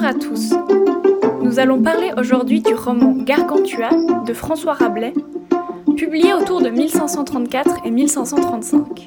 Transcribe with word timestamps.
Bonjour 0.00 0.16
à 0.16 0.18
tous. 0.18 0.54
Nous 1.42 1.58
allons 1.58 1.82
parler 1.82 2.10
aujourd'hui 2.16 2.62
du 2.62 2.72
roman 2.72 3.12
Gargantua 3.22 3.90
de 4.24 4.32
François 4.32 4.72
Rabelais, 4.72 5.12
publié 5.94 6.32
autour 6.32 6.62
de 6.62 6.70
1534 6.70 7.84
et 7.84 7.90
1535. 7.90 9.06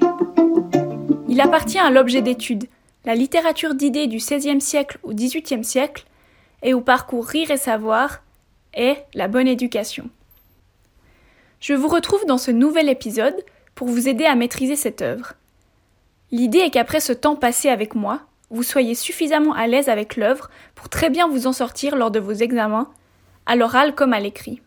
Il 1.27 1.41
appartient 1.41 1.79
à 1.79 1.89
l'objet 1.89 2.21
d'étude, 2.21 2.65
la 3.05 3.15
littérature 3.15 3.73
d'idées 3.73 4.05
du 4.05 4.17
XVIe 4.17 4.61
siècle 4.61 4.99
au 5.01 5.15
XVIIIe 5.15 5.63
siècle, 5.63 6.05
et 6.61 6.75
au 6.75 6.81
parcours 6.81 7.25
Rire 7.25 7.49
et 7.49 7.57
Savoir, 7.57 8.21
et 8.75 8.97
la 9.15 9.27
bonne 9.27 9.47
éducation. 9.47 10.11
Je 11.59 11.73
vous 11.73 11.87
retrouve 11.87 12.23
dans 12.27 12.37
ce 12.37 12.51
nouvel 12.51 12.87
épisode 12.87 13.43
pour 13.73 13.87
vous 13.87 14.07
aider 14.07 14.25
à 14.25 14.35
maîtriser 14.35 14.75
cette 14.75 15.01
œuvre. 15.01 15.33
L'idée 16.29 16.59
est 16.59 16.69
qu'après 16.69 16.99
ce 16.99 17.13
temps 17.13 17.35
passé 17.35 17.69
avec 17.69 17.95
moi, 17.95 18.21
vous 18.53 18.63
soyez 18.63 18.93
suffisamment 18.93 19.53
à 19.53 19.65
l'aise 19.65 19.89
avec 19.89 20.15
l'œuvre 20.15 20.49
pour 20.75 20.87
très 20.87 21.09
bien 21.09 21.27
vous 21.27 21.47
en 21.47 21.53
sortir 21.53 21.95
lors 21.95 22.11
de 22.11 22.19
vos 22.19 22.33
examens, 22.33 22.91
à 23.47 23.55
l'oral 23.55 23.95
comme 23.95 24.13
à 24.13 24.19
l'écrit. 24.19 24.61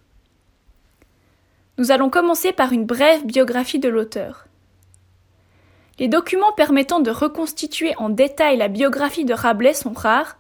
Nous 1.79 1.93
allons 1.93 2.11
commencer 2.11 2.53
par 2.53 2.73
une 2.73 2.85
brève 2.85 3.25
biographie 3.25 3.79
de 3.79 3.89
l'auteur. 3.89 4.49
Les 6.01 6.09
documents 6.09 6.53
permettant 6.53 6.99
de 6.99 7.13
reconstituer 7.13 7.95
en 7.97 8.09
détail 8.09 8.57
la 8.57 8.67
biographie 8.67 9.25
de 9.25 9.33
Rabelais 9.33 9.73
sont 9.73 9.93
rares, 9.93 10.37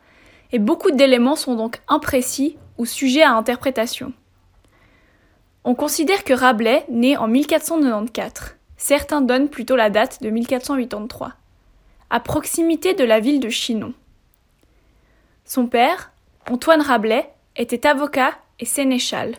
et 0.50 0.58
beaucoup 0.58 0.90
d'éléments 0.90 1.36
sont 1.36 1.54
donc 1.54 1.80
imprécis 1.86 2.58
ou 2.78 2.84
sujets 2.84 3.22
à 3.22 3.32
interprétation. 3.32 4.12
On 5.62 5.76
considère 5.76 6.24
que 6.24 6.34
Rabelais 6.34 6.84
naît 6.88 7.16
en 7.16 7.28
1494. 7.28 8.56
Certains 8.76 9.20
donnent 9.20 9.48
plutôt 9.48 9.76
la 9.76 9.88
date 9.88 10.20
de 10.20 10.30
1483 10.30 11.34
à 12.10 12.20
proximité 12.20 12.94
de 12.94 13.04
la 13.04 13.20
ville 13.20 13.40
de 13.40 13.48
Chinon. 13.48 13.94
Son 15.44 15.66
père, 15.66 16.12
Antoine 16.50 16.80
Rabelais, 16.80 17.30
était 17.56 17.86
avocat 17.86 18.32
et 18.60 18.64
sénéchal, 18.64 19.36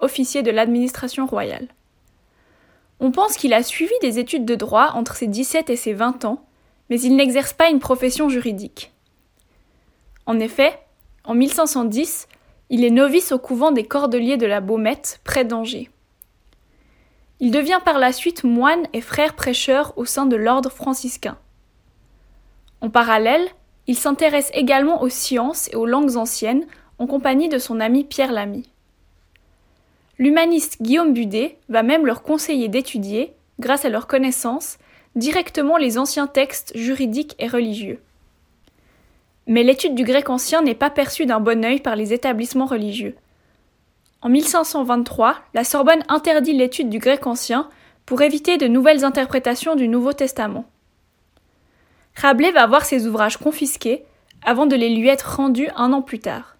officier 0.00 0.42
de 0.42 0.50
l'administration 0.50 1.26
royale. 1.26 1.68
On 3.00 3.10
pense 3.10 3.36
qu'il 3.36 3.52
a 3.52 3.62
suivi 3.62 3.94
des 4.00 4.18
études 4.18 4.44
de 4.44 4.54
droit 4.54 4.92
entre 4.94 5.16
ses 5.16 5.26
17 5.26 5.68
et 5.70 5.76
ses 5.76 5.92
20 5.92 6.24
ans, 6.24 6.44
mais 6.88 7.00
il 7.00 7.16
n'exerce 7.16 7.52
pas 7.52 7.68
une 7.68 7.80
profession 7.80 8.28
juridique. 8.28 8.92
En 10.24 10.40
effet, 10.40 10.78
en 11.24 11.34
1510, 11.34 12.28
il 12.70 12.84
est 12.84 12.90
novice 12.90 13.32
au 13.32 13.38
couvent 13.38 13.70
des 13.70 13.86
Cordeliers 13.86 14.36
de 14.36 14.46
la 14.46 14.60
Baumette, 14.60 15.20
près 15.24 15.44
d'Angers. 15.44 15.90
Il 17.38 17.50
devient 17.50 17.80
par 17.84 17.98
la 17.98 18.12
suite 18.12 18.44
moine 18.44 18.86
et 18.92 19.00
frère 19.00 19.34
prêcheur 19.34 19.92
au 19.96 20.04
sein 20.04 20.26
de 20.26 20.36
l'ordre 20.36 20.70
franciscain. 20.70 21.38
En 22.86 22.90
parallèle, 22.90 23.48
il 23.88 23.96
s'intéresse 23.96 24.52
également 24.54 25.02
aux 25.02 25.08
sciences 25.08 25.68
et 25.72 25.74
aux 25.74 25.86
langues 25.86 26.16
anciennes 26.16 26.66
en 27.00 27.08
compagnie 27.08 27.48
de 27.48 27.58
son 27.58 27.80
ami 27.80 28.04
Pierre 28.04 28.30
Lamy. 28.30 28.70
L'humaniste 30.20 30.80
Guillaume 30.80 31.12
Budet 31.12 31.58
va 31.68 31.82
même 31.82 32.06
leur 32.06 32.22
conseiller 32.22 32.68
d'étudier, 32.68 33.32
grâce 33.58 33.84
à 33.84 33.88
leur 33.88 34.06
connaissance, 34.06 34.78
directement 35.16 35.78
les 35.78 35.98
anciens 35.98 36.28
textes 36.28 36.76
juridiques 36.76 37.34
et 37.40 37.48
religieux. 37.48 37.98
Mais 39.48 39.64
l'étude 39.64 39.96
du 39.96 40.04
grec 40.04 40.30
ancien 40.30 40.62
n'est 40.62 40.76
pas 40.76 40.90
perçue 40.90 41.26
d'un 41.26 41.40
bon 41.40 41.64
œil 41.64 41.80
par 41.80 41.96
les 41.96 42.12
établissements 42.12 42.66
religieux. 42.66 43.16
En 44.22 44.28
1523, 44.28 45.34
la 45.54 45.64
Sorbonne 45.64 46.04
interdit 46.06 46.52
l'étude 46.52 46.88
du 46.88 47.00
grec 47.00 47.26
ancien 47.26 47.68
pour 48.04 48.22
éviter 48.22 48.58
de 48.58 48.68
nouvelles 48.68 49.04
interprétations 49.04 49.74
du 49.74 49.88
Nouveau 49.88 50.12
Testament. 50.12 50.66
Rabelais 52.16 52.50
va 52.52 52.66
voir 52.66 52.84
ses 52.84 53.06
ouvrages 53.06 53.36
confisqués 53.36 54.04
avant 54.42 54.66
de 54.66 54.74
les 54.74 54.88
lui 54.88 55.08
être 55.08 55.36
rendus 55.36 55.68
un 55.76 55.92
an 55.92 56.00
plus 56.00 56.18
tard. 56.18 56.56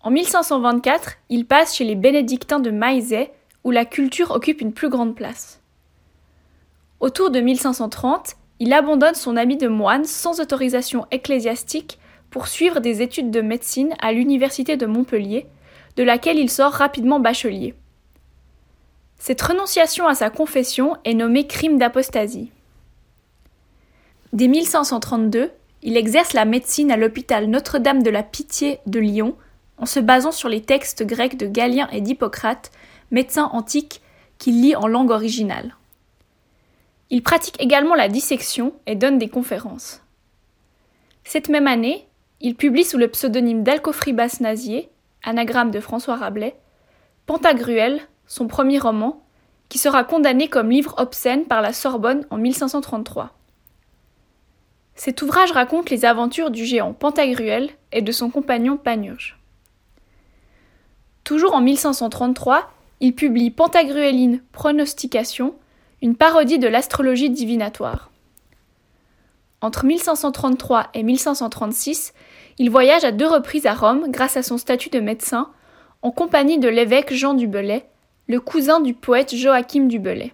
En 0.00 0.10
1524, 0.10 1.18
il 1.28 1.46
passe 1.46 1.76
chez 1.76 1.84
les 1.84 1.94
bénédictins 1.94 2.58
de 2.58 2.70
Maizet, 2.70 3.32
où 3.64 3.70
la 3.70 3.84
culture 3.84 4.30
occupe 4.30 4.62
une 4.62 4.72
plus 4.72 4.88
grande 4.88 5.14
place. 5.14 5.60
Autour 7.00 7.30
de 7.30 7.40
1530, 7.40 8.36
il 8.60 8.72
abandonne 8.72 9.14
son 9.14 9.36
habit 9.36 9.58
de 9.58 9.68
moine 9.68 10.04
sans 10.04 10.40
autorisation 10.40 11.06
ecclésiastique 11.10 11.98
pour 12.30 12.46
suivre 12.46 12.80
des 12.80 13.02
études 13.02 13.30
de 13.30 13.42
médecine 13.42 13.94
à 14.00 14.12
l'université 14.12 14.76
de 14.76 14.86
Montpellier, 14.86 15.46
de 15.96 16.02
laquelle 16.02 16.38
il 16.38 16.50
sort 16.50 16.72
rapidement 16.72 17.20
bachelier. 17.20 17.74
Cette 19.18 19.42
renonciation 19.42 20.06
à 20.08 20.14
sa 20.14 20.30
confession 20.30 20.96
est 21.04 21.14
nommée 21.14 21.46
crime 21.46 21.78
d'apostasie. 21.78 22.50
Dès 24.32 24.48
1532, 24.48 25.50
il 25.82 25.96
exerce 25.98 26.32
la 26.32 26.46
médecine 26.46 26.90
à 26.90 26.96
l'hôpital 26.96 27.48
Notre-Dame 27.48 28.02
de 28.02 28.08
la 28.08 28.22
Pitié 28.22 28.78
de 28.86 28.98
Lyon 28.98 29.36
en 29.76 29.84
se 29.84 30.00
basant 30.00 30.32
sur 30.32 30.48
les 30.48 30.62
textes 30.62 31.04
grecs 31.04 31.36
de 31.36 31.46
Galien 31.46 31.86
et 31.92 32.00
d'Hippocrate, 32.00 32.70
médecins 33.10 33.50
antiques 33.52 34.00
qu'il 34.38 34.62
lit 34.62 34.74
en 34.74 34.86
langue 34.86 35.10
originale. 35.10 35.76
Il 37.10 37.22
pratique 37.22 37.60
également 37.60 37.94
la 37.94 38.08
dissection 38.08 38.72
et 38.86 38.94
donne 38.96 39.18
des 39.18 39.28
conférences. 39.28 40.02
Cette 41.24 41.50
même 41.50 41.66
année, 41.66 42.06
il 42.40 42.54
publie 42.54 42.84
sous 42.84 42.96
le 42.96 43.08
pseudonyme 43.08 43.62
d'Alcofribas 43.62 44.38
Nazier, 44.40 44.88
anagramme 45.22 45.70
de 45.70 45.80
François 45.80 46.16
Rabelais, 46.16 46.56
Pantagruel, 47.26 48.00
son 48.26 48.46
premier 48.46 48.78
roman, 48.78 49.22
qui 49.68 49.76
sera 49.76 50.04
condamné 50.04 50.48
comme 50.48 50.70
livre 50.70 50.94
obscène 50.96 51.44
par 51.44 51.60
la 51.60 51.74
Sorbonne 51.74 52.26
en 52.30 52.38
1533. 52.38 53.36
Cet 55.04 55.20
ouvrage 55.20 55.50
raconte 55.50 55.90
les 55.90 56.04
aventures 56.04 56.52
du 56.52 56.64
géant 56.64 56.92
Pantagruel 56.92 57.70
et 57.90 58.02
de 58.02 58.12
son 58.12 58.30
compagnon 58.30 58.76
Panurge. 58.76 59.36
Toujours 61.24 61.54
en 61.54 61.60
1533, 61.60 62.70
il 63.00 63.12
publie 63.12 63.50
Pantagrueline 63.50 64.44
Pronostication, 64.52 65.56
une 66.02 66.14
parodie 66.14 66.60
de 66.60 66.68
l'astrologie 66.68 67.30
divinatoire. 67.30 68.12
Entre 69.60 69.86
1533 69.86 70.90
et 70.94 71.02
1536, 71.02 72.14
il 72.58 72.70
voyage 72.70 73.02
à 73.02 73.10
deux 73.10 73.26
reprises 73.26 73.66
à 73.66 73.74
Rome 73.74 74.04
grâce 74.08 74.36
à 74.36 74.44
son 74.44 74.56
statut 74.56 74.90
de 74.90 75.00
médecin, 75.00 75.50
en 76.02 76.12
compagnie 76.12 76.60
de 76.60 76.68
l'évêque 76.68 77.12
Jean 77.12 77.34
du 77.34 77.48
Belay, 77.48 77.84
le 78.28 78.38
cousin 78.38 78.78
du 78.78 78.94
poète 78.94 79.34
Joachim 79.34 79.88
du 79.88 79.98
Belay. 79.98 80.32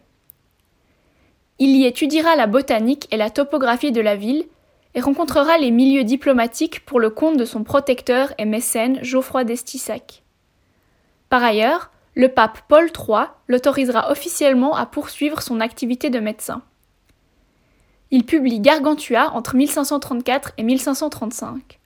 Il 1.58 1.74
y 1.74 1.86
étudiera 1.86 2.36
la 2.36 2.46
botanique 2.46 3.08
et 3.10 3.16
la 3.16 3.30
topographie 3.30 3.92
de 3.92 4.02
la 4.02 4.14
ville 4.14 4.44
et 4.98 5.00
rencontrera 5.00 5.58
les 5.58 5.70
milieux 5.70 6.02
diplomatiques 6.02 6.84
pour 6.84 6.98
le 6.98 7.08
compte 7.08 7.36
de 7.36 7.44
son 7.44 7.62
protecteur 7.62 8.32
et 8.36 8.44
mécène 8.44 8.98
Geoffroy 9.00 9.44
d'Estissac. 9.44 10.24
Par 11.28 11.44
ailleurs, 11.44 11.92
le 12.16 12.28
pape 12.28 12.62
Paul 12.66 12.90
III 12.90 13.26
l'autorisera 13.46 14.10
officiellement 14.10 14.74
à 14.74 14.86
poursuivre 14.86 15.40
son 15.40 15.60
activité 15.60 16.10
de 16.10 16.18
médecin. 16.18 16.62
Il 18.10 18.26
publie 18.26 18.58
Gargantua 18.58 19.30
entre 19.34 19.54
1534 19.54 20.54
et 20.58 20.64
1535. 20.64 21.78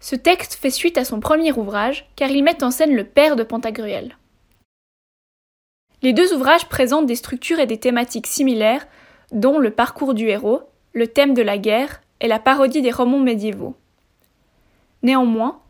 Ce 0.00 0.16
texte 0.16 0.54
fait 0.54 0.70
suite 0.70 0.96
à 0.96 1.04
son 1.04 1.20
premier 1.20 1.52
ouvrage 1.52 2.08
car 2.16 2.30
il 2.30 2.42
met 2.42 2.64
en 2.64 2.70
scène 2.70 2.94
le 2.94 3.04
père 3.04 3.36
de 3.36 3.42
Pantagruel. 3.42 4.16
Les 6.00 6.14
deux 6.14 6.32
ouvrages 6.32 6.70
présentent 6.70 7.04
des 7.04 7.16
structures 7.16 7.60
et 7.60 7.66
des 7.66 7.78
thématiques 7.78 8.28
similaires, 8.28 8.86
dont 9.30 9.58
le 9.58 9.72
parcours 9.72 10.14
du 10.14 10.28
héros, 10.28 10.62
le 10.98 11.06
thème 11.06 11.32
de 11.32 11.42
la 11.42 11.58
guerre 11.58 12.02
et 12.20 12.26
la 12.26 12.40
parodie 12.40 12.82
des 12.82 12.90
romans 12.90 13.20
médiévaux. 13.20 13.76
Néanmoins, 15.02 15.60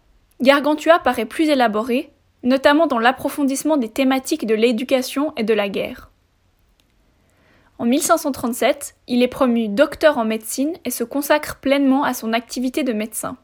Gargantua 0.40 0.98
paraît 0.98 1.26
plus 1.26 1.50
élaboré, 1.50 2.10
notamment 2.42 2.86
dans 2.86 2.98
l'approfondissement 2.98 3.76
des 3.76 3.90
thématiques 3.90 4.46
de 4.46 4.54
l'éducation 4.54 5.34
et 5.36 5.44
de 5.44 5.52
la 5.52 5.68
guerre. 5.68 6.10
En 7.78 7.84
1537, 7.84 8.96
il 9.06 9.22
est 9.22 9.28
promu 9.28 9.68
docteur 9.68 10.16
en 10.16 10.24
médecine 10.24 10.72
et 10.86 10.90
se 10.90 11.04
consacre 11.04 11.56
pleinement 11.56 12.04
à 12.04 12.14
son 12.14 12.32
activité 12.32 12.82
de 12.82 12.94
médecin. 12.94 13.36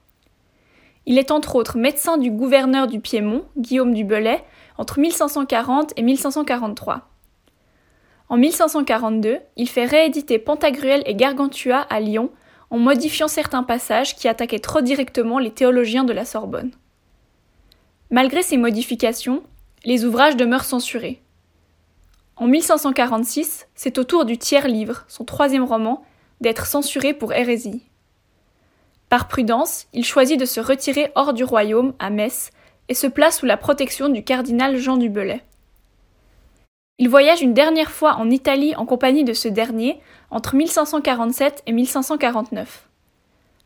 Il 1.04 1.18
est 1.18 1.30
entre 1.30 1.54
autres 1.54 1.76
médecin 1.76 2.16
du 2.16 2.30
gouverneur 2.30 2.86
du 2.86 2.98
Piémont, 2.98 3.44
Guillaume 3.58 3.92
du 3.92 4.04
Belay, 4.04 4.42
entre 4.78 4.98
1540 4.98 5.92
et 5.96 6.02
1543. 6.02 7.13
En 8.28 8.36
1542, 8.36 9.38
il 9.56 9.68
fait 9.68 9.84
rééditer 9.84 10.38
Pantagruel 10.38 11.02
et 11.06 11.14
Gargantua 11.14 11.78
à 11.78 12.00
Lyon 12.00 12.30
en 12.70 12.78
modifiant 12.78 13.28
certains 13.28 13.62
passages 13.62 14.16
qui 14.16 14.28
attaquaient 14.28 14.58
trop 14.58 14.80
directement 14.80 15.38
les 15.38 15.50
théologiens 15.50 16.04
de 16.04 16.12
la 16.12 16.24
Sorbonne. 16.24 16.72
Malgré 18.10 18.42
ces 18.42 18.56
modifications, 18.56 19.42
les 19.84 20.04
ouvrages 20.04 20.36
demeurent 20.36 20.64
censurés. 20.64 21.20
En 22.36 22.46
1546, 22.46 23.68
c'est 23.74 23.98
au 23.98 24.04
tour 24.04 24.24
du 24.24 24.38
tiers 24.38 24.66
livre, 24.66 25.04
son 25.08 25.24
troisième 25.24 25.64
roman, 25.64 26.04
d'être 26.40 26.66
censuré 26.66 27.14
pour 27.14 27.32
hérésie. 27.32 27.82
Par 29.08 29.28
prudence, 29.28 29.86
il 29.92 30.04
choisit 30.04 30.40
de 30.40 30.44
se 30.44 30.60
retirer 30.60 31.12
hors 31.14 31.32
du 31.32 31.44
royaume, 31.44 31.94
à 31.98 32.10
Metz, 32.10 32.50
et 32.88 32.94
se 32.94 33.06
place 33.06 33.38
sous 33.38 33.46
la 33.46 33.56
protection 33.56 34.08
du 34.08 34.24
cardinal 34.24 34.76
Jean 34.76 34.96
du 34.96 35.08
Belay. 35.08 35.42
Il 36.98 37.08
voyage 37.08 37.42
une 37.42 37.54
dernière 37.54 37.90
fois 37.90 38.14
en 38.18 38.30
Italie 38.30 38.76
en 38.76 38.86
compagnie 38.86 39.24
de 39.24 39.32
ce 39.32 39.48
dernier 39.48 40.00
entre 40.30 40.54
1547 40.54 41.64
et 41.66 41.72
1549. 41.72 42.88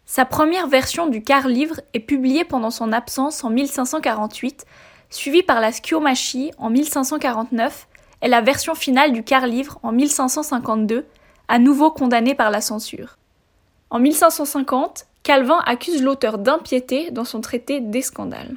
Sa 0.07 0.25
première 0.25 0.67
version 0.67 1.07
du 1.07 1.23
quart-livre 1.23 1.79
est 1.93 2.01
publiée 2.01 2.45
pendant 2.45 2.71
son 2.71 2.91
absence 2.91 3.45
en 3.45 3.51
1548, 3.51 4.65
suivie 5.11 5.43
par 5.43 5.61
la 5.61 5.73
Sciomachie 5.73 6.53
en 6.57 6.71
1549 6.71 7.89
et 8.23 8.29
la 8.29 8.41
version 8.41 8.75
finale 8.75 9.13
du 9.13 9.23
quart-livre 9.23 9.79
en 9.83 9.93
1552, 9.93 11.05
à 11.49 11.59
nouveau 11.59 11.91
condamnée 11.91 12.35
par 12.35 12.51
la 12.51 12.63
censure. 12.63 13.19
En 13.91 13.99
1550, 13.99 15.05
Calvin 15.23 15.61
accuse 15.67 16.03
l'auteur 16.03 16.39
d'impiété 16.39 17.11
dans 17.11 17.27
son 17.27 17.43
traité 17.43 17.81
des 17.81 18.01
scandales. 18.01 18.57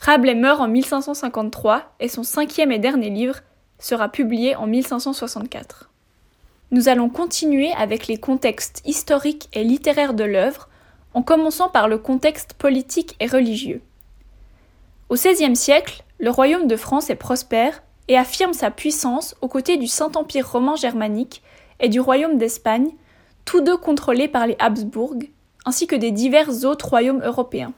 Rabelais 0.00 0.34
meurt 0.34 0.60
en 0.60 0.68
1553 0.68 1.94
et 2.00 2.08
son 2.08 2.22
cinquième 2.22 2.72
et 2.72 2.78
dernier 2.78 3.10
livre 3.10 3.40
sera 3.78 4.08
publié 4.08 4.54
en 4.56 4.66
1564. 4.66 5.90
Nous 6.70 6.88
allons 6.88 7.08
continuer 7.08 7.72
avec 7.72 8.06
les 8.06 8.18
contextes 8.18 8.82
historiques 8.84 9.48
et 9.52 9.64
littéraires 9.64 10.14
de 10.14 10.24
l'œuvre, 10.24 10.68
en 11.14 11.22
commençant 11.22 11.68
par 11.68 11.88
le 11.88 11.98
contexte 11.98 12.54
politique 12.54 13.16
et 13.20 13.26
religieux. 13.26 13.80
Au 15.08 15.14
XVIe 15.14 15.56
siècle, 15.56 16.04
le 16.18 16.30
royaume 16.30 16.66
de 16.66 16.76
France 16.76 17.10
est 17.10 17.16
prospère 17.16 17.82
et 18.08 18.16
affirme 18.16 18.52
sa 18.52 18.70
puissance 18.70 19.34
aux 19.40 19.48
côtés 19.48 19.78
du 19.78 19.86
Saint-Empire 19.86 20.50
romain 20.50 20.76
germanique 20.76 21.42
et 21.80 21.88
du 21.88 22.00
royaume 22.00 22.38
d'Espagne, 22.38 22.90
tous 23.44 23.62
deux 23.62 23.76
contrôlés 23.76 24.28
par 24.28 24.46
les 24.46 24.56
Habsbourg, 24.58 25.14
ainsi 25.64 25.86
que 25.86 25.96
des 25.96 26.10
divers 26.10 26.64
autres 26.64 26.88
royaumes 26.88 27.22
européens. 27.24 27.72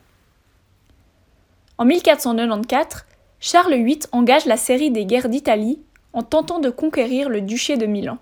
En 1.80 1.86
1494, 1.86 3.06
Charles 3.40 3.72
VIII 3.72 4.00
engage 4.12 4.44
la 4.44 4.58
série 4.58 4.90
des 4.90 5.06
guerres 5.06 5.30
d'Italie 5.30 5.80
en 6.12 6.22
tentant 6.22 6.58
de 6.58 6.68
conquérir 6.68 7.30
le 7.30 7.40
duché 7.40 7.78
de 7.78 7.86
Milan. 7.86 8.18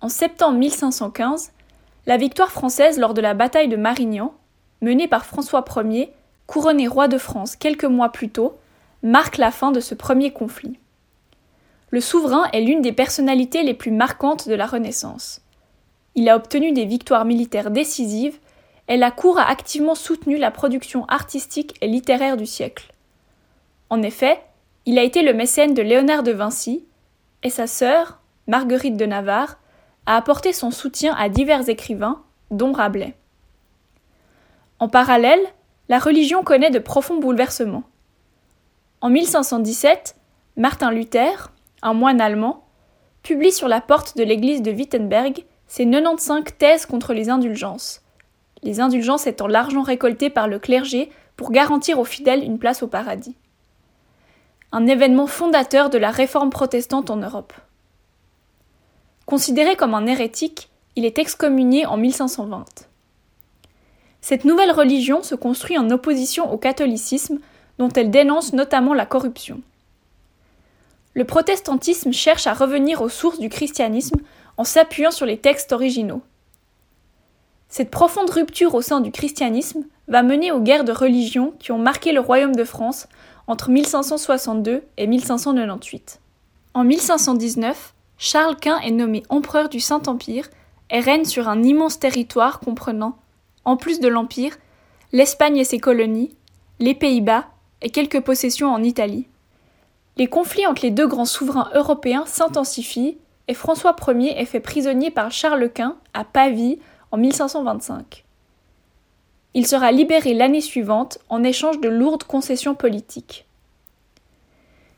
En 0.00 0.08
septembre 0.08 0.58
1515, 0.58 1.52
la 2.06 2.16
victoire 2.16 2.50
française 2.50 2.98
lors 2.98 3.14
de 3.14 3.20
la 3.20 3.34
bataille 3.34 3.68
de 3.68 3.76
Marignan, 3.76 4.34
menée 4.80 5.06
par 5.06 5.26
François 5.26 5.64
Ier, 5.76 6.12
couronné 6.48 6.88
roi 6.88 7.06
de 7.06 7.18
France 7.18 7.54
quelques 7.54 7.84
mois 7.84 8.10
plus 8.10 8.30
tôt, 8.30 8.58
marque 9.04 9.36
la 9.36 9.52
fin 9.52 9.70
de 9.70 9.78
ce 9.78 9.94
premier 9.94 10.32
conflit. 10.32 10.76
Le 11.90 12.00
souverain 12.00 12.48
est 12.52 12.62
l'une 12.62 12.82
des 12.82 12.90
personnalités 12.90 13.62
les 13.62 13.74
plus 13.74 13.92
marquantes 13.92 14.48
de 14.48 14.54
la 14.54 14.66
Renaissance. 14.66 15.40
Il 16.16 16.28
a 16.28 16.34
obtenu 16.34 16.72
des 16.72 16.84
victoires 16.84 17.26
militaires 17.26 17.70
décisives 17.70 18.40
et 18.88 18.96
la 18.96 19.10
cour 19.10 19.38
a 19.38 19.48
activement 19.48 19.94
soutenu 19.94 20.36
la 20.36 20.50
production 20.50 21.04
artistique 21.06 21.76
et 21.80 21.86
littéraire 21.86 22.36
du 22.36 22.46
siècle. 22.46 22.92
En 23.90 24.02
effet, 24.02 24.42
il 24.86 24.98
a 24.98 25.02
été 25.02 25.22
le 25.22 25.32
mécène 25.32 25.74
de 25.74 25.82
Léonard 25.82 26.22
de 26.22 26.32
Vinci, 26.32 26.84
et 27.42 27.50
sa 27.50 27.66
sœur, 27.66 28.20
Marguerite 28.46 28.96
de 28.96 29.06
Navarre, 29.06 29.58
a 30.06 30.16
apporté 30.16 30.52
son 30.52 30.70
soutien 30.70 31.14
à 31.14 31.28
divers 31.28 31.68
écrivains, 31.68 32.22
dont 32.50 32.72
Rabelais. 32.72 33.14
En 34.78 34.88
parallèle, 34.88 35.40
la 35.88 35.98
religion 35.98 36.42
connaît 36.42 36.70
de 36.70 36.78
profonds 36.78 37.18
bouleversements. 37.18 37.84
En 39.00 39.08
1517, 39.08 40.16
Martin 40.56 40.90
Luther, 40.90 41.52
un 41.82 41.94
moine 41.94 42.20
allemand, 42.20 42.64
publie 43.22 43.52
sur 43.52 43.68
la 43.68 43.80
porte 43.80 44.16
de 44.16 44.24
l'église 44.24 44.62
de 44.62 44.70
Wittenberg 44.70 45.44
ses 45.66 45.88
95 45.88 46.44
thèses 46.58 46.86
contre 46.86 47.14
les 47.14 47.30
indulgences, 47.30 48.03
les 48.64 48.80
indulgences 48.80 49.26
étant 49.26 49.46
l'argent 49.46 49.82
récolté 49.82 50.30
par 50.30 50.48
le 50.48 50.58
clergé 50.58 51.10
pour 51.36 51.52
garantir 51.52 52.00
aux 52.00 52.04
fidèles 52.04 52.42
une 52.42 52.58
place 52.58 52.82
au 52.82 52.88
paradis. 52.88 53.36
Un 54.72 54.86
événement 54.86 55.26
fondateur 55.26 55.90
de 55.90 55.98
la 55.98 56.10
réforme 56.10 56.50
protestante 56.50 57.10
en 57.10 57.16
Europe. 57.16 57.52
Considéré 59.26 59.76
comme 59.76 59.94
un 59.94 60.06
hérétique, 60.06 60.70
il 60.96 61.04
est 61.04 61.18
excommunié 61.18 61.86
en 61.86 61.96
1520. 61.96 62.64
Cette 64.20 64.44
nouvelle 64.44 64.72
religion 64.72 65.22
se 65.22 65.34
construit 65.34 65.78
en 65.78 65.90
opposition 65.90 66.50
au 66.50 66.56
catholicisme, 66.56 67.38
dont 67.78 67.90
elle 67.90 68.10
dénonce 68.10 68.54
notamment 68.54 68.94
la 68.94 69.06
corruption. 69.06 69.60
Le 71.12 71.24
protestantisme 71.24 72.12
cherche 72.12 72.46
à 72.46 72.54
revenir 72.54 73.02
aux 73.02 73.08
sources 73.08 73.38
du 73.38 73.48
christianisme 73.48 74.20
en 74.56 74.64
s'appuyant 74.64 75.10
sur 75.10 75.26
les 75.26 75.38
textes 75.38 75.72
originaux. 75.72 76.22
Cette 77.76 77.90
profonde 77.90 78.30
rupture 78.30 78.76
au 78.76 78.82
sein 78.82 79.00
du 79.00 79.10
christianisme 79.10 79.82
va 80.06 80.22
mener 80.22 80.52
aux 80.52 80.60
guerres 80.60 80.84
de 80.84 80.92
religion 80.92 81.54
qui 81.58 81.72
ont 81.72 81.78
marqué 81.78 82.12
le 82.12 82.20
royaume 82.20 82.54
de 82.54 82.62
France 82.62 83.08
entre 83.48 83.68
1562 83.68 84.84
et 84.96 85.06
1598. 85.08 86.20
En 86.74 86.84
1519, 86.84 87.94
Charles 88.16 88.54
Quint 88.54 88.78
est 88.78 88.92
nommé 88.92 89.24
empereur 89.28 89.68
du 89.68 89.80
Saint-Empire 89.80 90.50
et 90.88 91.00
règne 91.00 91.24
sur 91.24 91.48
un 91.48 91.64
immense 91.64 91.98
territoire 91.98 92.60
comprenant, 92.60 93.18
en 93.64 93.76
plus 93.76 93.98
de 93.98 94.06
l'Empire, 94.06 94.56
l'Espagne 95.10 95.56
et 95.56 95.64
ses 95.64 95.80
colonies, 95.80 96.36
les 96.78 96.94
Pays-Bas 96.94 97.46
et 97.82 97.90
quelques 97.90 98.20
possessions 98.20 98.72
en 98.72 98.84
Italie. 98.84 99.26
Les 100.16 100.28
conflits 100.28 100.68
entre 100.68 100.82
les 100.82 100.92
deux 100.92 101.08
grands 101.08 101.24
souverains 101.24 101.70
européens 101.74 102.22
s'intensifient 102.24 103.18
et 103.48 103.54
François 103.54 103.96
Ier 104.06 104.40
est 104.40 104.44
fait 104.44 104.60
prisonnier 104.60 105.10
par 105.10 105.32
Charles 105.32 105.68
Quint 105.70 105.96
à 106.14 106.22
Pavie 106.22 106.78
en 107.14 107.16
1525. 107.16 108.24
Il 109.54 109.68
sera 109.68 109.92
libéré 109.92 110.34
l'année 110.34 110.60
suivante 110.60 111.18
en 111.28 111.44
échange 111.44 111.78
de 111.78 111.88
lourdes 111.88 112.24
concessions 112.24 112.74
politiques. 112.74 113.46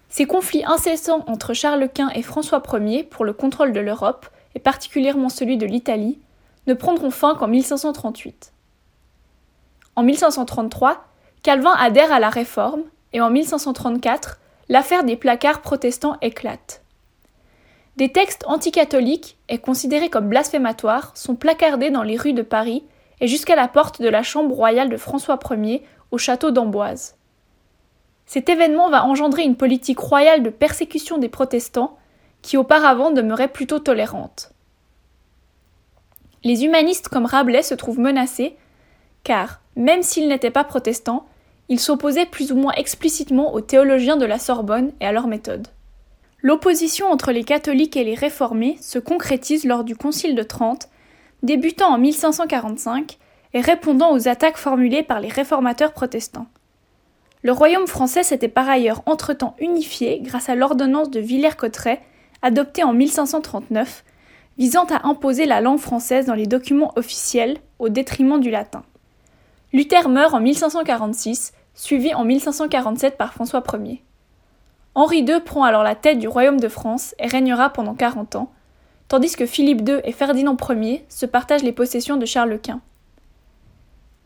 Ces 0.09 0.25
conflits 0.25 0.65
incessants 0.65 1.25
entre 1.27 1.53
Charles 1.53 1.91
Quint 1.93 2.09
et 2.15 2.23
François 2.23 2.63
Ier 2.73 3.05
pour 3.05 3.27
le 3.27 3.35
contrôle 3.35 3.75
de 3.75 3.81
l'Europe, 3.81 4.31
et 4.55 4.59
particulièrement 4.59 5.29
celui 5.29 5.59
de 5.59 5.67
l'Italie, 5.67 6.19
ne 6.67 6.73
prendront 6.73 7.11
fin 7.11 7.35
qu'en 7.35 7.49
1538. 7.49 8.55
En 9.95 10.03
1533, 10.03 11.05
Calvin 11.43 11.75
adhère 11.79 12.13
à 12.13 12.19
la 12.19 12.31
Réforme, 12.31 12.85
et 13.13 13.21
en 13.21 13.29
1534, 13.29 14.41
l'affaire 14.71 15.05
des 15.05 15.17
placards 15.17 15.61
protestants 15.61 16.17
éclate. 16.23 16.83
Des 17.96 18.12
textes 18.12 18.44
anticatholiques 18.46 19.38
et 19.48 19.58
considérés 19.58 20.10
comme 20.10 20.28
blasphématoires 20.28 21.16
sont 21.16 21.34
placardés 21.34 21.90
dans 21.90 22.02
les 22.02 22.19
rues 22.19 22.34
de 22.34 22.43
Paris 22.43 22.84
et 23.22 23.26
jusqu'à 23.26 23.56
la 23.56 23.69
porte 23.69 24.02
de 24.02 24.08
la 24.08 24.22
chambre 24.22 24.54
royale 24.54 24.90
de 24.90 24.98
François 24.98 25.38
Ier 25.50 25.82
au 26.10 26.19
château 26.19 26.50
d'Amboise. 26.50 27.16
Cet 28.26 28.50
événement 28.50 28.90
va 28.90 29.04
engendrer 29.04 29.44
une 29.44 29.56
politique 29.56 29.98
royale 29.98 30.43
de 30.43 30.50
persécution 30.50 31.16
des 31.16 31.31
protestants 31.31 31.96
qui 32.43 32.58
auparavant 32.58 33.12
demeurait 33.12 33.48
plutôt 33.48 33.78
tolérante. 33.78 34.52
Les 36.44 36.64
humanistes 36.64 37.08
comme 37.08 37.25
Rabelais 37.25 37.62
se 37.62 37.75
trouvent 37.75 37.98
menacés 37.98 38.56
car, 39.25 39.60
même 39.75 40.02
s'ils 40.02 40.29
n'étaient 40.29 40.50
pas 40.50 40.65
protestants, 40.65 41.26
ils 41.70 41.81
s'opposaient 41.81 42.26
plus 42.26 42.53
ou 42.53 42.56
moins 42.56 42.74
explicitement 42.74 43.55
aux 43.55 43.62
théologiens 43.62 44.17
de 44.17 44.26
la 44.26 44.38
Sorbonne 44.38 44.93
et 45.00 45.06
à 45.06 45.12
leur 45.12 45.29
méthode. 45.29 45.69
L'opposition 46.46 47.10
entre 47.10 47.32
les 47.32 47.43
catholiques 47.43 47.96
et 47.96 48.05
les 48.05 48.15
réformés 48.15 48.79
se 48.81 49.00
concrétise 49.00 49.65
lors 49.65 49.82
du 49.82 49.96
Concile 49.96 50.36
de 50.36 50.44
Trente, 50.44 50.88
débutant 51.43 51.93
en 51.93 51.98
1545 51.98 53.19
et 53.53 53.60
répondant 53.60 54.12
aux 54.12 54.29
attaques 54.29 54.56
formulées 54.56 55.03
par 55.03 55.19
les 55.19 55.26
réformateurs 55.26 55.93
protestants. 55.93 56.46
Le 57.43 57.50
royaume 57.50 57.88
français 57.88 58.22
s'était 58.22 58.46
par 58.46 58.69
ailleurs 58.69 59.03
entre-temps 59.06 59.56
unifié 59.58 60.20
grâce 60.22 60.48
à 60.48 60.55
l'ordonnance 60.55 61.10
de 61.10 61.19
Villers-Cotterêts, 61.19 62.00
adoptée 62.43 62.84
en 62.84 62.93
1539, 62.93 64.05
visant 64.56 64.84
à 64.84 65.05
imposer 65.08 65.46
la 65.46 65.60
langue 65.60 65.81
française 65.81 66.26
dans 66.26 66.34
les 66.34 66.46
documents 66.46 66.93
officiels 66.94 67.58
au 67.81 67.88
détriment 67.88 68.38
du 68.38 68.53
latin. 68.53 68.84
Luther 69.72 70.08
meurt 70.08 70.32
en 70.32 70.38
1546, 70.38 71.55
suivi 71.74 72.15
en 72.15 72.24
1547 72.24 73.17
par 73.17 73.34
François 73.34 73.65
Ier. 73.84 74.06
Henri 74.96 75.19
II 75.19 75.41
prend 75.44 75.62
alors 75.62 75.82
la 75.82 75.94
tête 75.94 76.19
du 76.19 76.26
royaume 76.26 76.58
de 76.58 76.69
France 76.69 77.15
et 77.19 77.26
régnera 77.26 77.69
pendant 77.69 77.94
40 77.94 78.34
ans, 78.36 78.50
tandis 79.08 79.36
que 79.36 79.44
Philippe 79.44 79.86
II 79.86 80.00
et 80.05 80.12
Ferdinand 80.12 80.56
Ier 80.70 81.05
se 81.10 81.26
partagent 81.26 81.62
les 81.62 81.72
possessions 81.72 82.17
de 82.17 82.24
Charles 82.24 82.58
Quint. 82.58 82.81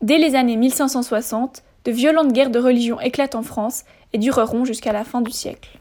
Dès 0.01 0.17
les 0.17 0.33
années 0.33 0.55
1560, 0.55 1.61
de 1.83 1.91
violentes 1.91 2.31
guerres 2.31 2.51
de 2.51 2.59
religion 2.59 3.01
éclatent 3.01 3.35
en 3.35 3.41
France 3.41 3.83
et 4.13 4.17
dureront 4.17 4.63
jusqu'à 4.63 4.93
la 4.93 5.03
fin 5.03 5.19
du 5.19 5.31
siècle. 5.31 5.77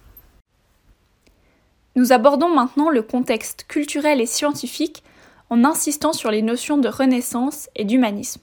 Nous 1.95 2.13
abordons 2.13 2.49
maintenant 2.49 2.91
le 2.91 3.03
contexte 3.03 3.67
culturel 3.69 4.21
et 4.21 4.27
scientifique 4.27 5.05
en 5.51 5.65
insistant 5.65 6.13
sur 6.13 6.33
les 6.33 6.43
notions 6.43 6.79
de 6.79 6.89
renaissance 6.89 7.71
et 7.77 7.85
d'humanisme. 7.85 8.43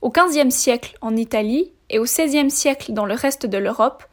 Au 0.00 0.10
XVe 0.10 0.48
siècle 0.48 0.96
en 1.02 1.14
Italie 1.14 1.72
et 1.90 1.98
au 1.98 2.04
XVIe 2.04 2.50
siècle 2.50 2.94
dans 2.94 3.04
le 3.04 3.14
reste 3.14 3.44
de 3.44 3.58
l'Europe, 3.58 4.04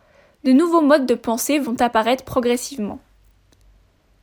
de 0.45 0.51
nouveaux 0.51 0.81
modes 0.81 1.07
de 1.07 1.15
pensée 1.15 1.57
vont 1.57 1.75
apparaître 1.81 2.23
progressivement. 2.23 2.99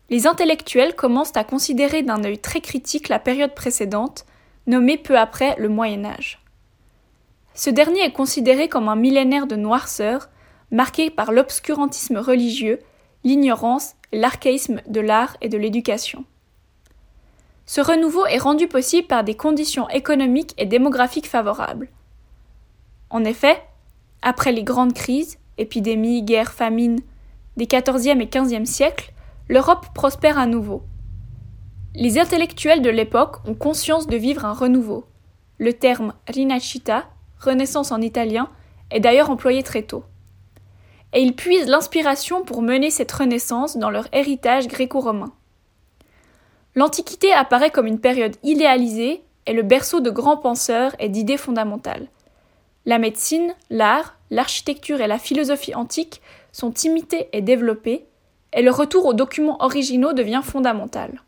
Les 0.09 0.29
intellectuels 0.29 0.95
commencent 0.95 1.37
à 1.37 1.43
considérer 1.43 2.05
d'un 2.05 2.23
œil 2.23 2.39
très 2.39 2.61
critique 2.61 3.09
la 3.09 3.19
période 3.19 3.55
précédente, 3.55 4.25
nommée 4.69 4.97
peu 4.97 5.19
après 5.19 5.57
le 5.59 5.69
Moyen 5.69 6.05
Âge. 6.05 6.41
Ce 7.55 7.71
dernier 7.71 8.03
est 8.03 8.13
considéré 8.13 8.69
comme 8.69 8.89
un 8.89 8.95
millénaire 8.95 9.49
de 9.49 9.57
noirceur, 9.57 10.29
marqué 10.71 11.11
par 11.11 11.33
l'obscurantisme 11.33 12.19
religieux, 12.19 12.79
l'ignorance 13.25 13.95
et 14.13 14.19
l'archaïsme 14.21 14.81
de 14.87 15.01
l'art 15.01 15.37
et 15.41 15.49
de 15.49 15.59
l'éducation. 15.59 16.25
ce 17.67 17.81
renouveau 17.81 18.27
est 18.27 18.39
rendu 18.39 18.69
possible 18.69 19.09
par 19.09 19.25
des 19.25 19.35
conditions 19.35 19.89
économiques 19.89 20.55
et 20.57 20.67
démographiques 20.67 21.29
favorables. 21.29 21.89
En 23.11 23.25
effet, 23.25 23.61
après 24.21 24.53
les 24.53 24.63
grandes 24.63 24.95
crises, 24.95 25.39
épidémies, 25.63 26.23
guerres, 26.23 26.53
famines, 26.53 27.01
des 27.57 27.67
XIVe 27.67 28.21
et 28.21 28.27
XVe 28.27 28.65
siècles, 28.65 29.13
l'Europe 29.49 29.87
prospère 29.95 30.39
à 30.39 30.47
nouveau. 30.47 30.83
Les 31.95 32.19
intellectuels 32.19 32.83
de 32.83 32.91
l'époque 32.91 33.37
ont 33.47 33.55
conscience 33.55 34.07
de 34.07 34.17
vivre 34.17 34.45
un 34.45 34.53
renouveau. 34.53 35.05
Le 35.59 35.73
terme 35.73 36.15
rinascita, 36.29 37.05
renaissance 37.39 37.93
en 37.93 38.01
italien, 38.01 38.49
est 38.91 39.01
d'ailleurs 39.01 39.31
employé 39.31 39.63
très 39.63 39.83
tôt. 39.83 40.05
Et 41.13 41.21
ils 41.21 41.37
puisent 41.37 41.69
l'inspiration 41.69 42.43
pour 42.45 42.63
mener 42.63 42.91
cette 42.91 43.13
renaissance 43.13 43.77
dans 43.77 43.91
leur 43.91 44.09
héritage 44.13 44.69
gréco-romain. 44.69 45.33
L'Antiquité 46.75 47.33
apparaît 47.33 47.71
comme 47.71 47.87
une 47.87 48.01
période 48.01 48.37
idéalisée 48.43 49.23
et 49.47 49.53
le 49.53 49.63
berceau 49.63 50.01
de 50.01 50.11
grands 50.11 50.39
penseurs 50.39 50.95
et 50.99 51.11
d'idées 51.11 51.37
fondamentales. 51.37 52.09
La 52.85 52.99
médecine, 52.99 53.55
l'art, 53.71 54.17
l'architecture 54.31 55.01
et 55.01 55.07
la 55.07 55.19
philosophie 55.19 55.75
antique 55.75 56.21
sont 56.51 56.73
imités 56.73 57.29
et 57.33 57.41
développés, 57.41 58.07
et 58.53 58.63
le 58.63 58.71
retour 58.71 59.07
aux 59.07 59.15
documents 59.15 59.63
originaux 59.63 60.13
devient 60.13 60.43
fondamental. 60.43 61.23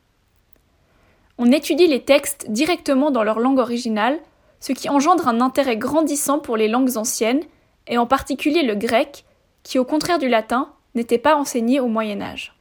On 1.39 1.51
étudie 1.51 1.87
les 1.87 2.05
textes 2.05 2.51
directement 2.51 3.11
dans 3.11 3.23
leur 3.23 3.41
langue 3.41 3.59
originale, 3.59 4.19
ce 4.61 4.73
qui 4.73 4.89
engendre 4.89 5.29
un 5.29 5.41
intérêt 5.41 5.77
grandissant 5.77 6.39
pour 6.39 6.57
les 6.57 6.69
langues 6.69 6.97
anciennes, 6.97 7.43
et 7.87 7.99
en 7.99 8.07
particulier 8.07 8.63
le 8.63 8.75
grec, 8.75 9.25
qui 9.63 9.79
au 9.79 9.85
contraire 9.85 10.19
du 10.19 10.29
latin 10.29 10.73
n'était 10.95 11.19
pas 11.19 11.37
enseigné 11.37 11.81
au 11.81 11.87
Moyen 11.87 12.21
Âge. 12.21 12.55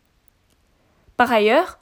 Par 1.17 1.31
ailleurs, 1.31 1.79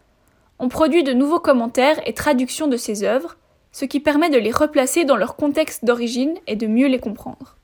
on 0.60 0.70
produit 0.70 1.04
de 1.04 1.14
nouveaux 1.14 1.40
commentaires 1.40 2.00
et 2.06 2.14
traductions 2.14 2.68
de 2.68 2.78
ces 2.78 3.04
œuvres, 3.04 3.38
ce 3.72 3.86
qui 3.86 4.00
permet 4.00 4.30
de 4.30 4.38
les 4.38 4.52
replacer 4.52 5.06
dans 5.06 5.16
leur 5.16 5.36
contexte 5.36 5.86
d'origine 5.86 6.36
et 6.48 6.56
de 6.56 6.68
mieux 6.68 6.88
les 6.88 7.00
comprendre. 7.00 7.58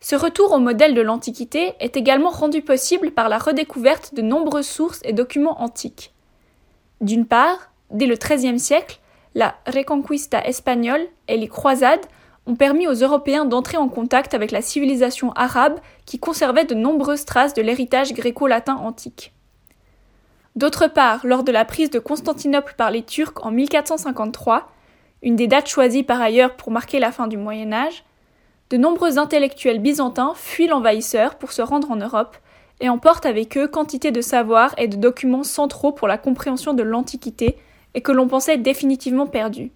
Ce 0.00 0.16
retour 0.16 0.52
au 0.52 0.58
modèle 0.58 0.94
de 0.94 1.02
l'Antiquité 1.02 1.74
est 1.78 1.96
également 1.96 2.30
rendu 2.30 2.62
possible 2.62 3.10
par 3.10 3.28
la 3.28 3.38
redécouverte 3.38 4.14
de 4.14 4.22
nombreuses 4.22 4.66
sources 4.66 5.00
et 5.04 5.12
documents 5.12 5.60
antiques. 5.60 6.14
D'une 7.02 7.26
part, 7.26 7.70
dès 7.90 8.06
le 8.06 8.16
XIIIe 8.16 8.58
siècle, 8.58 8.98
la 9.34 9.56
Reconquista 9.66 10.42
espagnole 10.44 11.06
et 11.28 11.36
les 11.36 11.48
croisades 11.48 12.06
ont 12.46 12.56
permis 12.56 12.88
aux 12.88 12.94
Européens 12.94 13.44
d'entrer 13.44 13.76
en 13.76 13.88
contact 13.88 14.32
avec 14.32 14.50
la 14.50 14.62
civilisation 14.62 15.32
arabe 15.32 15.78
qui 16.06 16.18
conservait 16.18 16.64
de 16.64 16.74
nombreuses 16.74 17.26
traces 17.26 17.54
de 17.54 17.62
l'héritage 17.62 18.14
gréco-latin 18.14 18.76
antique. 18.76 19.32
D'autre 20.56 20.88
part, 20.88 21.24
lors 21.24 21.44
de 21.44 21.52
la 21.52 21.64
prise 21.64 21.90
de 21.90 21.98
Constantinople 21.98 22.74
par 22.76 22.90
les 22.90 23.02
Turcs 23.02 23.38
en 23.42 23.50
1453, 23.50 24.70
une 25.22 25.36
des 25.36 25.46
dates 25.46 25.68
choisies 25.68 26.02
par 26.02 26.20
ailleurs 26.20 26.56
pour 26.56 26.72
marquer 26.72 26.98
la 26.98 27.12
fin 27.12 27.28
du 27.28 27.36
Moyen 27.36 27.72
Âge, 27.72 28.04
de 28.70 28.76
nombreux 28.76 29.18
intellectuels 29.18 29.80
byzantins 29.80 30.32
fuient 30.34 30.68
l'envahisseur 30.68 31.36
pour 31.36 31.52
se 31.52 31.62
rendre 31.62 31.90
en 31.90 31.96
Europe 31.96 32.36
et 32.80 32.88
emportent 32.88 33.26
avec 33.26 33.56
eux 33.58 33.68
quantité 33.68 34.10
de 34.10 34.20
savoirs 34.20 34.74
et 34.78 34.88
de 34.88 34.96
documents 34.96 35.44
centraux 35.44 35.92
pour 35.92 36.08
la 36.08 36.18
compréhension 36.18 36.72
de 36.72 36.82
l'Antiquité 36.82 37.58
et 37.94 38.00
que 38.00 38.12
l'on 38.12 38.28
pensait 38.28 38.56
définitivement 38.56 39.26
perdus. 39.26 39.72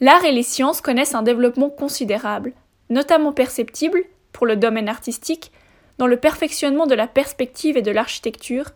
L'art 0.00 0.24
et 0.24 0.32
les 0.32 0.42
sciences 0.42 0.80
connaissent 0.80 1.14
un 1.14 1.22
développement 1.22 1.70
considérable, 1.70 2.52
notamment 2.90 3.32
perceptible, 3.32 4.02
pour 4.32 4.46
le 4.46 4.56
domaine 4.56 4.88
artistique, 4.88 5.52
dans 5.98 6.06
le 6.06 6.16
perfectionnement 6.16 6.86
de 6.86 6.94
la 6.94 7.06
perspective 7.06 7.76
et 7.76 7.82
de 7.82 7.90
l'architecture, 7.90 8.70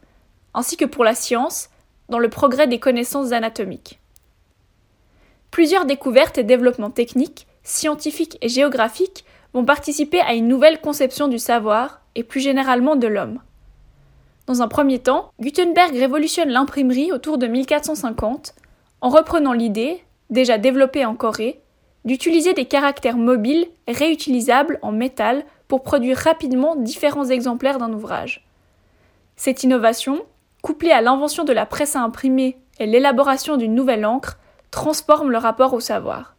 ainsi 0.55 0.77
que 0.77 0.85
pour 0.85 1.05
la 1.05 1.15
science, 1.15 1.71
dans 2.09 2.19
le 2.19 2.29
progrès 2.29 2.67
des 2.67 2.81
connaissances 2.81 3.33
anatomiques. 3.33 4.00
Plusieurs 5.50 5.85
découvertes 5.85 6.39
et 6.39 6.45
développements 6.45 6.91
techniques, 6.91 7.47
scientifiques 7.62 8.39
et 8.41 8.49
géographiques 8.49 9.25
vont 9.53 9.65
participer 9.65 10.21
à 10.21 10.35
une 10.35 10.49
nouvelle 10.49 10.81
conception 10.81 11.29
du 11.29 11.39
savoir 11.39 12.03
et 12.15 12.25
plus 12.25 12.41
généralement 12.41 12.97
de 12.97 13.07
l'homme. 13.07 13.41
Dans 14.47 14.62
un 14.62 14.69
premier 14.69 14.99
temps, 14.99 15.33
Gutenberg 15.41 15.95
révolutionne 15.95 16.49
l'imprimerie 16.49 17.12
autour 17.12 17.39
de 17.39 17.47
1450 17.47 18.55
en 19.00 19.09
reprenant 19.09 19.53
l'idée, 19.53 20.03
déjà 20.29 20.59
développée 20.59 21.05
en 21.05 21.15
Corée, 21.15 21.61
d'utiliser 22.05 22.55
des 22.55 22.65
caractères 22.65 23.17
mobiles 23.17 23.69
réutilisables 23.87 24.79
en 24.83 24.93
métal 24.93 25.45
pour 25.71 25.85
produire 25.85 26.19
rapidement 26.19 26.75
différents 26.75 27.27
exemplaires 27.27 27.79
d'un 27.79 27.93
ouvrage. 27.93 28.45
Cette 29.37 29.62
innovation, 29.62 30.21
couplée 30.62 30.91
à 30.91 31.00
l'invention 31.00 31.45
de 31.45 31.53
la 31.53 31.65
presse 31.65 31.95
à 31.95 32.03
imprimer 32.03 32.59
et 32.81 32.87
l'élaboration 32.87 33.57
d'une 33.57 33.77
nouvelle 33.77 34.05
encre, 34.05 34.37
transforme 34.73 35.31
le 35.31 35.39
rapport 35.39 35.73
au 35.73 35.79
savoir. 35.79 36.35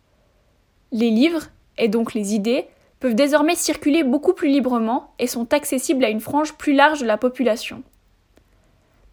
Les 0.91 1.09
livres, 1.09 1.45
et 1.77 1.87
donc 1.87 2.13
les 2.13 2.35
idées, 2.35 2.67
peuvent 2.99 3.15
désormais 3.15 3.55
circuler 3.55 4.03
beaucoup 4.03 4.33
plus 4.33 4.49
librement 4.49 5.13
et 5.17 5.27
sont 5.27 5.53
accessibles 5.53 6.03
à 6.03 6.09
une 6.09 6.19
frange 6.19 6.55
plus 6.55 6.73
large 6.73 6.99
de 6.99 7.07
la 7.07 7.17
population. 7.17 7.83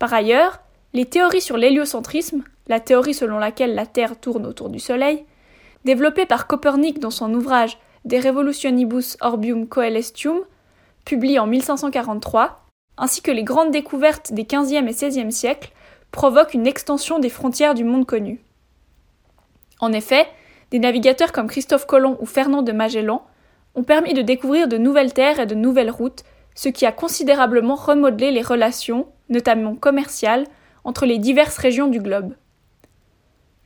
Par 0.00 0.12
ailleurs, 0.12 0.58
les 0.94 1.04
théories 1.04 1.40
sur 1.40 1.56
l'héliocentrisme, 1.56 2.42
la 2.66 2.80
théorie 2.80 3.14
selon 3.14 3.38
laquelle 3.38 3.76
la 3.76 3.86
Terre 3.86 4.18
tourne 4.18 4.46
autour 4.46 4.68
du 4.68 4.80
Soleil, 4.80 5.24
développée 5.84 6.26
par 6.26 6.48
Copernic 6.48 6.98
dans 6.98 7.12
son 7.12 7.32
ouvrage 7.32 7.78
De 8.04 8.16
Revolutionibus 8.16 9.16
Orbium 9.20 9.66
Coelestium, 9.66 10.40
publié 11.04 11.38
en 11.38 11.46
1543, 11.46 12.64
ainsi 12.96 13.22
que 13.22 13.30
les 13.30 13.44
grandes 13.44 13.70
découvertes 13.70 14.32
des 14.32 14.44
XVe 14.44 14.88
et 14.88 14.92
XVIe 14.92 15.32
siècles, 15.32 15.72
provoquent 16.10 16.54
une 16.54 16.66
extension 16.66 17.18
des 17.18 17.28
frontières 17.28 17.74
du 17.74 17.84
monde 17.84 18.06
connu. 18.06 18.40
En 19.80 19.92
effet, 19.92 20.26
des 20.70 20.78
navigateurs 20.78 21.32
comme 21.32 21.48
Christophe 21.48 21.86
Colomb 21.86 22.16
ou 22.20 22.26
Fernand 22.26 22.62
de 22.62 22.72
Magellan 22.72 23.24
ont 23.74 23.84
permis 23.84 24.14
de 24.14 24.22
découvrir 24.22 24.68
de 24.68 24.78
nouvelles 24.78 25.12
terres 25.12 25.40
et 25.40 25.46
de 25.46 25.54
nouvelles 25.54 25.90
routes, 25.90 26.24
ce 26.54 26.68
qui 26.68 26.86
a 26.86 26.92
considérablement 26.92 27.76
remodelé 27.76 28.30
les 28.32 28.42
relations, 28.42 29.06
notamment 29.28 29.76
commerciales, 29.76 30.46
entre 30.84 31.06
les 31.06 31.18
diverses 31.18 31.58
régions 31.58 31.86
du 31.86 32.00
globe. 32.00 32.34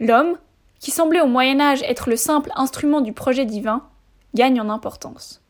L'homme, 0.00 0.36
qui 0.80 0.90
semblait 0.90 1.20
au 1.20 1.26
Moyen 1.26 1.60
Âge 1.60 1.82
être 1.84 2.10
le 2.10 2.16
simple 2.16 2.50
instrument 2.56 3.00
du 3.00 3.12
projet 3.12 3.46
divin, 3.46 3.88
gagne 4.34 4.60
en 4.60 4.68
importance. 4.68 5.42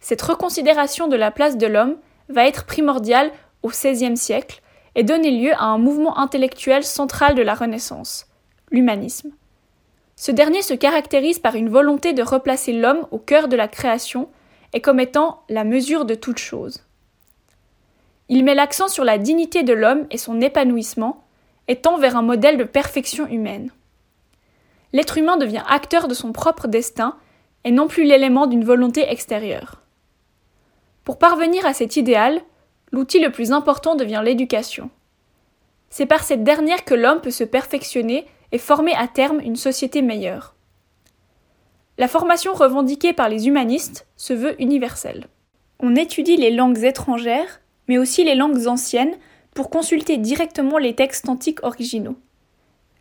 Cette 0.00 0.22
reconsidération 0.22 1.08
de 1.08 1.16
la 1.16 1.30
place 1.30 1.58
de 1.58 1.66
l'homme 1.66 1.96
va 2.28 2.46
être 2.46 2.64
primordiale 2.64 3.30
au 3.62 3.68
XVIe 3.68 4.16
siècle 4.16 4.62
et 4.94 5.04
donner 5.04 5.30
lieu 5.30 5.52
à 5.54 5.64
un 5.64 5.78
mouvement 5.78 6.18
intellectuel 6.18 6.84
central 6.84 7.34
de 7.34 7.42
la 7.42 7.54
Renaissance, 7.54 8.26
l'humanisme. 8.70 9.30
Ce 10.16 10.32
dernier 10.32 10.62
se 10.62 10.74
caractérise 10.74 11.38
par 11.38 11.54
une 11.54 11.68
volonté 11.68 12.12
de 12.12 12.22
replacer 12.22 12.72
l'homme 12.72 13.06
au 13.10 13.18
cœur 13.18 13.48
de 13.48 13.56
la 13.56 13.68
création 13.68 14.28
et 14.72 14.80
comme 14.80 15.00
étant 15.00 15.42
la 15.48 15.64
mesure 15.64 16.04
de 16.04 16.14
toute 16.14 16.38
chose. 16.38 16.84
Il 18.28 18.44
met 18.44 18.54
l'accent 18.54 18.88
sur 18.88 19.04
la 19.04 19.18
dignité 19.18 19.62
de 19.62 19.72
l'homme 19.72 20.06
et 20.10 20.18
son 20.18 20.40
épanouissement, 20.40 21.24
étant 21.68 21.98
vers 21.98 22.16
un 22.16 22.22
modèle 22.22 22.58
de 22.58 22.64
perfection 22.64 23.26
humaine. 23.26 23.70
L'être 24.92 25.18
humain 25.18 25.36
devient 25.36 25.64
acteur 25.68 26.08
de 26.08 26.14
son 26.14 26.32
propre 26.32 26.68
destin 26.68 27.16
et 27.64 27.70
non 27.70 27.88
plus 27.88 28.04
l'élément 28.04 28.46
d'une 28.46 28.64
volonté 28.64 29.10
extérieure. 29.10 29.82
Pour 31.04 31.18
parvenir 31.18 31.66
à 31.66 31.74
cet 31.74 31.96
idéal, 31.96 32.40
l'outil 32.92 33.20
le 33.20 33.30
plus 33.30 33.52
important 33.52 33.96
devient 33.96 34.22
l'éducation. 34.24 34.90
C'est 35.88 36.06
par 36.06 36.22
cette 36.22 36.44
dernière 36.44 36.84
que 36.84 36.94
l'homme 36.94 37.20
peut 37.20 37.30
se 37.30 37.44
perfectionner 37.44 38.26
et 38.52 38.58
former 38.58 38.94
à 38.94 39.08
terme 39.08 39.40
une 39.40 39.56
société 39.56 40.02
meilleure. 40.02 40.54
La 41.98 42.08
formation 42.08 42.54
revendiquée 42.54 43.12
par 43.12 43.28
les 43.28 43.46
humanistes 43.46 44.06
se 44.16 44.32
veut 44.32 44.60
universelle. 44.62 45.26
On 45.80 45.96
étudie 45.96 46.36
les 46.36 46.50
langues 46.50 46.82
étrangères, 46.84 47.60
mais 47.88 47.98
aussi 47.98 48.24
les 48.24 48.34
langues 48.34 48.66
anciennes, 48.66 49.16
pour 49.54 49.68
consulter 49.68 50.16
directement 50.16 50.78
les 50.78 50.94
textes 50.94 51.28
antiques 51.28 51.62
originaux. 51.64 52.16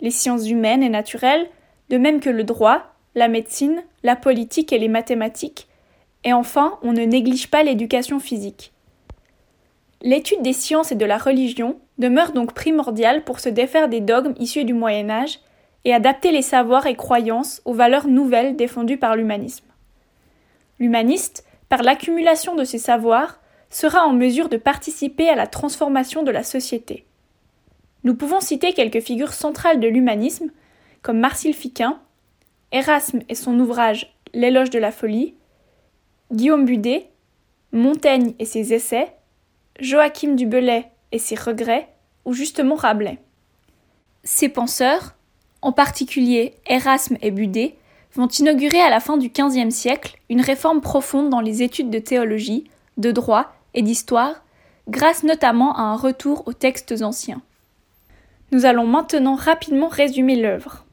Les 0.01 0.11
sciences 0.11 0.49
humaines 0.49 0.83
et 0.83 0.89
naturelles, 0.89 1.49
de 1.89 1.97
même 1.97 2.19
que 2.19 2.29
le 2.29 2.43
droit, 2.43 2.95
la 3.15 3.27
médecine, 3.27 3.83
la 4.03 4.15
politique 4.15 4.71
et 4.73 4.79
les 4.79 4.87
mathématiques, 4.87 5.67
et 6.23 6.33
enfin, 6.33 6.77
on 6.81 6.93
ne 6.93 7.03
néglige 7.03 7.49
pas 7.49 7.63
l'éducation 7.63 8.19
physique. 8.19 8.73
L'étude 10.01 10.41
des 10.41 10.53
sciences 10.53 10.91
et 10.91 10.95
de 10.95 11.05
la 11.05 11.17
religion 11.17 11.77
demeure 11.97 12.31
donc 12.31 12.53
primordiale 12.53 13.23
pour 13.23 13.39
se 13.39 13.49
défaire 13.49 13.89
des 13.89 14.01
dogmes 14.01 14.35
issus 14.39 14.63
du 14.63 14.73
Moyen 14.73 15.09
Âge 15.09 15.39
et 15.85 15.93
adapter 15.93 16.31
les 16.31 16.41
savoirs 16.41 16.87
et 16.87 16.95
croyances 16.95 17.61
aux 17.65 17.73
valeurs 17.73 18.07
nouvelles 18.07 18.55
défendues 18.55 18.97
par 18.97 19.15
l'humanisme. 19.15 19.65
L'humaniste, 20.79 21.45
par 21.67 21.83
l'accumulation 21.83 22.55
de 22.55 22.63
ses 22.63 22.77
savoirs, 22.77 23.39
sera 23.69 24.05
en 24.05 24.13
mesure 24.13 24.49
de 24.49 24.57
participer 24.57 25.29
à 25.29 25.35
la 25.35 25.47
transformation 25.47 26.23
de 26.23 26.31
la 26.31 26.43
société. 26.43 27.05
Nous 28.03 28.15
pouvons 28.15 28.39
citer 28.39 28.73
quelques 28.73 29.01
figures 29.01 29.33
centrales 29.33 29.79
de 29.79 29.87
l'humanisme, 29.87 30.51
comme 31.01 31.19
Marcille 31.19 31.53
Fiquin, 31.53 31.99
Erasme 32.71 33.21
et 33.29 33.35
son 33.35 33.59
ouvrage 33.59 34.13
L'éloge 34.33 34.69
de 34.69 34.77
la 34.77 34.91
folie, 34.91 35.33
Guillaume 36.31 36.65
Budet, 36.65 37.09
Montaigne 37.71 38.33
et 38.37 38.45
ses 38.45 38.73
essais, 38.73 39.11
Joachim 39.79 40.35
du 40.35 40.45
Belay 40.45 40.85
et 41.11 41.17
ses 41.17 41.33
regrets, 41.33 41.89
ou 42.25 42.33
justement 42.33 42.75
Rabelais. 42.75 43.17
Ces 44.23 44.49
penseurs, 44.49 45.15
en 45.63 45.71
particulier 45.71 46.53
Erasme 46.67 47.17
et 47.21 47.31
Budé, 47.31 47.75
vont 48.13 48.27
inaugurer 48.27 48.81
à 48.81 48.91
la 48.91 48.99
fin 48.99 49.17
du 49.17 49.29
XVe 49.29 49.71
siècle 49.71 50.17
une 50.29 50.41
réforme 50.41 50.81
profonde 50.81 51.29
dans 51.29 51.41
les 51.41 51.63
études 51.63 51.89
de 51.89 51.99
théologie, 51.99 52.65
de 52.97 53.11
droit 53.11 53.51
et 53.73 53.81
d'histoire, 53.81 54.43
grâce 54.87 55.23
notamment 55.23 55.75
à 55.75 55.81
un 55.81 55.95
retour 55.95 56.43
aux 56.47 56.53
textes 56.53 57.01
anciens. 57.01 57.41
Nous 58.51 58.65
allons 58.65 58.85
maintenant 58.85 59.35
rapidement 59.35 59.87
résumer 59.87 60.35
l'œuvre. 60.35 60.85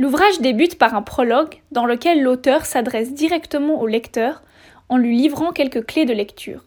L'ouvrage 0.00 0.40
débute 0.40 0.78
par 0.78 0.94
un 0.94 1.02
prologue 1.02 1.60
dans 1.72 1.84
lequel 1.84 2.22
l'auteur 2.22 2.64
s'adresse 2.64 3.12
directement 3.12 3.82
au 3.82 3.86
lecteur 3.86 4.42
en 4.88 4.96
lui 4.96 5.14
livrant 5.14 5.52
quelques 5.52 5.84
clés 5.84 6.06
de 6.06 6.14
lecture. 6.14 6.64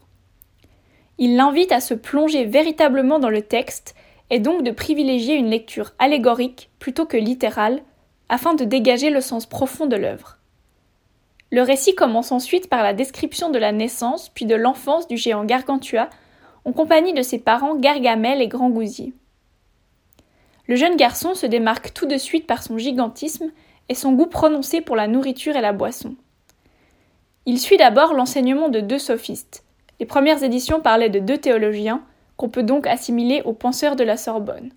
Il 1.18 1.36
l'invite 1.36 1.72
à 1.72 1.80
se 1.80 1.96
plonger 1.96 2.46
véritablement 2.46 3.18
dans 3.18 3.32
le 3.32 3.42
texte 3.42 3.96
et 4.30 4.38
donc 4.38 4.62
de 4.62 4.70
privilégier 4.70 5.34
une 5.34 5.50
lecture 5.50 5.94
allégorique 5.98 6.70
plutôt 6.78 7.08
que 7.08 7.18
littérale 7.18 7.82
afin 8.30 8.54
de 8.54 8.66
dégager 8.66 9.10
le 9.10 9.20
sens 9.20 9.48
profond 9.48 9.88
de 9.88 9.96
l'œuvre. 9.96 10.38
Le 11.52 11.63
récit 11.63 11.96
commence 11.96 12.32
ensuite 12.32 12.70
par 12.70 12.84
la 12.84 12.94
description 12.94 13.50
de 13.50 13.58
la 13.58 13.72
naissance 13.72 14.30
puis 14.30 14.46
de 14.46 14.54
l'enfance 14.54 15.08
du 15.08 15.18
géant 15.18 15.44
Gargantua 15.44 16.08
en 16.66 16.72
compagnie 16.72 17.13
de 17.13 17.24
ses 17.24 17.40
parents 17.40 17.78
Gargamel 17.78 18.44
et 18.44 18.48
Grand 18.48 18.70
Gousier. 18.70 19.12
Le 20.67 20.75
jeune 20.75 20.96
garçon 20.96 21.34
se 21.36 21.46
démarque 21.46 21.93
tout 21.93 22.05
de 22.05 22.17
suite 22.17 22.48
par 22.48 22.63
son 22.63 22.77
gigantisme 22.77 23.51
et 23.89 23.96
son 23.96 24.13
goût 24.13 24.27
prononcé 24.27 24.79
pour 24.79 24.96
la 24.96 25.08
nourriture 25.08 25.55
et 25.55 25.62
la 25.62 25.74
boisson. 25.74 26.15
Il 27.46 27.60
suit 27.60 27.77
d'abord 27.77 28.13
l'enseignement 28.13 28.70
de 28.70 28.79
deux 28.79 29.00
sophistes. 29.00 29.65
Les 30.00 30.05
premières 30.05 30.43
éditions 30.43 30.79
parlaient 30.79 31.10
de 31.10 31.20
deux 31.20 31.38
théologiens, 31.38 32.03
qu'on 32.38 32.50
peut 32.50 32.63
donc 32.63 32.88
assimiler 32.88 33.41
aux 33.43 33.53
penseurs 33.53 33.96
de 33.96 34.03
la 34.03 34.17
Sorbonne, 34.17 34.72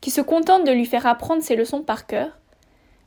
qui 0.00 0.10
se 0.10 0.20
contentent 0.20 0.66
de 0.66 0.72
lui 0.72 0.86
faire 0.86 1.06
apprendre 1.06 1.42
ses 1.42 1.56
leçons 1.56 1.82
par 1.82 2.06
cœur. 2.06 2.38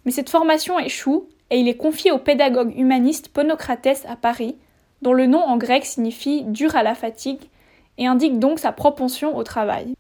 Mais 0.06 0.12
cette 0.12 0.30
formation 0.30 0.78
échoue 0.80 1.30
et 1.50 1.60
il 1.60 1.68
est 1.68 1.78
confié 1.78 2.12
au 2.12 2.18
pédagogue 2.18 2.78
humaniste 2.78 3.30
Ponocrates 3.30 4.06
à 4.08 4.18
Paris, 4.18 4.58
dont 5.02 5.14
le 5.14 5.26
nom 5.26 5.40
en 5.40 5.58
grec 5.58 5.86
signifie 5.86 6.44
dur 6.44 6.76
à 6.76 6.84
la 6.84 6.96
fatigue 6.96 7.50
et 7.98 8.06
indique 8.06 8.40
donc 8.40 8.60
sa 8.60 8.72
propension 8.72 9.36
au 9.36 9.44
travail. 9.44 9.94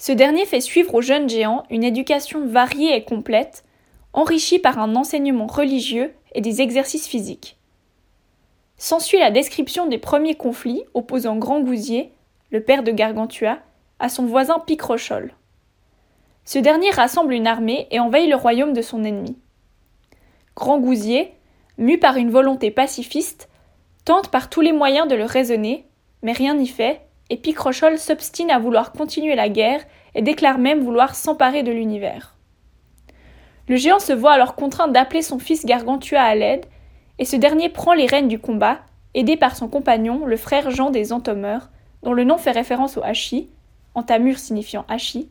Ce 0.00 0.12
dernier 0.12 0.46
fait 0.46 0.62
suivre 0.62 0.94
au 0.94 1.02
jeune 1.02 1.28
géant 1.28 1.64
une 1.68 1.84
éducation 1.84 2.46
variée 2.46 2.96
et 2.96 3.04
complète, 3.04 3.64
enrichie 4.14 4.58
par 4.58 4.78
un 4.78 4.96
enseignement 4.96 5.46
religieux 5.46 6.14
et 6.34 6.40
des 6.40 6.62
exercices 6.62 7.06
physiques. 7.06 7.58
S'ensuit 8.78 9.18
la 9.18 9.30
description 9.30 9.86
des 9.86 9.98
premiers 9.98 10.36
conflits 10.36 10.84
opposant 10.94 11.36
Grand 11.36 11.60
Gousier, 11.60 12.14
le 12.50 12.62
père 12.62 12.82
de 12.82 12.92
Gargantua, 12.92 13.58
à 13.98 14.08
son 14.08 14.24
voisin 14.24 14.58
Picrochole. 14.58 15.34
Ce 16.46 16.58
dernier 16.58 16.90
rassemble 16.92 17.34
une 17.34 17.46
armée 17.46 17.86
et 17.90 18.00
envahit 18.00 18.30
le 18.30 18.36
royaume 18.36 18.72
de 18.72 18.80
son 18.80 19.04
ennemi. 19.04 19.36
Grand 20.56 20.78
Gousier, 20.78 21.34
mu 21.76 21.98
par 21.98 22.16
une 22.16 22.30
volonté 22.30 22.70
pacifiste, 22.70 23.50
tente 24.06 24.30
par 24.30 24.48
tous 24.48 24.62
les 24.62 24.72
moyens 24.72 25.08
de 25.08 25.14
le 25.14 25.26
raisonner, 25.26 25.84
mais 26.22 26.32
rien 26.32 26.54
n'y 26.54 26.68
fait, 26.68 27.02
et 27.30 27.36
Picrochole 27.36 27.98
s'obstine 27.98 28.50
à 28.50 28.58
vouloir 28.58 28.92
continuer 28.92 29.36
la 29.36 29.48
guerre 29.48 29.82
et 30.14 30.22
déclare 30.22 30.58
même 30.58 30.80
vouloir 30.80 31.14
s'emparer 31.14 31.62
de 31.62 31.72
l'univers. 31.72 32.34
Le 33.68 33.76
géant 33.76 34.00
se 34.00 34.12
voit 34.12 34.32
alors 34.32 34.56
contraint 34.56 34.88
d'appeler 34.88 35.22
son 35.22 35.38
fils 35.38 35.64
Gargantua 35.64 36.20
à 36.20 36.34
l'aide, 36.34 36.66
et 37.18 37.24
ce 37.24 37.36
dernier 37.36 37.68
prend 37.68 37.94
les 37.94 38.06
rênes 38.06 38.28
du 38.28 38.40
combat, 38.40 38.80
aidé 39.14 39.36
par 39.36 39.54
son 39.54 39.68
compagnon, 39.68 40.26
le 40.26 40.36
frère 40.36 40.70
Jean 40.70 40.90
des 40.90 41.12
Entomeurs, 41.12 41.70
dont 42.02 42.12
le 42.12 42.24
nom 42.24 42.36
fait 42.36 42.50
référence 42.50 42.96
au 42.96 43.04
hachis, 43.04 43.48
entamure 43.94 44.38
signifiant 44.38 44.84
hachis, 44.88 45.28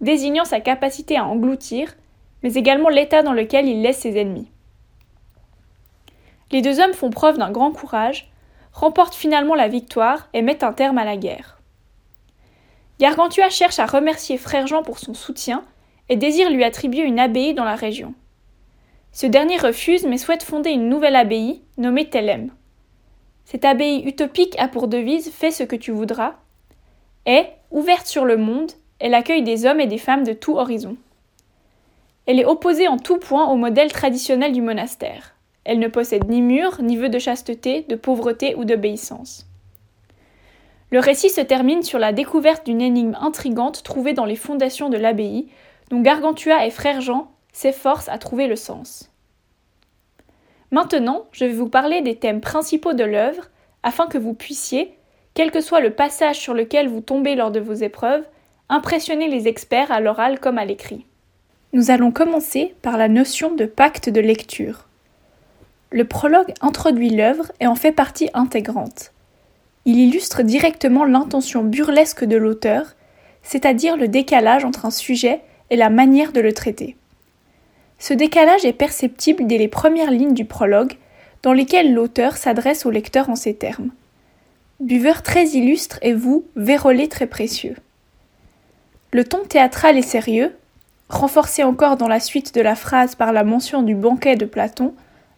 désignant 0.00 0.44
sa 0.44 0.60
capacité 0.60 1.16
à 1.16 1.24
engloutir, 1.24 1.94
mais 2.42 2.54
également 2.54 2.88
l'état 2.88 3.22
dans 3.22 3.32
lequel 3.32 3.66
il 3.66 3.82
laisse 3.82 4.00
ses 4.00 4.16
ennemis. 4.16 4.50
Les 6.52 6.60
deux 6.60 6.80
hommes 6.80 6.92
font 6.92 7.10
preuve 7.10 7.38
d'un 7.38 7.50
grand 7.50 7.72
courage, 7.72 8.31
remportent 8.72 9.14
finalement 9.14 9.54
la 9.54 9.68
victoire 9.68 10.28
et 10.32 10.42
mettent 10.42 10.64
un 10.64 10.72
terme 10.72 10.98
à 10.98 11.04
la 11.04 11.16
guerre. 11.16 11.60
Gargantua 12.98 13.50
cherche 13.50 13.78
à 13.78 13.86
remercier 13.86 14.38
Frère 14.38 14.66
Jean 14.66 14.82
pour 14.82 14.98
son 14.98 15.14
soutien 15.14 15.64
et 16.08 16.16
désire 16.16 16.50
lui 16.50 16.64
attribuer 16.64 17.02
une 17.02 17.18
abbaye 17.18 17.54
dans 17.54 17.64
la 17.64 17.74
région. 17.74 18.14
Ce 19.12 19.26
dernier 19.26 19.58
refuse 19.58 20.06
mais 20.06 20.18
souhaite 20.18 20.42
fonder 20.42 20.70
une 20.70 20.88
nouvelle 20.88 21.16
abbaye 21.16 21.62
nommée 21.76 22.08
Thélème. 22.08 22.50
Cette 23.44 23.64
abbaye 23.64 24.04
utopique 24.06 24.58
a 24.58 24.68
pour 24.68 24.88
devise 24.88 25.30
Fais 25.30 25.50
ce 25.50 25.64
que 25.64 25.76
tu 25.76 25.90
voudras 25.90 26.36
et, 27.26 27.44
ouverte 27.70 28.06
sur 28.06 28.24
le 28.24 28.36
monde, 28.36 28.72
elle 28.98 29.14
accueille 29.14 29.42
des 29.42 29.66
hommes 29.66 29.80
et 29.80 29.86
des 29.86 29.98
femmes 29.98 30.24
de 30.24 30.32
tout 30.32 30.56
horizon. 30.56 30.96
Elle 32.26 32.40
est 32.40 32.44
opposée 32.44 32.88
en 32.88 32.98
tout 32.98 33.18
point 33.18 33.48
au 33.48 33.56
modèle 33.56 33.92
traditionnel 33.92 34.52
du 34.52 34.62
monastère. 34.62 35.34
Elle 35.64 35.78
ne 35.78 35.88
possède 35.88 36.28
ni 36.28 36.42
mur, 36.42 36.82
ni 36.82 36.96
vœu 36.96 37.08
de 37.08 37.18
chasteté, 37.18 37.86
de 37.88 37.96
pauvreté 37.96 38.54
ou 38.56 38.64
d'obéissance. 38.64 39.46
Le 40.90 40.98
récit 40.98 41.30
se 41.30 41.40
termine 41.40 41.82
sur 41.82 41.98
la 41.98 42.12
découverte 42.12 42.66
d'une 42.66 42.82
énigme 42.82 43.16
intrigante 43.20 43.82
trouvée 43.82 44.12
dans 44.12 44.26
les 44.26 44.36
fondations 44.36 44.90
de 44.90 44.98
l'abbaye, 44.98 45.48
dont 45.90 46.00
Gargantua 46.00 46.66
et 46.66 46.70
Frère 46.70 47.00
Jean 47.00 47.30
s'efforcent 47.52 48.08
à 48.08 48.18
trouver 48.18 48.46
le 48.46 48.56
sens. 48.56 49.10
Maintenant, 50.70 51.26
je 51.32 51.44
vais 51.44 51.52
vous 51.52 51.68
parler 51.68 52.02
des 52.02 52.16
thèmes 52.16 52.40
principaux 52.40 52.94
de 52.94 53.04
l'œuvre, 53.04 53.48
afin 53.82 54.06
que 54.06 54.18
vous 54.18 54.34
puissiez, 54.34 54.96
quel 55.34 55.50
que 55.50 55.60
soit 55.60 55.80
le 55.80 55.92
passage 55.92 56.38
sur 56.38 56.54
lequel 56.54 56.88
vous 56.88 57.00
tombez 57.00 57.34
lors 57.34 57.50
de 57.50 57.60
vos 57.60 57.72
épreuves, 57.72 58.24
impressionner 58.68 59.28
les 59.28 59.48
experts 59.48 59.92
à 59.92 60.00
l'oral 60.00 60.40
comme 60.40 60.58
à 60.58 60.64
l'écrit. 60.64 61.06
Nous 61.72 61.90
allons 61.90 62.10
commencer 62.10 62.74
par 62.82 62.96
la 62.96 63.08
notion 63.08 63.54
de 63.54 63.64
pacte 63.64 64.08
de 64.08 64.20
lecture. 64.20 64.88
Le 65.92 66.04
prologue 66.04 66.54
introduit 66.62 67.10
l'œuvre 67.10 67.52
et 67.60 67.66
en 67.66 67.74
fait 67.74 67.92
partie 67.92 68.30
intégrante. 68.32 69.12
Il 69.84 69.98
illustre 69.98 70.42
directement 70.42 71.04
l'intention 71.04 71.62
burlesque 71.62 72.24
de 72.24 72.36
l'auteur, 72.36 72.94
c'est-à-dire 73.42 73.98
le 73.98 74.08
décalage 74.08 74.64
entre 74.64 74.86
un 74.86 74.90
sujet 74.90 75.42
et 75.68 75.76
la 75.76 75.90
manière 75.90 76.32
de 76.32 76.40
le 76.40 76.54
traiter. 76.54 76.96
Ce 77.98 78.14
décalage 78.14 78.64
est 78.64 78.72
perceptible 78.72 79.46
dès 79.46 79.58
les 79.58 79.68
premières 79.68 80.10
lignes 80.10 80.32
du 80.32 80.46
prologue, 80.46 80.94
dans 81.42 81.52
lesquelles 81.52 81.92
l'auteur 81.92 82.38
s'adresse 82.38 82.86
au 82.86 82.90
lecteur 82.90 83.28
en 83.28 83.36
ces 83.36 83.54
termes. 83.54 83.90
Buveur 84.80 85.22
très 85.22 85.46
illustre 85.48 85.98
et 86.00 86.14
vous, 86.14 86.44
vérolé 86.56 87.06
très 87.08 87.26
précieux. 87.26 87.76
Le 89.12 89.24
ton 89.24 89.44
théâtral 89.44 89.98
et 89.98 90.02
sérieux, 90.02 90.56
renforcé 91.10 91.62
encore 91.64 91.98
dans 91.98 92.08
la 92.08 92.20
suite 92.20 92.54
de 92.54 92.62
la 92.62 92.76
phrase 92.76 93.14
par 93.14 93.32
la 93.32 93.44
mention 93.44 93.82
du 93.82 93.94
banquet 93.94 94.36
de 94.36 94.46
Platon, 94.46 94.94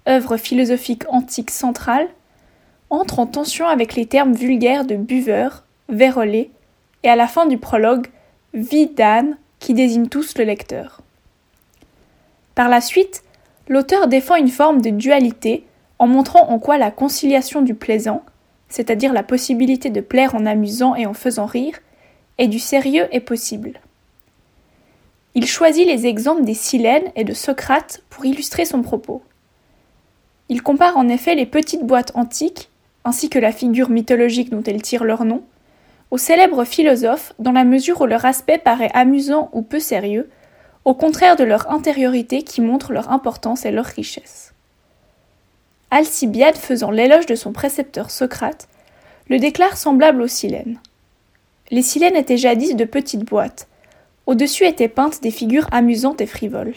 œuvre 0.09 0.37
philosophique 0.37 1.05
antique 1.09 1.51
centrale, 1.51 2.09
entre 2.91 3.19
en 3.19 3.27
tension 3.27 3.67
avec 3.67 3.95
les 3.95 4.07
termes 4.07 4.35
vulgaires 4.35 4.85
de 4.85 4.97
buveur, 4.97 5.65
vérolé, 5.89 6.51
et 7.03 7.09
à 7.09 7.17
la 7.17 7.27
fin 7.27 7.47
du 7.47 7.59
prologue, 7.59 8.09
vie 8.53 8.87
d'âne, 8.87 9.37
qui 9.59 9.75
désigne 9.75 10.09
tous 10.09 10.37
le 10.37 10.45
lecteur. 10.45 11.01
Par 12.55 12.69
la 12.69 12.81
suite, 12.81 13.23
l'auteur 13.69 14.09
défend 14.09 14.37
une 14.37 14.49
forme 14.49 14.81
de 14.81 14.91
dualité 14.91 15.65
en 15.99 16.07
montrant 16.07 16.51
en 16.51 16.59
quoi 16.59 16.79
la 16.79 16.91
conciliation 16.91 17.63
du 17.63 17.75
plaisant, 17.75 18.23
c'est-à-dire 18.69 19.13
la 19.13 19.23
possibilité 19.23 19.91
de 19.91 20.01
plaire 20.01 20.35
en 20.35 20.47
amusant 20.47 20.95
et 20.95 21.07
en 21.07 21.15
faisant 21.15 21.47
rire, 21.47 21.79
et 22.39 22.49
du 22.49 22.59
sérieux 22.59 23.07
est 23.13 23.21
possible. 23.21 23.81
Il 25.35 25.47
choisit 25.47 25.87
les 25.87 26.07
exemples 26.07 26.45
des 26.45 26.55
Silènes 26.55 27.11
et 27.17 27.25
de 27.25 27.35
Socrate 27.35 28.03
pour 28.09 28.25
illustrer 28.25 28.65
son 28.65 28.83
propos. 28.83 29.23
Il 30.55 30.63
compare 30.63 30.97
en 30.97 31.09
effet 31.09 31.35
les 31.35 31.47
petites 31.47 31.83
boîtes 31.83 32.13
antiques, 32.15 32.71
ainsi 33.05 33.29
que 33.29 33.41
la 33.41 33.51
figure 33.51 33.91
mythologique 33.91 34.51
dont 34.51 34.63
elles 34.63 34.83
tirent 34.83 35.03
leur 35.03 35.25
nom, 35.25 35.43
aux 36.13 36.17
célèbres 36.17 36.65
philosophes 36.65 37.33
dans 37.41 37.51
la 37.51 37.65
mesure 37.65 38.03
où 38.03 38.07
leur 38.07 38.25
aspect 38.25 38.59
paraît 38.59 38.93
amusant 38.95 39.51
ou 39.53 39.63
peu 39.63 39.81
sérieux, 39.81 40.31
au 40.85 40.95
contraire 40.95 41.35
de 41.35 41.43
leur 41.43 41.73
intériorité 41.73 42.45
qui 42.45 42.61
montre 42.61 42.93
leur 42.93 43.11
importance 43.11 43.65
et 43.65 43.73
leur 43.73 43.85
richesse. 43.85 44.55
Alcibiade 45.91 46.57
faisant 46.57 46.93
l'éloge 46.93 47.27
de 47.27 47.35
son 47.35 47.51
précepteur 47.51 48.13
Socrate, 48.13 48.69
le 49.29 49.41
déclare 49.41 49.77
semblable 49.77 50.23
aux 50.23 50.29
silènes. 50.29 50.79
Les 51.73 51.83
silènes 51.83 52.15
étaient 52.15 52.37
jadis 52.37 52.77
de 52.77 52.85
petites 52.85 53.25
boîtes. 53.25 53.67
Au-dessus 54.27 54.67
étaient 54.67 54.87
peintes 54.87 55.21
des 55.21 55.33
figures 55.33 55.67
amusantes 55.73 56.21
et 56.21 56.27
frivoles. 56.27 56.75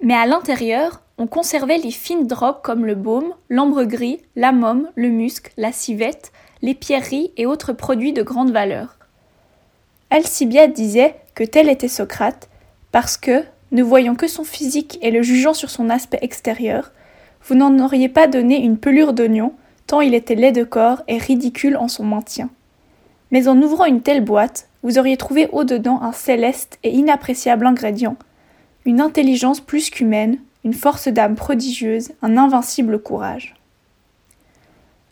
Mais 0.00 0.14
à 0.14 0.26
l'intérieur, 0.26 1.02
on 1.20 1.26
conservait 1.26 1.76
les 1.76 1.90
fines 1.90 2.26
drogues 2.26 2.62
comme 2.62 2.86
le 2.86 2.94
baume, 2.94 3.34
l'ambre 3.50 3.84
gris, 3.84 4.22
la 4.36 4.52
môme, 4.52 4.88
le 4.94 5.10
musc, 5.10 5.52
la 5.58 5.70
civette, 5.70 6.32
les 6.62 6.74
pierreries 6.74 7.30
et 7.36 7.44
autres 7.44 7.74
produits 7.74 8.14
de 8.14 8.22
grande 8.22 8.52
valeur. 8.52 8.96
Alcibiade 10.08 10.72
disait 10.72 11.16
que 11.34 11.44
tel 11.44 11.68
était 11.68 11.88
Socrate, 11.88 12.48
parce 12.90 13.18
que, 13.18 13.44
ne 13.70 13.82
voyant 13.82 14.14
que 14.14 14.28
son 14.28 14.44
physique 14.44 14.98
et 15.02 15.10
le 15.10 15.20
jugeant 15.20 15.52
sur 15.52 15.68
son 15.68 15.90
aspect 15.90 16.20
extérieur, 16.22 16.90
vous 17.44 17.54
n'en 17.54 17.78
auriez 17.84 18.08
pas 18.08 18.26
donné 18.26 18.56
une 18.56 18.78
pelure 18.78 19.12
d'oignon, 19.12 19.52
tant 19.86 20.00
il 20.00 20.14
était 20.14 20.34
laid 20.34 20.52
de 20.52 20.64
corps 20.64 21.02
et 21.06 21.18
ridicule 21.18 21.76
en 21.76 21.88
son 21.88 22.04
maintien. 22.04 22.48
Mais 23.30 23.46
en 23.46 23.60
ouvrant 23.60 23.84
une 23.84 24.00
telle 24.00 24.24
boîte, 24.24 24.68
vous 24.82 24.98
auriez 24.98 25.18
trouvé 25.18 25.50
au-dedans 25.52 26.00
un 26.00 26.12
céleste 26.12 26.78
et 26.82 26.92
inappréciable 26.92 27.66
ingrédient, 27.66 28.16
une 28.86 29.02
intelligence 29.02 29.60
plus 29.60 29.90
qu'humaine, 29.90 30.38
une 30.64 30.74
force 30.74 31.08
d'âme 31.08 31.36
prodigieuse, 31.36 32.12
un 32.22 32.36
invincible 32.36 33.00
courage. 33.00 33.54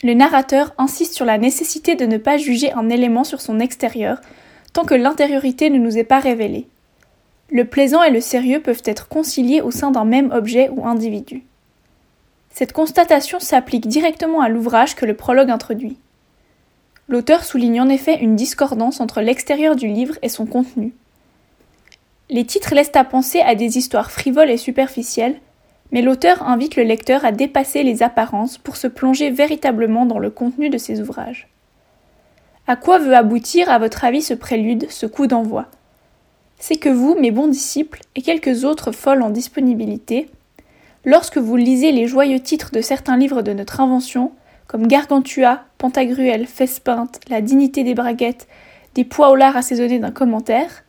Le 0.02 0.14
narrateur 0.14 0.74
insiste 0.78 1.14
sur 1.14 1.24
la 1.24 1.38
nécessité 1.38 1.96
de 1.96 2.06
ne 2.06 2.18
pas 2.18 2.37
juger 2.37 2.72
un 2.72 2.88
élément 2.88 3.24
sur 3.24 3.40
son 3.40 3.58
extérieur 3.58 4.20
tant 4.72 4.84
que 4.84 4.94
l'intériorité 4.94 5.70
ne 5.70 5.78
nous 5.78 5.98
est 5.98 6.04
pas 6.04 6.20
révélée. 6.20 6.68
Le 7.50 7.64
plaisant 7.64 8.02
et 8.02 8.11
le 8.11 8.20
sérieux 8.20 8.61
peuvent 8.61 8.82
être 8.84 9.08
conciliés 9.08 9.61
au 9.61 9.70
sein 9.70 9.90
d'un 9.90 10.04
même 10.04 10.30
objet 10.32 10.68
ou 10.68 10.87
individu. 10.87 11.42
Cette 12.50 12.72
constatation 12.72 13.40
s'applique 13.40 13.88
directement 13.88 14.40
à 14.40 14.48
l'ouvrage 14.48 14.94
que 14.94 15.06
le 15.06 15.14
prologue 15.14 15.50
introduit. 15.50 15.96
L'auteur 17.08 17.42
souligne 17.42 17.80
en 17.80 17.88
effet 17.88 18.18
une 18.20 18.37
discordance 18.37 19.00
entre 19.00 19.22
l'extérieur 19.22 19.76
du 19.76 19.88
livre 19.88 20.16
et 20.22 20.28
son 20.28 20.44
contenu. 20.44 20.92
Les 22.30 22.44
titres 22.44 22.74
laissent 22.74 22.94
à 22.94 23.04
penser 23.04 23.40
à 23.40 23.54
des 23.54 23.78
histoires 23.78 24.10
frivoles 24.10 24.50
et 24.50 24.58
superficielles, 24.58 25.36
mais 25.92 26.02
l'auteur 26.02 26.42
invite 26.46 26.76
le 26.76 26.82
lecteur 26.82 27.24
à 27.24 27.32
dépasser 27.32 27.82
les 27.82 28.02
apparences 28.02 28.58
pour 28.58 28.76
se 28.76 28.86
plonger 28.86 29.30
véritablement 29.30 30.04
dans 30.04 30.18
le 30.18 30.30
contenu 30.30 30.68
de 30.68 30.76
ses 30.76 31.00
ouvrages. 31.00 31.48
À 32.66 32.76
quoi 32.76 32.98
veut 32.98 33.16
aboutir, 33.16 33.70
à 33.70 33.78
votre 33.78 34.04
avis, 34.04 34.20
ce 34.20 34.34
prélude, 34.34 34.90
ce 34.90 35.06
coup 35.06 35.26
d'envoi? 35.26 35.66
C'est 36.58 36.76
que 36.76 36.90
vous, 36.90 37.14
mes 37.18 37.30
bons 37.30 37.46
disciples, 37.46 38.00
et 38.14 38.20
quelques 38.20 38.64
autres 38.64 38.92
folles 38.92 39.22
en 39.22 39.30
disponibilité, 39.30 40.28
lorsque 41.06 41.38
vous 41.38 41.56
lisez 41.56 41.92
les 41.92 42.06
joyeux 42.06 42.40
titres 42.40 42.72
de 42.72 42.82
certains 42.82 43.16
livres 43.16 43.40
de 43.40 43.54
notre 43.54 43.80
invention, 43.80 44.32
comme 44.66 44.86
Gargantua, 44.86 45.62
Pantagruel, 45.78 46.46
Fespeinte, 46.46 47.20
La 47.30 47.40
dignité 47.40 47.84
des 47.84 47.94
braguettes, 47.94 48.48
des 48.94 49.04
pois 49.04 49.30
au 49.30 49.34
lard 49.34 49.56
assaisonnés 49.56 49.98
d'un 49.98 50.10
commentaire, 50.10 50.84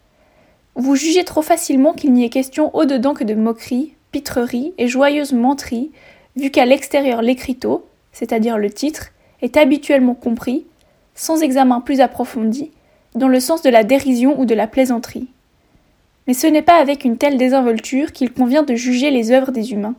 vous 0.76 0.96
jugez 0.96 1.24
trop 1.24 1.42
facilement 1.42 1.94
qu'il 1.94 2.14
n'y 2.14 2.24
ait 2.24 2.30
question 2.30 2.74
au-dedans 2.76 3.14
que 3.14 3.24
de 3.24 3.36
moqueries, 3.36 3.94
pitreries 4.12 4.74
et 4.78 4.88
joyeuses 4.88 5.34
menteries, 5.34 5.92
vu 6.36 6.52
qu'à 6.52 6.66
l'extérieur 6.66 7.22
l'écriteau, 7.22 7.86
c'est-à-dire 8.12 8.58
le 8.58 8.70
titre, 8.70 9.12
est 9.42 9.58
habituellement 9.58 10.16
compris, 10.16 10.66
sans 11.16 11.42
examen 11.42 11.82
plus 11.82 12.02
approfondi, 12.02 12.72
dans 13.16 13.28
le 13.28 13.40
sens 13.40 13.62
de 13.62 13.70
la 13.70 13.84
dérision 13.84 14.40
ou 14.40 14.46
de 14.46 14.56
la 14.56 14.68
plaisanterie. 14.68 15.28
Mais 16.28 16.34
ce 16.34 16.48
n'est 16.48 16.62
pas 16.62 16.80
avec 16.80 17.06
une 17.06 17.18
telle 17.18 17.38
désinvolture 17.38 18.12
qu'il 18.12 18.32
convient 18.32 18.64
de 18.64 18.76
juger 18.76 19.10
les 19.10 19.32
œuvres 19.32 19.52
des 19.52 19.72
humains. 19.74 19.96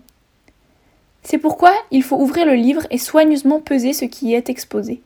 C'est 1.23 1.39
pourquoi 1.39 1.73
il 1.91 2.03
faut 2.03 2.17
ouvrir 2.17 2.47
le 2.47 2.55
livre 2.55 2.87
et 2.91 2.99
soigneusement 2.99 3.61
peser 3.61 3.93
ce 3.93 4.05
qui 4.05 4.29
y 4.29 4.35
est 4.35 4.49
exposé. 4.49 5.03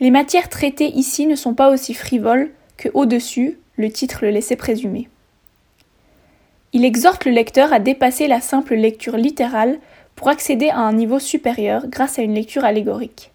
Les 0.00 0.10
matières 0.10 0.48
traitées 0.48 0.88
ici 0.88 1.26
ne 1.26 1.36
sont 1.36 1.54
pas 1.54 1.70
aussi 1.70 1.94
frivoles 1.94 2.50
que 2.76 2.88
au-dessus, 2.92 3.58
le 3.76 3.90
titre 3.90 4.18
le 4.22 4.30
laissait 4.30 4.56
présumer. 4.56 5.08
Il 6.72 6.84
exhorte 6.84 7.24
le 7.24 7.32
lecteur 7.32 7.72
à 7.72 7.80
dépasser 7.80 8.28
la 8.28 8.40
simple 8.40 8.74
lecture 8.74 9.16
littérale 9.16 9.78
pour 10.16 10.28
accéder 10.28 10.70
à 10.70 10.78
un 10.78 10.92
niveau 10.92 11.18
supérieur 11.18 11.86
grâce 11.86 12.18
à 12.18 12.22
une 12.22 12.34
lecture 12.34 12.64
allégorique. 12.64 13.30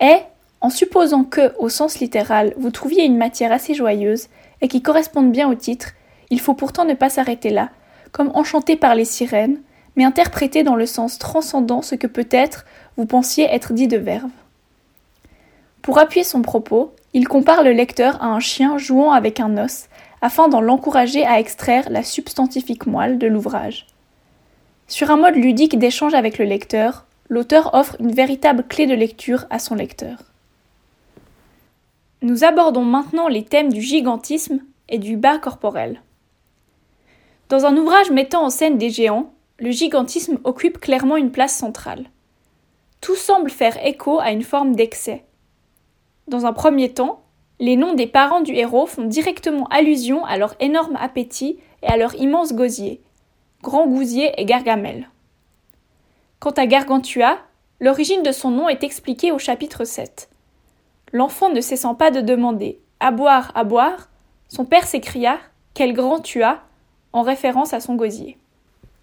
Et, 0.00 0.16
en 0.60 0.70
supposant 0.70 1.24
que, 1.24 1.54
au 1.58 1.68
sens 1.68 2.00
littéral, 2.00 2.54
vous 2.58 2.70
trouviez 2.70 3.04
une 3.04 3.16
matière 3.16 3.52
assez 3.52 3.74
joyeuse 3.74 4.28
et 4.60 4.68
qui 4.68 4.82
corresponde 4.82 5.32
bien 5.32 5.48
au 5.48 5.54
titre, 5.54 5.92
il 6.28 6.40
faut 6.40 6.54
pourtant 6.54 6.84
ne 6.84 6.94
pas 6.94 7.08
s'arrêter 7.08 7.50
là, 7.50 7.70
comme 8.12 8.30
enchanté 8.34 8.76
par 8.76 8.94
les 8.94 9.04
sirènes, 9.04 9.60
mais 9.96 10.04
interpréter 10.04 10.62
dans 10.62 10.76
le 10.76 10.86
sens 10.86 11.18
transcendant 11.18 11.82
ce 11.82 11.94
que 11.94 12.06
peut-être 12.06 12.64
vous 12.96 13.06
pensiez 13.06 13.44
être 13.44 13.72
dit 13.72 13.88
de 13.88 13.96
verve. 13.96 14.30
Pour 15.82 15.98
appuyer 15.98 16.24
son 16.24 16.42
propos, 16.42 16.94
il 17.12 17.26
compare 17.26 17.62
le 17.62 17.72
lecteur 17.72 18.22
à 18.22 18.26
un 18.26 18.40
chien 18.40 18.78
jouant 18.78 19.12
avec 19.12 19.40
un 19.40 19.56
os, 19.58 19.88
afin 20.22 20.48
d'en 20.48 20.60
l'encourager 20.60 21.24
à 21.24 21.40
extraire 21.40 21.88
la 21.90 22.02
substantifique 22.02 22.86
moelle 22.86 23.18
de 23.18 23.26
l'ouvrage. 23.26 23.86
Sur 24.86 25.10
un 25.10 25.16
mode 25.16 25.36
ludique 25.36 25.78
d'échange 25.78 26.14
avec 26.14 26.38
le 26.38 26.44
lecteur, 26.44 27.06
l'auteur 27.28 27.74
offre 27.74 27.96
une 28.00 28.12
véritable 28.12 28.64
clé 28.64 28.86
de 28.86 28.94
lecture 28.94 29.46
à 29.50 29.58
son 29.58 29.74
lecteur. 29.74 30.18
Nous 32.22 32.44
abordons 32.44 32.84
maintenant 32.84 33.28
les 33.28 33.44
thèmes 33.44 33.72
du 33.72 33.80
gigantisme 33.80 34.60
et 34.88 34.98
du 34.98 35.16
bas 35.16 35.38
corporel. 35.38 36.02
Dans 37.48 37.64
un 37.64 37.76
ouvrage 37.76 38.10
mettant 38.10 38.44
en 38.44 38.50
scène 38.50 38.78
des 38.78 38.90
géants, 38.90 39.32
le 39.58 39.70
gigantisme 39.70 40.38
occupe 40.44 40.78
clairement 40.78 41.16
une 41.16 41.32
place 41.32 41.54
centrale. 41.54 42.04
Tout 43.00 43.16
semble 43.16 43.50
faire 43.50 43.78
écho 43.86 44.20
à 44.20 44.32
une 44.32 44.42
forme 44.42 44.74
d'excès. 44.74 45.24
Dans 46.30 46.46
un 46.46 46.52
premier 46.52 46.90
temps, 46.90 47.22
les 47.58 47.74
noms 47.74 47.94
des 47.94 48.06
parents 48.06 48.40
du 48.40 48.52
héros 48.54 48.86
font 48.86 49.02
directement 49.02 49.66
allusion 49.66 50.24
à 50.24 50.38
leur 50.38 50.54
énorme 50.60 50.94
appétit 50.94 51.58
et 51.82 51.88
à 51.88 51.96
leur 51.96 52.14
immense 52.14 52.52
gosier, 52.52 53.00
Grand 53.62 53.88
Gousier 53.88 54.32
et 54.40 54.44
Gargamel. 54.44 55.10
Quant 56.38 56.52
à 56.52 56.66
Gargantua, 56.66 57.38
l'origine 57.80 58.22
de 58.22 58.30
son 58.30 58.52
nom 58.52 58.68
est 58.68 58.84
expliquée 58.84 59.32
au 59.32 59.40
chapitre 59.40 59.84
7. 59.84 60.30
L'enfant 61.12 61.50
ne 61.50 61.60
cessant 61.60 61.96
pas 61.96 62.12
de 62.12 62.20
demander 62.20 62.78
À 63.00 63.10
boire, 63.10 63.50
à 63.56 63.64
boire, 63.64 64.08
son 64.46 64.64
père 64.64 64.86
s'écria 64.86 65.36
Quel 65.74 65.94
grand 65.94 66.20
tu 66.20 66.44
as 66.44 66.62
en 67.12 67.22
référence 67.22 67.74
à 67.74 67.80
son 67.80 67.96
gosier. 67.96 68.38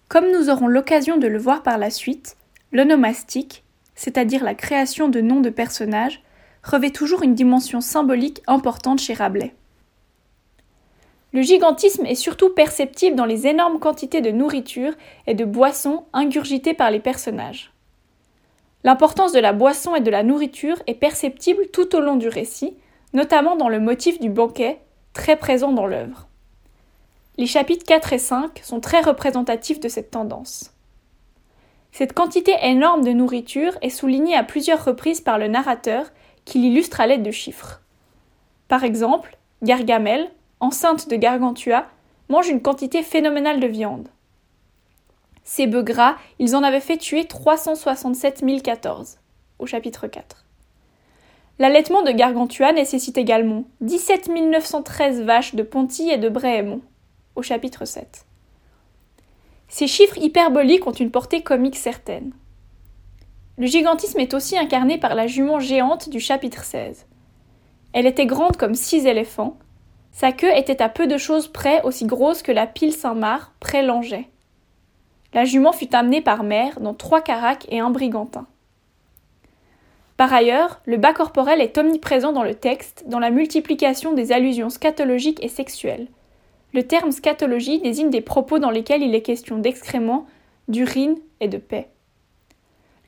Comme 0.08 0.30
nous 0.32 0.48
aurons 0.48 0.66
l'occasion 0.66 1.18
de 1.18 1.26
le 1.26 1.38
voir 1.38 1.62
par 1.62 1.76
la 1.76 1.90
suite, 1.90 2.38
l'onomastique, 2.72 3.64
c'est-à-dire 3.94 4.42
la 4.42 4.54
création 4.54 5.10
de 5.10 5.20
noms 5.20 5.42
de 5.42 5.50
personnages, 5.50 6.22
revêt 6.62 6.90
toujours 6.90 7.22
une 7.22 7.34
dimension 7.34 7.80
symbolique 7.80 8.42
importante 8.46 9.00
chez 9.00 9.14
Rabelais. 9.14 9.54
Le 11.32 11.42
gigantisme 11.42 12.06
est 12.06 12.14
surtout 12.14 12.50
perceptible 12.50 13.14
dans 13.16 13.26
les 13.26 13.46
énormes 13.46 13.78
quantités 13.78 14.20
de 14.20 14.30
nourriture 14.30 14.94
et 15.26 15.34
de 15.34 15.44
boissons 15.44 16.04
ingurgitées 16.12 16.74
par 16.74 16.90
les 16.90 17.00
personnages. 17.00 17.72
L'importance 18.84 19.32
de 19.32 19.40
la 19.40 19.52
boisson 19.52 19.94
et 19.94 20.00
de 20.00 20.10
la 20.10 20.22
nourriture 20.22 20.82
est 20.86 20.94
perceptible 20.94 21.68
tout 21.72 21.94
au 21.94 22.00
long 22.00 22.16
du 22.16 22.28
récit, 22.28 22.76
notamment 23.12 23.56
dans 23.56 23.68
le 23.68 23.80
motif 23.80 24.20
du 24.20 24.30
banquet, 24.30 24.80
très 25.12 25.36
présent 25.36 25.72
dans 25.72 25.86
l'œuvre. 25.86 26.28
Les 27.36 27.46
chapitres 27.46 27.84
4 27.84 28.12
et 28.14 28.18
5 28.18 28.60
sont 28.62 28.80
très 28.80 29.00
représentatifs 29.00 29.80
de 29.80 29.88
cette 29.88 30.10
tendance. 30.10 30.72
Cette 31.92 32.12
quantité 32.12 32.54
énorme 32.62 33.04
de 33.04 33.12
nourriture 33.12 33.76
est 33.82 33.90
soulignée 33.90 34.36
à 34.36 34.44
plusieurs 34.44 34.84
reprises 34.84 35.20
par 35.20 35.38
le 35.38 35.48
narrateur 35.48 36.06
qui 36.48 36.58
l'illustre 36.58 37.00
à 37.00 37.06
l'aide 37.06 37.22
de 37.22 37.30
chiffres. 37.30 37.82
Par 38.68 38.82
exemple, 38.82 39.36
Gargamel, 39.62 40.30
enceinte 40.60 41.08
de 41.08 41.16
Gargantua, 41.16 41.86
mange 42.30 42.48
une 42.48 42.62
quantité 42.62 43.02
phénoménale 43.02 43.60
de 43.60 43.66
viande. 43.66 44.08
Ces 45.44 45.66
bœufs 45.66 45.82
gras, 45.82 46.16
ils 46.38 46.56
en 46.56 46.62
avaient 46.62 46.80
fait 46.80 46.96
tuer 46.96 47.26
367 47.26 48.44
014, 48.62 49.18
au 49.58 49.66
chapitre 49.66 50.06
4. 50.06 50.46
L'allaitement 51.58 52.02
de 52.02 52.12
Gargantua 52.12 52.72
nécessite 52.72 53.18
également 53.18 53.64
17 53.82 54.28
913 54.28 55.22
vaches 55.22 55.54
de 55.54 55.62
Ponty 55.62 56.08
et 56.08 56.18
de 56.18 56.30
Bréhémont, 56.30 56.80
au 57.36 57.42
chapitre 57.42 57.84
7. 57.84 58.24
Ces 59.68 59.86
chiffres 59.86 60.16
hyperboliques 60.16 60.86
ont 60.86 60.92
une 60.92 61.10
portée 61.10 61.42
comique 61.42 61.76
certaine. 61.76 62.32
Le 63.58 63.66
gigantisme 63.66 64.20
est 64.20 64.34
aussi 64.34 64.56
incarné 64.56 64.98
par 64.98 65.16
la 65.16 65.26
jument 65.26 65.58
géante 65.58 66.08
du 66.10 66.20
chapitre 66.20 66.62
16. 66.62 67.06
Elle 67.92 68.06
était 68.06 68.24
grande 68.24 68.56
comme 68.56 68.76
six 68.76 69.04
éléphants. 69.04 69.56
Sa 70.12 70.30
queue 70.30 70.56
était 70.56 70.80
à 70.80 70.88
peu 70.88 71.08
de 71.08 71.18
choses 71.18 71.48
près 71.48 71.82
aussi 71.82 72.06
grosse 72.06 72.42
que 72.42 72.52
la 72.52 72.68
pile 72.68 72.92
Saint-Marc, 72.92 73.50
près 73.58 73.82
Langeais. 73.82 74.28
La 75.34 75.44
jument 75.44 75.72
fut 75.72 75.92
amenée 75.92 76.20
par 76.20 76.44
mer 76.44 76.78
dans 76.78 76.94
trois 76.94 77.20
caracs 77.20 77.66
et 77.68 77.80
un 77.80 77.90
brigantin. 77.90 78.46
Par 80.16 80.32
ailleurs, 80.32 80.80
le 80.86 80.96
bas 80.96 81.12
corporel 81.12 81.60
est 81.60 81.78
omniprésent 81.78 82.32
dans 82.32 82.44
le 82.44 82.54
texte, 82.54 83.06
dans 83.08 83.18
la 83.18 83.30
multiplication 83.30 84.12
des 84.12 84.30
allusions 84.30 84.70
scatologiques 84.70 85.42
et 85.42 85.48
sexuelles. 85.48 86.06
Le 86.74 86.86
terme 86.86 87.10
scatologie 87.10 87.80
désigne 87.80 88.10
des 88.10 88.20
propos 88.20 88.60
dans 88.60 88.70
lesquels 88.70 89.02
il 89.02 89.16
est 89.16 89.22
question 89.22 89.58
d'excréments, 89.58 90.26
d'urine 90.68 91.16
et 91.40 91.48
de 91.48 91.58
paix. 91.58 91.88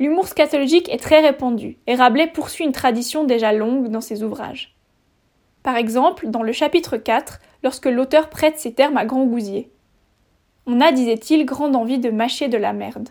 L'humour 0.00 0.26
scatologique 0.26 0.88
est 0.88 1.02
très 1.02 1.20
répandu, 1.20 1.76
et 1.86 1.94
Rabelais 1.94 2.26
poursuit 2.26 2.64
une 2.64 2.72
tradition 2.72 3.24
déjà 3.24 3.52
longue 3.52 3.88
dans 3.88 4.00
ses 4.00 4.22
ouvrages. 4.22 4.74
Par 5.62 5.76
exemple, 5.76 6.28
dans 6.28 6.42
le 6.42 6.52
chapitre 6.52 6.96
4, 6.96 7.38
lorsque 7.62 7.84
l'auteur 7.84 8.30
prête 8.30 8.58
ses 8.58 8.72
termes 8.72 8.96
à 8.96 9.04
Grand 9.04 9.26
Gousier. 9.26 9.70
On 10.66 10.80
a, 10.80 10.90
disait-il, 10.90 11.44
grande 11.44 11.76
envie 11.76 11.98
de 11.98 12.08
mâcher 12.08 12.48
de 12.48 12.56
la 12.56 12.72
merde. 12.72 13.10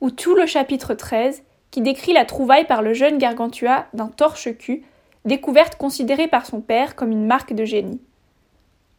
Ou 0.00 0.10
tout 0.10 0.34
le 0.34 0.46
chapitre 0.46 0.94
13, 0.94 1.44
qui 1.70 1.80
décrit 1.80 2.12
la 2.12 2.24
trouvaille 2.24 2.66
par 2.66 2.82
le 2.82 2.92
jeune 2.92 3.18
Gargantua 3.18 3.86
d'un 3.94 4.08
torche-cul, 4.08 4.82
découverte 5.24 5.76
considérée 5.76 6.26
par 6.26 6.46
son 6.46 6.60
père 6.60 6.96
comme 6.96 7.12
une 7.12 7.26
marque 7.26 7.52
de 7.52 7.64
génie. 7.64 8.00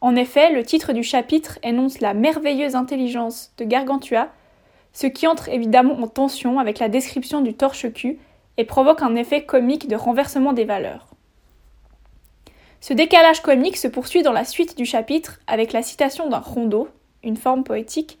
En 0.00 0.16
effet, 0.16 0.50
le 0.50 0.62
titre 0.62 0.94
du 0.94 1.02
chapitre 1.02 1.58
énonce 1.62 2.00
la 2.00 2.14
merveilleuse 2.14 2.76
intelligence 2.76 3.52
de 3.58 3.64
Gargantua 3.64 4.30
ce 4.96 5.06
qui 5.06 5.26
entre 5.26 5.50
évidemment 5.50 6.00
en 6.00 6.08
tension 6.08 6.58
avec 6.58 6.78
la 6.78 6.88
description 6.88 7.42
du 7.42 7.52
torche-cul 7.52 8.18
et 8.56 8.64
provoque 8.64 9.02
un 9.02 9.14
effet 9.14 9.44
comique 9.44 9.88
de 9.88 9.94
renversement 9.94 10.54
des 10.54 10.64
valeurs. 10.64 11.08
Ce 12.80 12.94
décalage 12.94 13.42
comique 13.42 13.76
se 13.76 13.88
poursuit 13.88 14.22
dans 14.22 14.32
la 14.32 14.46
suite 14.46 14.74
du 14.78 14.86
chapitre 14.86 15.38
avec 15.46 15.74
la 15.74 15.82
citation 15.82 16.30
d'un 16.30 16.38
rondeau, 16.38 16.88
une 17.22 17.36
forme 17.36 17.62
poétique, 17.62 18.18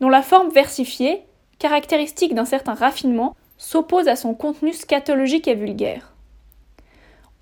dont 0.00 0.10
la 0.10 0.20
forme 0.20 0.50
versifiée, 0.50 1.22
caractéristique 1.58 2.34
d'un 2.34 2.44
certain 2.44 2.74
raffinement, 2.74 3.34
s'oppose 3.56 4.08
à 4.08 4.16
son 4.16 4.34
contenu 4.34 4.74
scatologique 4.74 5.48
et 5.48 5.54
vulgaire. 5.54 6.12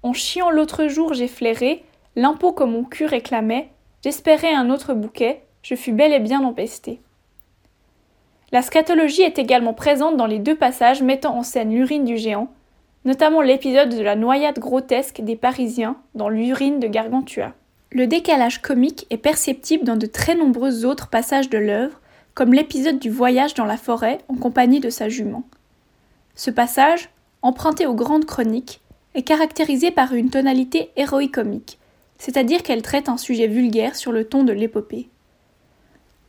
En 0.04 0.12
chiant 0.12 0.48
l'autre 0.50 0.86
jour 0.86 1.12
j'ai 1.12 1.26
flairé, 1.26 1.82
l'impôt 2.14 2.52
que 2.52 2.62
mon 2.62 2.84
cul 2.84 3.06
réclamait, 3.06 3.70
j'espérais 4.04 4.54
un 4.54 4.70
autre 4.70 4.94
bouquet, 4.94 5.42
je 5.64 5.74
fus 5.74 5.92
bel 5.92 6.12
et 6.12 6.20
bien 6.20 6.44
empesté. 6.44 7.00
La 8.52 8.62
scatologie 8.62 9.22
est 9.22 9.38
également 9.38 9.74
présente 9.74 10.16
dans 10.16 10.26
les 10.26 10.40
deux 10.40 10.56
passages 10.56 11.02
mettant 11.02 11.36
en 11.36 11.42
scène 11.44 11.72
l'urine 11.72 12.04
du 12.04 12.16
géant, 12.16 12.48
notamment 13.04 13.42
l'épisode 13.42 13.90
de 13.90 14.02
la 14.02 14.16
noyade 14.16 14.58
grotesque 14.58 15.20
des 15.20 15.36
Parisiens 15.36 15.96
dans 16.14 16.28
l'urine 16.28 16.80
de 16.80 16.88
Gargantua. 16.88 17.52
Le 17.92 18.06
décalage 18.06 18.60
comique 18.60 19.06
est 19.10 19.16
perceptible 19.16 19.84
dans 19.84 19.96
de 19.96 20.06
très 20.06 20.34
nombreux 20.34 20.84
autres 20.84 21.08
passages 21.08 21.48
de 21.48 21.58
l'œuvre, 21.58 22.00
comme 22.34 22.52
l'épisode 22.52 22.98
du 22.98 23.10
voyage 23.10 23.54
dans 23.54 23.64
la 23.64 23.76
forêt 23.76 24.18
en 24.28 24.34
compagnie 24.34 24.80
de 24.80 24.90
sa 24.90 25.08
jument. 25.08 25.44
Ce 26.34 26.50
passage, 26.50 27.08
emprunté 27.42 27.86
aux 27.86 27.94
grandes 27.94 28.26
chroniques, 28.26 28.80
est 29.14 29.22
caractérisé 29.22 29.90
par 29.90 30.12
une 30.12 30.30
tonalité 30.30 30.90
héroïcomique, 30.96 31.78
c'est-à-dire 32.18 32.62
qu'elle 32.62 32.82
traite 32.82 33.08
un 33.08 33.16
sujet 33.16 33.46
vulgaire 33.46 33.96
sur 33.96 34.12
le 34.12 34.24
ton 34.24 34.44
de 34.44 34.52
l'épopée. 34.52 35.08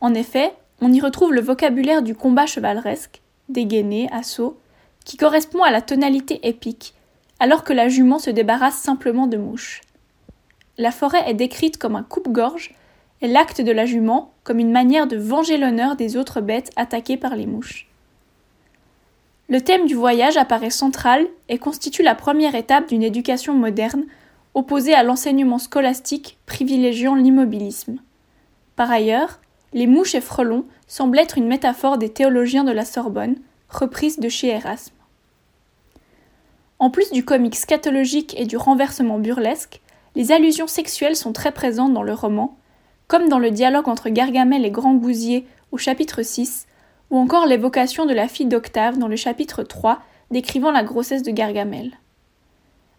En 0.00 0.14
effet, 0.14 0.52
on 0.82 0.92
y 0.92 1.00
retrouve 1.00 1.32
le 1.32 1.40
vocabulaire 1.40 2.02
du 2.02 2.16
combat 2.16 2.44
chevaleresque, 2.46 3.22
dégainé, 3.48 4.08
assaut, 4.10 4.58
qui 5.04 5.16
correspond 5.16 5.62
à 5.62 5.70
la 5.70 5.80
tonalité 5.80 6.40
épique, 6.42 6.94
alors 7.38 7.62
que 7.62 7.72
la 7.72 7.88
jument 7.88 8.18
se 8.18 8.30
débarrasse 8.30 8.78
simplement 8.78 9.28
de 9.28 9.36
mouches. 9.36 9.80
La 10.78 10.90
forêt 10.90 11.22
est 11.30 11.34
décrite 11.34 11.78
comme 11.78 11.94
un 11.94 12.02
coupe-gorge 12.02 12.74
et 13.20 13.28
l'acte 13.28 13.60
de 13.60 13.70
la 13.70 13.86
jument 13.86 14.32
comme 14.42 14.58
une 14.58 14.72
manière 14.72 15.06
de 15.06 15.16
venger 15.16 15.56
l'honneur 15.56 15.94
des 15.94 16.16
autres 16.16 16.40
bêtes 16.40 16.72
attaquées 16.74 17.16
par 17.16 17.36
les 17.36 17.46
mouches. 17.46 17.86
Le 19.48 19.60
thème 19.60 19.86
du 19.86 19.94
voyage 19.94 20.36
apparaît 20.36 20.70
central 20.70 21.28
et 21.48 21.58
constitue 21.58 22.02
la 22.02 22.16
première 22.16 22.56
étape 22.56 22.88
d'une 22.88 23.04
éducation 23.04 23.54
moderne 23.54 24.04
opposée 24.54 24.94
à 24.94 25.04
l'enseignement 25.04 25.58
scolastique 25.58 26.38
privilégiant 26.46 27.14
l'immobilisme. 27.14 27.98
Par 28.74 28.90
ailleurs, 28.90 29.38
les 29.72 29.86
mouches 29.86 30.14
et 30.14 30.20
frelons 30.20 30.64
semblent 30.86 31.18
être 31.18 31.38
une 31.38 31.46
métaphore 31.46 31.98
des 31.98 32.10
théologiens 32.10 32.64
de 32.64 32.72
la 32.72 32.84
Sorbonne, 32.84 33.36
reprise 33.68 34.18
de 34.18 34.28
chez 34.28 34.48
Erasme. 34.48 34.94
En 36.78 36.90
plus 36.90 37.10
du 37.12 37.24
comique 37.24 37.56
scatologique 37.56 38.38
et 38.38 38.44
du 38.44 38.56
renversement 38.56 39.18
burlesque, 39.18 39.80
les 40.14 40.32
allusions 40.32 40.66
sexuelles 40.66 41.16
sont 41.16 41.32
très 41.32 41.52
présentes 41.52 41.94
dans 41.94 42.02
le 42.02 42.12
roman, 42.12 42.56
comme 43.06 43.28
dans 43.28 43.38
le 43.38 43.50
dialogue 43.50 43.88
entre 43.88 44.08
Gargamel 44.08 44.64
et 44.64 44.70
Grand 44.70 44.94
Gousier 44.94 45.46
au 45.70 45.78
chapitre 45.78 46.22
6, 46.22 46.66
ou 47.10 47.18
encore 47.18 47.46
l'évocation 47.46 48.04
de 48.04 48.14
la 48.14 48.28
fille 48.28 48.46
d'Octave 48.46 48.98
dans 48.98 49.08
le 49.08 49.16
chapitre 49.16 49.62
3 49.62 50.00
décrivant 50.30 50.70
la 50.70 50.82
grossesse 50.82 51.22
de 51.22 51.30
Gargamel. 51.30 51.92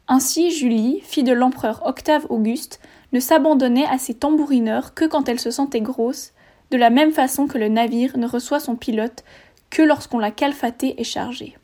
Ainsi, 0.07 0.51
Julie, 0.51 1.01
fille 1.01 1.23
de 1.23 1.33
l'empereur 1.33 1.81
Octave 1.86 2.25
Auguste, 2.29 2.79
ne 3.12 3.19
s'abandonnait 3.19 3.86
à 3.86 3.97
ses 3.97 4.13
tambourineurs 4.13 4.93
que 4.93 5.05
quand 5.05 5.29
elle 5.29 5.39
se 5.39 5.51
sentait 5.51 5.81
grosse, 5.81 6.33
de 6.73 6.77
la 6.79 6.89
même 6.89 7.12
façon 7.12 7.45
que 7.45 7.59
le 7.59 7.67
navire 7.67 8.17
ne 8.17 8.25
reçoit 8.25 8.59
son 8.59 8.75
pilote 8.75 9.23
que 9.69 9.83
lorsqu'on 9.83 10.17
l'a 10.17 10.31
calfaté 10.31 10.99
et 10.99 11.03
chargé. 11.03 11.55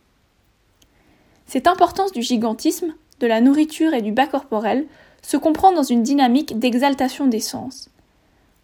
Cette 1.48 1.66
importance 1.66 2.12
du 2.12 2.22
gigantisme, 2.22 2.94
de 3.20 3.26
la 3.26 3.42
nourriture 3.42 3.96
et 3.96 4.04
du 4.04 4.12
bas 4.12 4.28
corporel 4.28 4.86
se 5.24 5.36
comprend 5.36 5.72
dans 5.72 5.82
une 5.82 6.04
dynamique 6.04 6.60
d'exaltation 6.60 7.26
des 7.26 7.40
sens. 7.40 7.90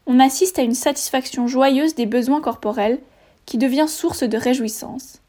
On 0.05 0.19
assiste 0.19 0.59
à 0.59 0.61
une 0.61 0.75
satisfaction 0.75 1.47
joyeuse 1.47 1.95
des 1.95 2.05
besoins 2.05 2.41
corporels 2.41 2.99
qui 3.47 3.57
devient 3.57 3.87
source 3.87 4.21
de 4.21 4.37
réjouissance. 4.37 5.23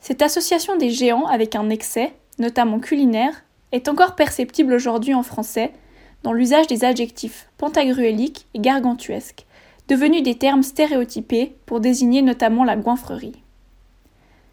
Cette 0.00 0.22
association 0.22 0.78
des 0.78 0.88
géants 0.88 1.26
avec 1.26 1.56
un 1.56 1.68
excès, 1.68 2.14
notamment 2.38 2.80
culinaire, 2.80 3.44
est 3.70 3.86
encore 3.86 4.14
perceptible 4.14 4.72
aujourd'hui 4.72 5.12
en 5.12 5.22
français 5.22 5.72
dans 6.22 6.32
l'usage 6.32 6.68
des 6.68 6.84
adjectifs 6.84 7.50
pantagruéliques 7.58 8.46
et 8.54 8.60
gargantuesques, 8.60 9.44
devenus 9.88 10.22
des 10.22 10.36
termes 10.36 10.62
stéréotypés 10.62 11.56
pour 11.66 11.80
désigner 11.80 12.22
notamment 12.22 12.64
la 12.64 12.76
goinfrerie. 12.76 13.42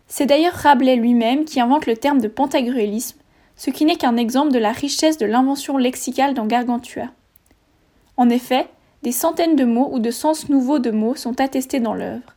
C'est 0.07 0.25
d'ailleurs 0.25 0.53
Rabelais 0.53 0.95
lui-même 0.95 1.45
qui 1.45 1.59
invente 1.59 1.85
le 1.85 1.95
terme 1.95 2.19
de 2.19 2.27
pantagruélisme, 2.27 3.19
ce 3.55 3.69
qui 3.69 3.85
n'est 3.85 3.95
qu'un 3.95 4.17
exemple 4.17 4.51
de 4.51 4.59
la 4.59 4.71
richesse 4.71 5.17
de 5.17 5.25
l'invention 5.25 5.77
lexicale 5.77 6.33
dans 6.33 6.45
Gargantua. 6.45 7.09
En 8.17 8.29
effet, 8.29 8.67
des 9.03 9.11
centaines 9.11 9.55
de 9.55 9.65
mots 9.65 9.89
ou 9.93 9.99
de 9.99 10.11
sens 10.11 10.49
nouveaux 10.49 10.79
de 10.79 10.91
mots 10.91 11.15
sont 11.15 11.39
attestés 11.39 11.79
dans 11.79 11.93
l'œuvre. 11.93 12.35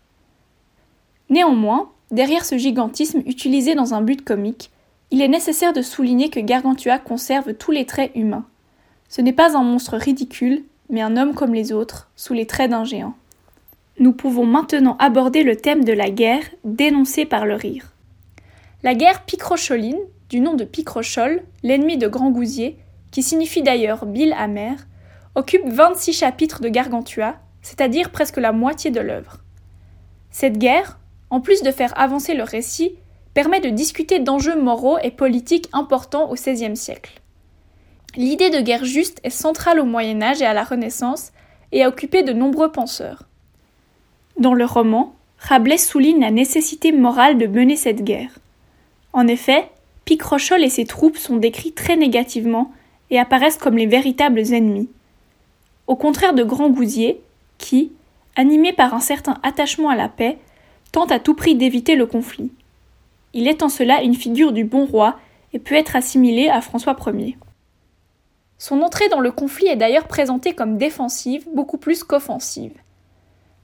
Néanmoins, 1.30 1.90
derrière 2.10 2.44
ce 2.44 2.58
gigantisme 2.58 3.22
utilisé 3.26 3.74
dans 3.74 3.94
un 3.94 4.02
but 4.02 4.22
comique, 4.22 4.70
il 5.10 5.22
est 5.22 5.28
nécessaire 5.28 5.72
de 5.72 5.82
souligner 5.82 6.28
que 6.28 6.40
Gargantua 6.40 6.98
conserve 6.98 7.54
tous 7.54 7.70
les 7.70 7.86
traits 7.86 8.12
humains. 8.14 8.46
Ce 9.08 9.20
n'est 9.20 9.32
pas 9.32 9.56
un 9.56 9.62
monstre 9.62 9.96
ridicule, 9.96 10.64
mais 10.92 11.00
un 11.00 11.16
homme 11.16 11.34
comme 11.34 11.54
les 11.54 11.72
autres, 11.72 12.10
sous 12.14 12.34
les 12.34 12.46
traits 12.46 12.70
d'un 12.70 12.84
géant. 12.84 13.14
Nous 13.98 14.12
pouvons 14.12 14.46
maintenant 14.46 14.96
aborder 14.98 15.42
le 15.42 15.56
thème 15.56 15.84
de 15.84 15.92
la 15.92 16.10
guerre, 16.10 16.44
dénoncé 16.64 17.24
par 17.24 17.46
le 17.46 17.54
rire. 17.54 17.92
La 18.84 18.94
guerre 18.94 19.24
picrocholine, 19.24 19.98
du 20.28 20.40
nom 20.40 20.54
de 20.54 20.64
Picrochole, 20.64 21.42
l'ennemi 21.62 21.98
de 21.98 22.08
Grand 22.08 22.30
Gousier, 22.30 22.78
qui 23.10 23.22
signifie 23.22 23.62
d'ailleurs 23.62 24.06
bile 24.06 24.34
amère, 24.38 24.86
occupe 25.34 25.66
26 25.66 26.12
chapitres 26.12 26.60
de 26.60 26.68
Gargantua, 26.68 27.36
c'est-à-dire 27.62 28.10
presque 28.10 28.38
la 28.38 28.52
moitié 28.52 28.90
de 28.90 29.00
l'œuvre. 29.00 29.38
Cette 30.30 30.58
guerre, 30.58 30.98
en 31.30 31.40
plus 31.40 31.62
de 31.62 31.70
faire 31.70 31.98
avancer 31.98 32.34
le 32.34 32.42
récit, 32.42 32.96
permet 33.34 33.60
de 33.60 33.70
discuter 33.70 34.18
d'enjeux 34.18 34.60
moraux 34.60 34.98
et 35.02 35.10
politiques 35.10 35.68
importants 35.72 36.30
au 36.30 36.34
XVIe 36.34 36.76
siècle. 36.76 37.21
L'idée 38.14 38.50
de 38.50 38.60
guerre 38.60 38.84
juste 38.84 39.20
est 39.24 39.30
centrale 39.30 39.80
au 39.80 39.84
Moyen 39.84 40.20
Âge 40.20 40.42
et 40.42 40.46
à 40.46 40.52
la 40.52 40.64
Renaissance 40.64 41.32
et 41.72 41.82
a 41.82 41.88
occupé 41.88 42.22
de 42.22 42.34
nombreux 42.34 42.70
penseurs. 42.70 43.22
Dans 44.38 44.52
le 44.52 44.66
roman, 44.66 45.14
Rabelais 45.38 45.78
souligne 45.78 46.20
la 46.20 46.30
nécessité 46.30 46.92
morale 46.92 47.38
de 47.38 47.46
mener 47.46 47.74
cette 47.74 48.04
guerre. 48.04 48.38
En 49.14 49.26
effet, 49.26 49.70
Picrochole 50.04 50.62
et 50.62 50.68
ses 50.68 50.84
troupes 50.84 51.16
sont 51.16 51.36
décrits 51.36 51.72
très 51.72 51.96
négativement 51.96 52.72
et 53.08 53.18
apparaissent 53.18 53.56
comme 53.56 53.78
les 53.78 53.86
véritables 53.86 54.52
ennemis. 54.52 54.90
Au 55.86 55.96
contraire 55.96 56.34
de 56.34 56.44
Grand 56.44 56.68
Gousier, 56.68 57.20
qui, 57.56 57.92
animé 58.36 58.74
par 58.74 58.92
un 58.92 59.00
certain 59.00 59.38
attachement 59.42 59.88
à 59.88 59.96
la 59.96 60.08
paix, 60.08 60.38
tente 60.92 61.12
à 61.12 61.18
tout 61.18 61.34
prix 61.34 61.54
d'éviter 61.54 61.94
le 61.94 62.06
conflit. 62.06 62.50
Il 63.32 63.48
est 63.48 63.62
en 63.62 63.70
cela 63.70 64.02
une 64.02 64.14
figure 64.14 64.52
du 64.52 64.64
bon 64.64 64.84
roi 64.84 65.18
et 65.54 65.58
peut 65.58 65.74
être 65.74 65.96
assimilé 65.96 66.50
à 66.50 66.60
François 66.60 66.96
Ier. 67.06 67.36
Son 68.62 68.80
entrée 68.82 69.08
dans 69.08 69.18
le 69.18 69.32
conflit 69.32 69.66
est 69.66 69.74
d'ailleurs 69.74 70.06
présentée 70.06 70.54
comme 70.54 70.78
défensive 70.78 71.48
beaucoup 71.52 71.78
plus 71.78 72.04
qu'offensive. 72.04 72.78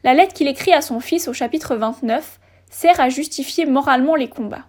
La 0.03 0.13
lettre 0.13 0.35
qu'il 0.35 0.49
écrit 0.49 0.73
à 0.73 0.81
son 0.81 0.99
fils 0.99 1.29
au 1.29 1.33
chapitre 1.33 1.77
29 1.77 2.41
sert 2.69 2.99
à 2.99 3.09
justifier 3.09 3.65
moralement 3.65 4.17
les 4.17 4.29
combats. 4.29 4.67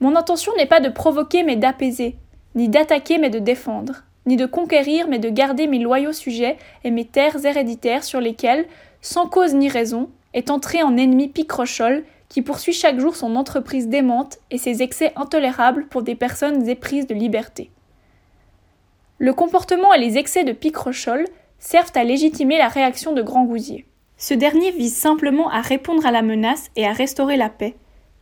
Mon 0.00 0.16
intention 0.16 0.52
n'est 0.56 0.64
pas 0.64 0.80
de 0.80 0.88
provoquer 0.88 1.42
mais 1.42 1.56
d'apaiser, 1.56 2.16
ni 2.54 2.70
d'attaquer 2.70 3.18
mais 3.18 3.28
de 3.28 3.38
défendre, 3.38 4.04
ni 4.24 4.38
de 4.38 4.46
conquérir 4.46 5.06
mais 5.06 5.18
de 5.18 5.28
garder 5.28 5.66
mes 5.66 5.80
loyaux 5.80 6.14
sujets 6.14 6.56
et 6.82 6.90
mes 6.90 7.04
terres 7.04 7.44
héréditaires 7.44 8.04
sur 8.04 8.22
lesquelles, 8.22 8.64
sans 9.02 9.28
cause 9.28 9.52
ni 9.52 9.68
raison, 9.68 10.08
est 10.32 10.48
entré 10.48 10.82
en 10.82 10.96
ennemi 10.96 11.28
picrochole 11.28 12.04
qui 12.30 12.40
poursuit 12.40 12.72
chaque 12.72 12.98
jour 12.98 13.16
son 13.16 13.36
entreprise 13.36 13.88
démente 13.88 14.38
et 14.50 14.56
ses 14.56 14.82
excès 14.82 15.12
intolérables 15.14 15.88
pour 15.88 16.02
des 16.02 16.14
personnes 16.14 16.66
éprises 16.70 17.06
de 17.06 17.14
liberté. 17.14 17.70
Le 19.18 19.32
comportement 19.32 19.94
et 19.94 20.00
les 20.00 20.18
excès 20.18 20.44
de 20.44 20.52
Picrochole 20.52 21.26
servent 21.58 21.92
à 21.94 22.04
légitimer 22.04 22.58
la 22.58 22.68
réaction 22.68 23.12
de 23.12 23.22
Grand 23.22 23.44
Gousier. 23.44 23.86
Ce 24.16 24.34
dernier 24.34 24.70
vise 24.70 24.96
simplement 24.96 25.50
à 25.50 25.60
répondre 25.60 26.04
à 26.04 26.10
la 26.10 26.22
menace 26.22 26.70
et 26.76 26.86
à 26.86 26.92
restaurer 26.92 27.36
la 27.36 27.48
paix, 27.48 27.76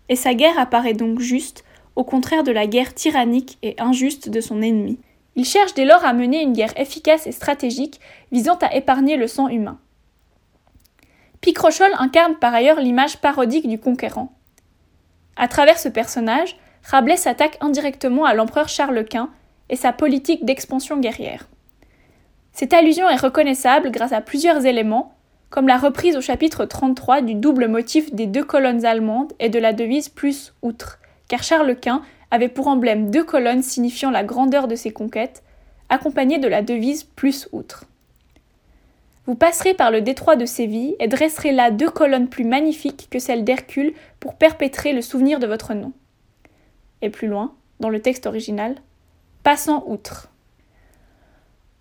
et 0.08 0.16
sa 0.16 0.34
guerre 0.34 0.58
apparaît 0.58 0.94
donc 0.94 1.20
juste, 1.20 1.64
au 1.96 2.04
contraire 2.04 2.44
de 2.44 2.52
la 2.52 2.66
guerre 2.66 2.94
tyrannique 2.94 3.58
et 3.62 3.74
injuste 3.78 4.28
de 4.28 4.40
son 4.40 4.62
ennemi. 4.62 4.98
Il 5.34 5.44
cherche 5.44 5.74
dès 5.74 5.84
lors 5.84 6.04
à 6.04 6.12
mener 6.12 6.42
une 6.42 6.52
guerre 6.52 6.78
efficace 6.78 7.26
et 7.26 7.32
stratégique 7.32 8.00
visant 8.30 8.58
à 8.60 8.74
épargner 8.74 9.16
le 9.16 9.26
sang 9.26 9.48
humain. 9.48 9.78
Picrochole 11.40 11.94
incarne 11.98 12.36
par 12.36 12.54
ailleurs 12.54 12.80
l'image 12.80 13.18
parodique 13.18 13.68
du 13.68 13.78
conquérant. 13.78 14.32
À 15.36 15.48
travers 15.48 15.78
ce 15.78 15.88
personnage, 15.88 16.56
Rabelais 16.84 17.16
s'attaque 17.16 17.58
indirectement 17.60 18.24
à 18.24 18.34
l'empereur 18.34 18.68
Charles 18.68 19.04
Quint 19.04 19.30
et 19.72 19.76
sa 19.76 19.92
politique 19.92 20.44
d'expansion 20.44 21.00
guerrière. 21.00 21.48
Cette 22.52 22.74
allusion 22.74 23.08
est 23.08 23.16
reconnaissable 23.16 23.90
grâce 23.90 24.12
à 24.12 24.20
plusieurs 24.20 24.66
éléments, 24.66 25.14
comme 25.48 25.66
la 25.66 25.78
reprise 25.78 26.16
au 26.16 26.20
chapitre 26.20 26.66
33 26.66 27.22
du 27.22 27.34
double 27.34 27.68
motif 27.68 28.14
des 28.14 28.26
deux 28.26 28.44
colonnes 28.44 28.84
allemandes 28.84 29.32
et 29.40 29.48
de 29.48 29.58
la 29.58 29.72
devise 29.72 30.10
plus 30.10 30.52
outre, 30.60 30.98
car 31.26 31.42
Charles 31.42 31.74
Quint 31.74 32.02
avait 32.30 32.50
pour 32.50 32.68
emblème 32.68 33.10
deux 33.10 33.24
colonnes 33.24 33.62
signifiant 33.62 34.10
la 34.10 34.24
grandeur 34.24 34.68
de 34.68 34.76
ses 34.76 34.90
conquêtes, 34.90 35.42
accompagné 35.88 36.38
de 36.38 36.48
la 36.48 36.60
devise 36.60 37.04
plus 37.04 37.48
outre. 37.52 37.84
Vous 39.24 39.36
passerez 39.36 39.72
par 39.72 39.90
le 39.90 40.02
détroit 40.02 40.36
de 40.36 40.44
Séville 40.44 40.96
et 41.00 41.08
dresserez 41.08 41.52
là 41.52 41.70
deux 41.70 41.90
colonnes 41.90 42.28
plus 42.28 42.44
magnifiques 42.44 43.08
que 43.10 43.18
celles 43.18 43.44
d'Hercule 43.44 43.94
pour 44.20 44.34
perpétrer 44.34 44.92
le 44.92 45.00
souvenir 45.00 45.38
de 45.38 45.46
votre 45.46 45.72
nom. 45.72 45.92
Et 47.00 47.08
plus 47.08 47.28
loin, 47.28 47.54
dans 47.80 47.88
le 47.88 48.00
texte 48.02 48.26
original, 48.26 48.74
passant 49.42 49.84
outre. 49.86 50.28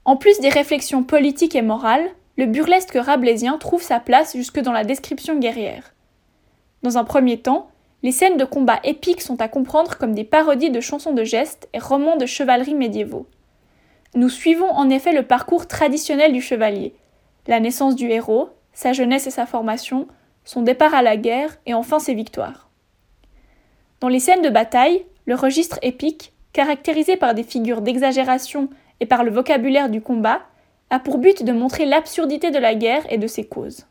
En 0.05 0.17
plus 0.17 0.39
des 0.39 0.49
réflexions 0.49 1.03
politiques 1.03 1.55
et 1.55 1.61
morales, 1.61 2.09
le 2.37 2.45
burlesque 2.45 2.95
rabelaisien 2.95 3.57
trouve 3.57 3.81
sa 3.81 3.99
place 3.99 4.35
jusque 4.35 4.59
dans 4.59 4.71
la 4.71 4.83
description 4.83 5.37
guerrière. 5.37 5.93
Dans 6.81 6.97
un 6.97 7.03
premier 7.03 7.37
temps, 7.37 7.69
les 8.03 8.11
scènes 8.11 8.37
de 8.37 8.45
combat 8.45 8.79
épiques 8.83 9.21
sont 9.21 9.41
à 9.41 9.47
comprendre 9.47 9.97
comme 9.97 10.15
des 10.15 10.23
parodies 10.23 10.71
de 10.71 10.79
chansons 10.79 11.13
de 11.13 11.23
gestes 11.23 11.69
et 11.73 11.79
romans 11.79 12.17
de 12.17 12.25
chevalerie 12.25 12.73
médiévaux. 12.73 13.27
Nous 14.15 14.29
suivons 14.29 14.71
en 14.71 14.89
effet 14.89 15.13
le 15.13 15.23
parcours 15.23 15.67
traditionnel 15.67 16.33
du 16.33 16.41
chevalier, 16.41 16.95
la 17.47 17.59
naissance 17.59 17.95
du 17.95 18.09
héros, 18.09 18.49
sa 18.73 18.93
jeunesse 18.93 19.27
et 19.27 19.31
sa 19.31 19.45
formation, 19.45 20.07
son 20.43 20.63
départ 20.63 20.95
à 20.95 21.03
la 21.03 21.17
guerre 21.17 21.57
et 21.67 21.75
enfin 21.75 21.99
ses 21.99 22.15
victoires. 22.15 22.69
Dans 23.99 24.07
les 24.07 24.19
scènes 24.19 24.41
de 24.41 24.49
bataille, 24.49 25.05
le 25.25 25.35
registre 25.35 25.77
épique, 25.83 26.30
caractérisé 26.53 27.17
par 27.17 27.33
des 27.33 27.43
figures 27.43 27.81
d'exagération 27.81 28.69
et 28.99 29.05
par 29.05 29.23
le 29.23 29.31
vocabulaire 29.31 29.89
du 29.89 30.01
combat, 30.01 30.41
a 30.89 30.99
pour 30.99 31.17
but 31.17 31.43
de 31.43 31.51
montrer 31.51 31.85
l'absurdité 31.85 32.51
de 32.51 32.59
la 32.59 32.75
guerre 32.75 33.05
et 33.09 33.17
de 33.17 33.27
ses 33.27 33.45
causes. 33.45 33.87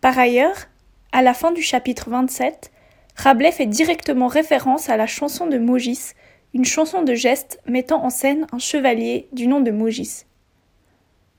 Par 0.00 0.18
ailleurs, 0.18 0.66
à 1.12 1.22
la 1.22 1.34
fin 1.34 1.52
du 1.52 1.62
chapitre 1.62 2.10
27, 2.10 2.70
Rabelais 3.16 3.52
fait 3.52 3.66
directement 3.66 4.26
référence 4.26 4.88
à 4.88 4.96
la 4.96 5.06
chanson 5.06 5.46
de 5.46 5.58
Mogis, 5.58 6.12
une 6.52 6.64
chanson 6.64 7.02
de 7.02 7.14
geste 7.14 7.60
mettant 7.66 8.04
en 8.04 8.10
scène 8.10 8.46
un 8.52 8.58
chevalier 8.58 9.28
du 9.32 9.46
nom 9.46 9.60
de 9.60 9.70
Mogis. 9.70 10.24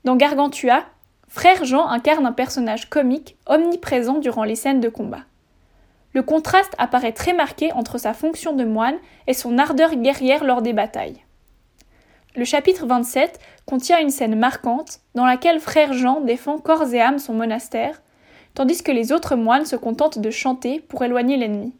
Dans 0.04 0.16
Gargantua, 0.16 0.84
Frère 1.28 1.64
Jean 1.64 1.86
incarne 1.88 2.26
un 2.26 2.32
personnage 2.32 2.88
comique 2.88 3.36
omniprésent 3.46 4.18
durant 4.18 4.44
les 4.44 4.54
scènes 4.54 4.80
de 4.80 4.88
combat. 4.88 5.24
Le 6.16 6.22
contraste 6.22 6.74
apparaît 6.78 7.12
très 7.12 7.34
marqué 7.34 7.74
entre 7.74 7.98
sa 7.98 8.14
fonction 8.14 8.54
de 8.54 8.64
moine 8.64 8.96
et 9.26 9.34
son 9.34 9.58
ardeur 9.58 9.94
guerrière 9.94 10.44
lors 10.44 10.62
des 10.62 10.72
batailles. 10.72 11.22
Le 12.34 12.46
chapitre 12.46 12.86
27 12.86 13.38
contient 13.66 14.00
une 14.00 14.08
scène 14.08 14.34
marquante 14.34 15.00
dans 15.14 15.26
laquelle 15.26 15.60
frère 15.60 15.92
Jean 15.92 16.22
défend 16.22 16.56
corps 16.56 16.94
et 16.94 17.02
âme 17.02 17.18
son 17.18 17.34
monastère, 17.34 18.00
tandis 18.54 18.82
que 18.82 18.92
les 18.92 19.12
autres 19.12 19.36
moines 19.36 19.66
se 19.66 19.76
contentent 19.76 20.18
de 20.18 20.30
chanter 20.30 20.80
pour 20.80 21.04
éloigner 21.04 21.36
l'ennemi. 21.36 21.74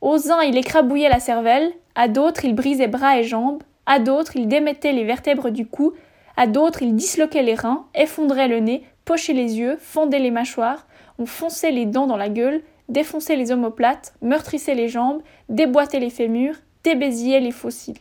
Aux 0.00 0.30
uns 0.30 0.42
il 0.42 0.56
écrabouillait 0.56 1.08
la 1.08 1.18
cervelle, 1.18 1.72
à 1.96 2.06
d'autres 2.06 2.44
il 2.44 2.54
brisait 2.54 2.86
bras 2.86 3.18
et 3.18 3.24
jambes, 3.24 3.64
à 3.84 3.98
d'autres 3.98 4.36
il 4.36 4.46
démettait 4.46 4.92
les 4.92 5.02
vertèbres 5.02 5.50
du 5.50 5.66
cou, 5.66 5.92
à 6.36 6.46
d'autres 6.46 6.82
il 6.82 6.94
disloquait 6.94 7.42
les 7.42 7.56
reins, 7.56 7.86
effondrait 7.96 8.46
le 8.46 8.60
nez, 8.60 8.84
pochait 9.04 9.32
les 9.32 9.58
yeux, 9.58 9.76
fendait 9.80 10.20
les 10.20 10.30
mâchoires, 10.30 10.86
on 11.18 11.26
fonçait 11.26 11.72
les 11.72 11.86
dents 11.86 12.06
dans 12.06 12.16
la 12.16 12.28
gueule, 12.28 12.62
défonçait 12.88 13.36
les 13.36 13.52
omoplates, 13.52 14.14
meurtrissait 14.22 14.74
les 14.74 14.88
jambes, 14.88 15.22
déboîtait 15.48 16.00
les 16.00 16.10
fémurs, 16.10 16.56
débésillait 16.82 17.40
les 17.40 17.50
fossiles. 17.50 17.98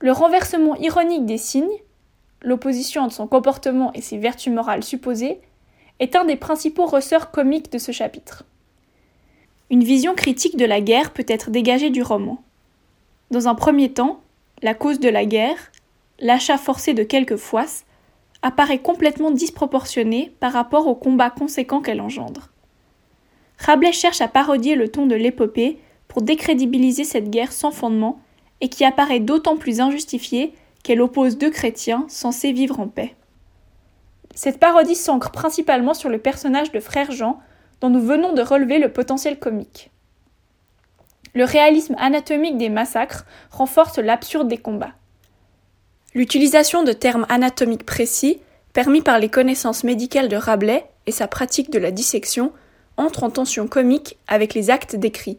Le 0.00 0.12
renversement 0.12 0.76
ironique 0.76 1.26
des 1.26 1.38
signes, 1.38 1.66
l'opposition 2.40 3.02
entre 3.02 3.14
son 3.14 3.26
comportement 3.26 3.92
et 3.94 4.00
ses 4.00 4.18
vertus 4.18 4.52
morales 4.52 4.84
supposées, 4.84 5.40
est 5.98 6.14
un 6.14 6.24
des 6.24 6.36
principaux 6.36 6.86
ressorts 6.86 7.30
comiques 7.30 7.72
de 7.72 7.78
ce 7.78 7.92
chapitre. 7.92 8.44
Une 9.70 9.84
vision 9.84 10.14
critique 10.14 10.56
de 10.56 10.64
la 10.64 10.80
guerre 10.80 11.12
peut 11.12 11.26
être 11.28 11.50
dégagée 11.50 11.90
du 11.90 12.02
roman. 12.02 12.42
Dans 13.30 13.48
un 13.48 13.54
premier 13.54 13.92
temps, 13.92 14.20
la 14.62 14.74
cause 14.74 15.00
de 15.00 15.08
la 15.08 15.26
guerre, 15.26 15.72
l'achat 16.20 16.56
forcé 16.56 16.94
de 16.94 17.02
quelques 17.02 17.36
foisses, 17.36 17.84
apparaît 18.40 18.78
complètement 18.78 19.30
disproportionnée 19.30 20.32
par 20.40 20.52
rapport 20.52 20.86
au 20.86 20.94
combat 20.94 21.30
conséquent 21.30 21.82
qu'elle 21.82 22.00
engendre. 22.00 22.50
Rabelais 23.58 23.92
cherche 23.92 24.20
à 24.20 24.28
parodier 24.28 24.76
le 24.76 24.88
ton 24.88 25.06
de 25.06 25.14
l'épopée 25.14 25.78
pour 26.06 26.22
décrédibiliser 26.22 27.04
cette 27.04 27.30
guerre 27.30 27.52
sans 27.52 27.70
fondement 27.70 28.20
et 28.60 28.68
qui 28.68 28.84
apparaît 28.84 29.20
d'autant 29.20 29.56
plus 29.56 29.80
injustifiée 29.80 30.54
qu'elle 30.82 31.02
oppose 31.02 31.38
deux 31.38 31.50
chrétiens 31.50 32.06
censés 32.08 32.52
vivre 32.52 32.80
en 32.80 32.88
paix. 32.88 33.14
Cette 34.34 34.60
parodie 34.60 34.94
s'ancre 34.94 35.32
principalement 35.32 35.94
sur 35.94 36.08
le 36.08 36.18
personnage 36.18 36.70
de 36.70 36.80
frère 36.80 37.10
Jean, 37.10 37.40
dont 37.80 37.90
nous 37.90 38.00
venons 38.00 38.32
de 38.32 38.42
relever 38.42 38.78
le 38.78 38.92
potentiel 38.92 39.38
comique. 39.38 39.90
Le 41.34 41.44
réalisme 41.44 41.96
anatomique 41.98 42.56
des 42.56 42.68
massacres 42.68 43.26
renforce 43.50 43.98
l'absurde 43.98 44.48
des 44.48 44.58
combats. 44.58 44.94
L'utilisation 46.14 46.84
de 46.84 46.92
termes 46.92 47.26
anatomiques 47.28 47.84
précis, 47.84 48.40
permis 48.72 49.02
par 49.02 49.18
les 49.18 49.28
connaissances 49.28 49.84
médicales 49.84 50.28
de 50.28 50.36
Rabelais 50.36 50.86
et 51.06 51.12
sa 51.12 51.28
pratique 51.28 51.70
de 51.70 51.78
la 51.78 51.90
dissection, 51.90 52.52
entre 52.98 53.24
en 53.24 53.30
tension 53.30 53.66
comique 53.66 54.18
avec 54.26 54.52
les 54.52 54.68
actes 54.68 54.96
décrits. 54.96 55.38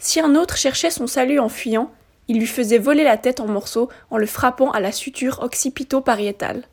Si 0.00 0.18
un 0.18 0.34
autre 0.34 0.56
cherchait 0.56 0.90
son 0.90 1.06
salut 1.06 1.38
en 1.38 1.48
fuyant, 1.48 1.92
il 2.26 2.38
lui 2.38 2.46
faisait 2.46 2.78
voler 2.78 3.04
la 3.04 3.16
tête 3.16 3.40
en 3.40 3.46
morceaux 3.46 3.88
en 4.10 4.18
le 4.18 4.26
frappant 4.26 4.70
à 4.72 4.80
la 4.80 4.92
suture 4.92 5.40
occipito-pariétale. 5.42 6.64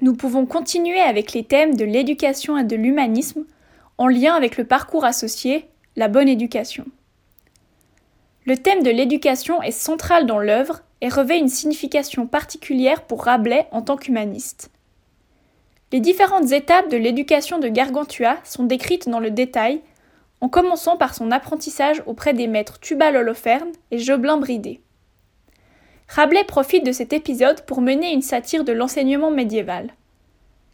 Nous 0.00 0.14
pouvons 0.14 0.46
continuer 0.46 1.00
avec 1.00 1.32
les 1.32 1.44
thèmes 1.44 1.76
de 1.76 1.84
l'éducation 1.84 2.58
et 2.58 2.64
de 2.64 2.76
l'humanisme 2.76 3.44
en 3.96 4.08
lien 4.08 4.34
avec 4.34 4.56
le 4.56 4.64
parcours 4.64 5.04
associé, 5.04 5.68
la 5.96 6.08
bonne 6.08 6.28
éducation. 6.28 6.84
Le 8.44 8.56
thème 8.56 8.82
de 8.82 8.90
l'éducation 8.90 9.62
est 9.62 9.70
central 9.70 10.26
dans 10.26 10.38
l'œuvre 10.38 10.82
et 11.00 11.08
revêt 11.08 11.38
une 11.38 11.48
signification 11.48 12.26
particulière 12.26 13.02
pour 13.02 13.24
Rabelais 13.24 13.68
en 13.70 13.82
tant 13.82 13.96
qu'humaniste. 13.96 14.70
Les 15.92 16.00
différentes 16.00 16.50
étapes 16.52 16.90
de 16.90 16.96
l'éducation 16.96 17.58
de 17.58 17.68
Gargantua 17.68 18.38
sont 18.44 18.64
décrites 18.64 19.08
dans 19.08 19.20
le 19.20 19.30
détail 19.30 19.80
en 20.40 20.48
commençant 20.48 20.96
par 20.96 21.14
son 21.14 21.30
apprentissage 21.30 22.02
auprès 22.06 22.34
des 22.34 22.46
maîtres 22.46 22.80
Tubal 22.80 23.16
Holoferne 23.16 23.72
et 23.90 23.98
Joblin 23.98 24.36
Bridé. 24.36 24.80
Rabelais 26.08 26.44
profite 26.44 26.84
de 26.84 26.92
cet 26.92 27.12
épisode 27.12 27.62
pour 27.62 27.80
mener 27.80 28.12
une 28.12 28.22
satire 28.22 28.64
de 28.64 28.72
l'enseignement 28.72 29.30
médiéval. 29.30 29.94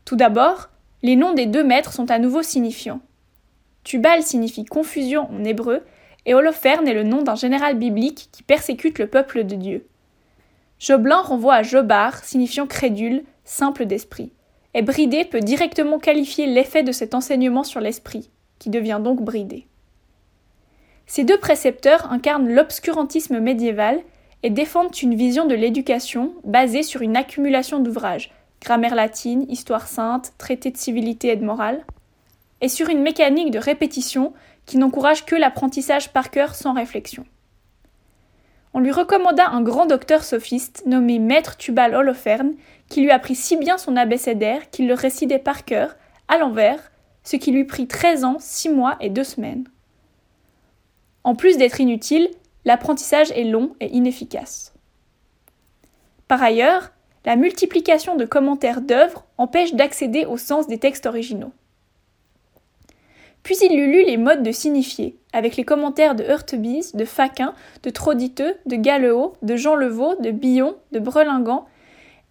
Tout 0.05 0.17
d'abord, 0.17 0.71
les 1.03 1.17
noms 1.17 1.35
des 1.35 1.47
deux 1.47 1.63
maîtres 1.63 1.93
sont 1.93 2.11
à 2.11 2.19
nouveau 2.19 2.43
signifiants. 2.43 3.01
Tubal 3.85 4.23
signifie 4.23 4.65
confusion 4.65 5.29
en 5.31 5.45
hébreu 5.45 5.83
et 6.27 6.35
Holoferne 6.35 6.89
est 6.89 6.95
le 6.95 7.05
nom 7.05 7.23
d'un 7.23 7.37
général 7.37 7.79
biblique 7.79 8.29
qui 8.33 8.43
persécute 8.43 8.99
le 8.99 9.07
peuple 9.07 9.45
de 9.45 9.55
Dieu. 9.55 9.87
Joblin 10.79 11.21
renvoie 11.21 11.55
à 11.55 11.63
Jobar, 11.63 12.25
signifiant 12.25 12.67
crédule, 12.67 13.23
simple 13.45 13.87
d'esprit. 13.87 14.33
Et 14.75 14.83
Bridé 14.83 15.25
peut 15.25 15.41
directement 15.41 15.99
qualifier 15.99 16.47
l'effet 16.47 16.83
de 16.83 16.93
cet 16.93 17.15
enseignement 17.15 17.65
sur 17.65 17.81
l'esprit 17.81 18.31
qui 18.59 18.71
devient 18.71 19.01
donc 19.03 19.23
bridé. 19.23 19.67
Ces 21.07 21.25
deux 21.25 21.39
précepteurs 21.39 22.13
incarnent 22.13 22.49
l'obscurantisme 22.49 23.41
médiéval 23.41 24.01
et 24.45 24.51
défendent 24.51 24.97
une 25.03 25.17
vision 25.17 25.47
de 25.47 25.57
l'éducation 25.57 26.35
basée 26.45 26.85
sur 26.85 27.03
une 27.03 27.17
accumulation 27.17 27.81
d'ouvrages, 27.81 28.31
grammaire 28.63 28.95
latine, 28.95 29.45
histoire 29.49 29.89
sainte, 29.89 30.33
traité 30.39 30.71
de 30.71 30.77
civilité 30.77 31.29
et 31.29 31.37
de 31.37 31.45
morale, 31.45 31.85
et 32.61 32.69
sur 32.69 32.89
une 32.91 33.03
mécanique 33.03 33.51
de 33.51 33.59
répétition 33.59 34.33
qui 34.67 34.79
n'encourage 34.79 35.25
que 35.25 35.35
l'apprentissage 35.35 36.13
par 36.13 36.31
cœur 36.31 36.55
sans 36.55 36.75
réflexion. 36.75 37.25
On 38.73 38.79
lui 38.79 38.93
recommanda 38.93 39.49
un 39.49 39.63
grand 39.63 39.87
docteur 39.87 40.23
sophiste 40.23 40.85
nommé 40.87 41.19
Maître 41.19 41.57
Tubal 41.57 41.95
Holoferne, 41.95 42.55
qui 42.89 43.01
lui 43.01 43.11
apprit 43.11 43.35
si 43.35 43.57
bien 43.57 43.79
son 43.79 43.97
abécédaire 43.97 44.71
qu'il 44.71 44.87
le 44.87 44.95
récitait 44.95 45.41
par 45.41 45.65
cœur, 45.65 45.97
à 46.29 46.39
l'envers, 46.39 46.93
ce 47.25 47.37
qui 47.37 47.51
lui 47.51 47.65
prit 47.65 47.89
13 47.89 48.25
ans, 48.25 48.37
6 48.39 48.69
mois 48.69 48.97
et 49.01 49.11
2 49.11 49.25
semaines. 49.25 49.65
En 51.25 51.35
plus 51.35 51.57
d'être 51.57 51.81
inutile, 51.81 52.31
l'apprentissage 52.65 53.33
est 53.33 53.45
long 53.45 53.75
et 53.81 53.89
inefficace. 53.89 54.73
Par 56.29 56.43
ailleurs, 56.43 56.93
la 57.25 57.35
multiplication 57.35 58.15
de 58.15 58.25
commentaires 58.25 58.81
d'œuvres 58.81 59.27
empêche 59.37 59.75
d'accéder 59.75 60.25
au 60.25 60.37
sens 60.37 60.69
des 60.69 60.79
textes 60.79 61.07
originaux. 61.07 61.53
Puis 63.43 63.57
il 63.63 63.79
eut 63.79 63.91
lu 63.91 64.05
les 64.05 64.17
modes 64.17 64.43
de 64.43 64.53
signifier, 64.53 65.17
avec 65.33 65.57
les 65.57 65.65
commentaires 65.65 66.15
de 66.15 66.25
Heurtebise, 66.25 66.95
de 66.95 67.05
Faquin, 67.05 67.55
de 67.83 67.91
Troditeux, 67.91 68.55
de 68.67 68.77
Galeot, 68.77 69.35
de 69.43 69.57
Jean 69.57 69.75
Levaux, 69.75 70.15
de 70.21 70.31
Billon, 70.31 70.77
de 70.93 70.99
Brelingan 70.99 71.67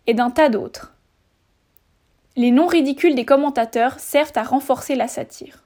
et 0.07 0.13
d'un 0.13 0.29
tas 0.29 0.49
d'autres. 0.49 0.93
Les 2.35 2.51
noms 2.51 2.67
ridicules 2.67 3.15
des 3.15 3.25
commentateurs 3.25 3.99
servent 3.99 4.31
à 4.35 4.43
renforcer 4.43 4.95
la 4.95 5.07
satire. 5.07 5.63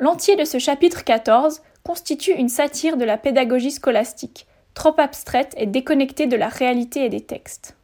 L'entier 0.00 0.36
de 0.36 0.44
ce 0.44 0.58
chapitre 0.58 1.04
14 1.04 1.60
constitue 1.84 2.32
une 2.32 2.48
satire 2.48 2.96
de 2.96 3.04
la 3.04 3.18
pédagogie 3.18 3.70
scolastique, 3.70 4.46
trop 4.74 4.94
abstraite 4.98 5.54
et 5.56 5.66
déconnectée 5.66 6.26
de 6.26 6.36
la 6.36 6.48
réalité 6.48 7.04
et 7.04 7.08
des 7.08 7.20
textes. 7.20 7.76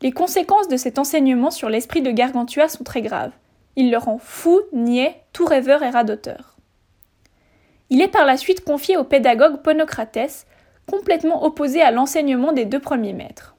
Les 0.00 0.12
conséquences 0.12 0.68
de 0.68 0.76
cet 0.76 0.98
enseignement 0.98 1.50
sur 1.50 1.68
l'esprit 1.68 2.02
de 2.02 2.10
Gargantua 2.10 2.68
sont 2.68 2.84
très 2.84 3.02
graves. 3.02 3.32
Il 3.76 3.90
le 3.90 3.98
rend 3.98 4.18
fou, 4.18 4.60
niais, 4.72 5.22
tout 5.32 5.44
rêveur 5.44 5.82
et 5.82 5.90
radoteur. 5.90 6.56
Il 7.90 8.00
est 8.00 8.08
par 8.08 8.24
la 8.24 8.36
suite 8.36 8.64
confié 8.64 8.96
au 8.96 9.04
pédagogue 9.04 9.62
Ponocrates, 9.62 10.46
complètement 10.90 11.44
opposé 11.44 11.80
à 11.82 11.90
l'enseignement 11.90 12.52
des 12.52 12.64
deux 12.64 12.80
premiers 12.80 13.12
maîtres. 13.12 13.56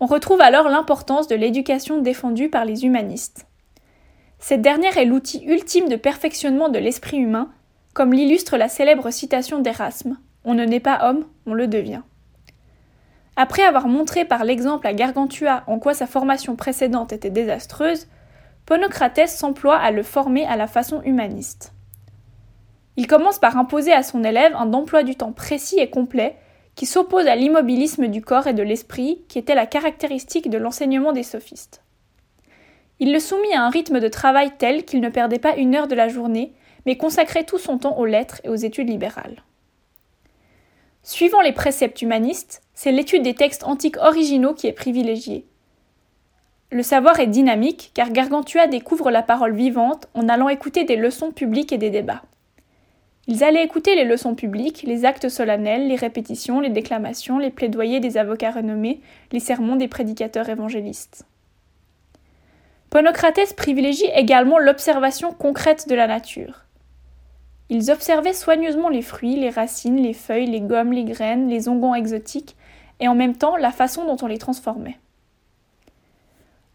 On 0.00 0.06
retrouve 0.06 0.40
alors 0.40 0.68
l'importance 0.68 1.28
de 1.28 1.36
l'éducation 1.36 1.98
défendue 2.00 2.48
par 2.48 2.64
les 2.64 2.84
humanistes. 2.84 3.46
Cette 4.40 4.62
dernière 4.62 4.98
est 4.98 5.04
l'outil 5.04 5.44
ultime 5.44 5.88
de 5.88 5.94
perfectionnement 5.94 6.68
de 6.68 6.80
l'esprit 6.80 7.18
humain, 7.18 7.52
comme 7.94 8.12
l'illustre 8.12 8.56
la 8.56 8.68
célèbre 8.68 9.10
citation 9.10 9.60
d'Erasme 9.60 10.18
On 10.44 10.54
ne 10.54 10.64
naît 10.64 10.80
pas 10.80 11.08
homme, 11.08 11.24
on 11.46 11.54
le 11.54 11.68
devient. 11.68 12.02
Après 13.36 13.62
avoir 13.62 13.86
montré 13.86 14.24
par 14.24 14.44
l'exemple 14.44 14.86
à 14.86 14.92
Gargantua 14.92 15.62
en 15.66 15.78
quoi 15.78 15.94
sa 15.94 16.08
formation 16.08 16.56
précédente 16.56 17.12
était 17.12 17.30
désastreuse, 17.30 18.08
Ponocrates 18.66 19.28
s'emploie 19.28 19.76
à 19.76 19.90
le 19.90 20.02
former 20.02 20.44
à 20.46 20.56
la 20.56 20.66
façon 20.66 21.02
humaniste. 21.02 21.72
Il 22.96 23.06
commence 23.06 23.38
par 23.38 23.56
imposer 23.56 23.92
à 23.92 24.02
son 24.02 24.22
élève 24.22 24.54
un 24.54 24.72
emploi 24.72 25.02
du 25.02 25.16
temps 25.16 25.32
précis 25.32 25.78
et 25.78 25.90
complet 25.90 26.36
qui 26.74 26.86
s'oppose 26.86 27.26
à 27.26 27.36
l'immobilisme 27.36 28.08
du 28.08 28.22
corps 28.22 28.46
et 28.46 28.54
de 28.54 28.62
l'esprit 28.62 29.24
qui 29.28 29.38
était 29.38 29.54
la 29.54 29.66
caractéristique 29.66 30.50
de 30.50 30.58
l'enseignement 30.58 31.12
des 31.12 31.22
sophistes. 31.22 31.82
Il 32.98 33.12
le 33.12 33.20
soumit 33.20 33.52
à 33.52 33.64
un 33.64 33.70
rythme 33.70 34.00
de 34.00 34.08
travail 34.08 34.52
tel 34.58 34.84
qu'il 34.84 35.00
ne 35.00 35.08
perdait 35.08 35.38
pas 35.38 35.56
une 35.56 35.74
heure 35.74 35.88
de 35.88 35.94
la 35.94 36.08
journée, 36.08 36.52
mais 36.86 36.96
consacrait 36.96 37.44
tout 37.44 37.58
son 37.58 37.78
temps 37.78 37.98
aux 37.98 38.06
lettres 38.06 38.40
et 38.44 38.48
aux 38.48 38.54
études 38.54 38.88
libérales. 38.88 39.42
Suivant 41.02 41.40
les 41.40 41.52
préceptes 41.52 42.00
humanistes, 42.00 42.62
c'est 42.74 42.92
l'étude 42.92 43.22
des 43.22 43.34
textes 43.34 43.64
antiques 43.64 43.96
originaux 43.98 44.54
qui 44.54 44.68
est 44.68 44.72
privilégiée. 44.72 45.46
Le 46.72 46.82
savoir 46.82 47.20
est 47.20 47.26
dynamique 47.26 47.90
car 47.92 48.10
Gargantua 48.10 48.66
découvre 48.66 49.10
la 49.10 49.20
parole 49.20 49.54
vivante 49.54 50.08
en 50.14 50.26
allant 50.30 50.48
écouter 50.48 50.84
des 50.84 50.96
leçons 50.96 51.30
publiques 51.30 51.70
et 51.70 51.76
des 51.76 51.90
débats. 51.90 52.22
Ils 53.26 53.44
allaient 53.44 53.62
écouter 53.62 53.94
les 53.94 54.06
leçons 54.06 54.34
publiques, 54.34 54.82
les 54.84 55.04
actes 55.04 55.28
solennels, 55.28 55.86
les 55.86 55.96
répétitions, 55.96 56.60
les 56.60 56.70
déclamations, 56.70 57.38
les 57.38 57.50
plaidoyers 57.50 58.00
des 58.00 58.16
avocats 58.16 58.52
renommés, 58.52 59.02
les 59.32 59.38
sermons 59.38 59.76
des 59.76 59.86
prédicateurs 59.86 60.48
évangélistes. 60.48 61.26
Ponocrates 62.88 63.54
privilégie 63.54 64.08
également 64.14 64.58
l'observation 64.58 65.34
concrète 65.34 65.90
de 65.90 65.94
la 65.94 66.06
nature. 66.06 66.62
Ils 67.68 67.90
observaient 67.90 68.32
soigneusement 68.32 68.88
les 68.88 69.02
fruits, 69.02 69.36
les 69.36 69.50
racines, 69.50 70.02
les 70.02 70.14
feuilles, 70.14 70.46
les 70.46 70.62
gommes, 70.62 70.94
les 70.94 71.04
graines, 71.04 71.50
les 71.50 71.68
onguents 71.68 71.94
exotiques, 71.94 72.56
et 72.98 73.08
en 73.08 73.14
même 73.14 73.36
temps 73.36 73.56
la 73.56 73.72
façon 73.72 74.06
dont 74.06 74.16
on 74.22 74.26
les 74.26 74.38
transformait. 74.38 74.96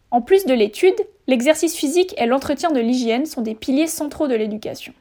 En 0.10 0.22
plus 0.22 0.46
de 0.46 0.54
l'étude, 0.54 0.96
l'exercice 1.28 1.76
physique 1.76 2.16
et 2.18 2.26
l'entretien 2.26 2.72
de 2.72 2.80
l'hygiène 2.80 3.26
sont 3.26 3.42
des 3.42 3.56
piliers 3.56 3.88
centraux 3.88 4.28
de 4.28 4.36
l'éducation. 4.36 4.94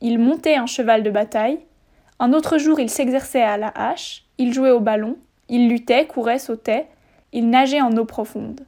Il 0.00 0.18
montait 0.18 0.56
un 0.56 0.66
cheval 0.66 1.02
de 1.02 1.10
bataille, 1.10 1.60
un 2.18 2.32
autre 2.32 2.58
jour 2.58 2.80
il 2.80 2.88
s'exerçait 2.88 3.42
à 3.42 3.58
la 3.58 3.68
hache, 3.74 4.24
il 4.38 4.54
jouait 4.54 4.70
au 4.70 4.80
ballon, 4.80 5.16
il 5.48 5.68
luttait, 5.68 6.06
courait, 6.06 6.38
sautait, 6.38 6.86
il 7.32 7.50
nageait 7.50 7.82
en 7.82 7.94
eau 7.96 8.06
profonde. 8.06 8.62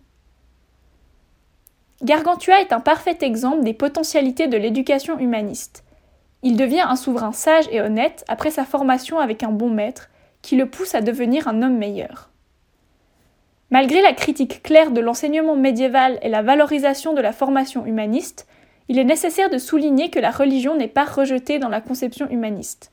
Gargantua 2.02 2.60
est 2.60 2.72
un 2.72 2.80
parfait 2.80 3.18
exemple 3.20 3.62
des 3.62 3.74
potentialités 3.74 4.48
de 4.48 4.56
l'éducation 4.56 5.18
humaniste. 5.18 5.84
Il 6.42 6.56
devient 6.56 6.80
un 6.80 6.96
souverain 6.96 7.32
sage 7.32 7.68
et 7.70 7.80
honnête 7.80 8.24
après 8.26 8.50
sa 8.50 8.64
formation 8.64 9.20
avec 9.20 9.44
un 9.44 9.52
bon 9.52 9.70
maître, 9.70 10.10
qui 10.42 10.56
le 10.56 10.68
pousse 10.68 10.96
à 10.96 11.00
devenir 11.00 11.46
un 11.46 11.62
homme 11.62 11.78
meilleur. 11.78 12.31
Malgré 13.72 14.02
la 14.02 14.12
critique 14.12 14.62
claire 14.62 14.90
de 14.90 15.00
l'enseignement 15.00 15.56
médiéval 15.56 16.18
et 16.20 16.28
la 16.28 16.42
valorisation 16.42 17.14
de 17.14 17.22
la 17.22 17.32
formation 17.32 17.86
humaniste, 17.86 18.46
il 18.88 18.98
est 18.98 19.04
nécessaire 19.04 19.48
de 19.48 19.56
souligner 19.56 20.10
que 20.10 20.18
la 20.18 20.30
religion 20.30 20.76
n'est 20.76 20.88
pas 20.88 21.06
rejetée 21.06 21.58
dans 21.58 21.70
la 21.70 21.80
conception 21.80 22.28
humaniste. 22.28 22.92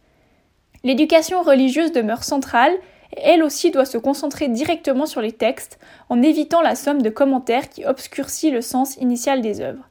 L'éducation 0.85 1.41
religieuse 1.41 1.91
demeure 1.91 2.23
centrale 2.23 2.71
et 3.17 3.19
elle 3.21 3.43
aussi 3.43 3.71
doit 3.71 3.83
se 3.83 3.97
concentrer 3.97 4.47
directement 4.47 5.05
sur 5.05 5.19
les 5.19 5.33
textes 5.33 5.79
en 6.07 6.21
évitant 6.21 6.61
la 6.61 6.75
somme 6.75 7.01
de 7.01 7.09
commentaires 7.09 7.67
qui 7.67 7.85
obscurcit 7.85 8.49
le 8.49 8.61
sens 8.61 8.95
initial 8.95 9.41
des 9.41 9.59
œuvres. 9.59 9.89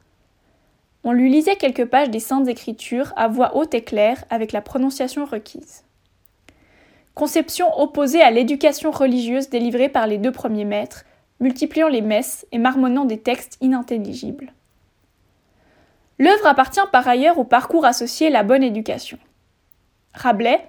On 1.03 1.11
lui 1.11 1.29
lisait 1.29 1.55
quelques 1.55 1.85
pages 1.85 2.09
des 2.09 2.19
Saintes 2.19 2.47
Écritures 2.47 3.13
à 3.15 3.27
voix 3.27 3.55
haute 3.55 3.75
et 3.75 3.83
claire 3.83 4.23
avec 4.31 4.53
la 4.53 4.61
prononciation 4.61 5.25
requise. 5.25 5.83
Conception 7.19 7.77
opposée 7.77 8.21
à 8.21 8.31
l'éducation 8.31 8.91
religieuse 8.91 9.49
délivrée 9.49 9.89
par 9.89 10.07
les 10.07 10.17
deux 10.17 10.31
premiers 10.31 10.63
maîtres, 10.63 11.03
multipliant 11.41 11.89
les 11.89 11.99
messes 11.99 12.47
et 12.53 12.57
marmonnant 12.57 13.03
des 13.03 13.19
textes 13.19 13.57
inintelligibles. 13.59 14.53
L'œuvre 16.17 16.47
appartient 16.47 16.79
par 16.93 17.05
ailleurs 17.09 17.37
au 17.37 17.43
parcours 17.43 17.83
associé 17.83 18.29
La 18.29 18.43
Bonne 18.43 18.63
Éducation. 18.63 19.17
Rabelais, 20.13 20.61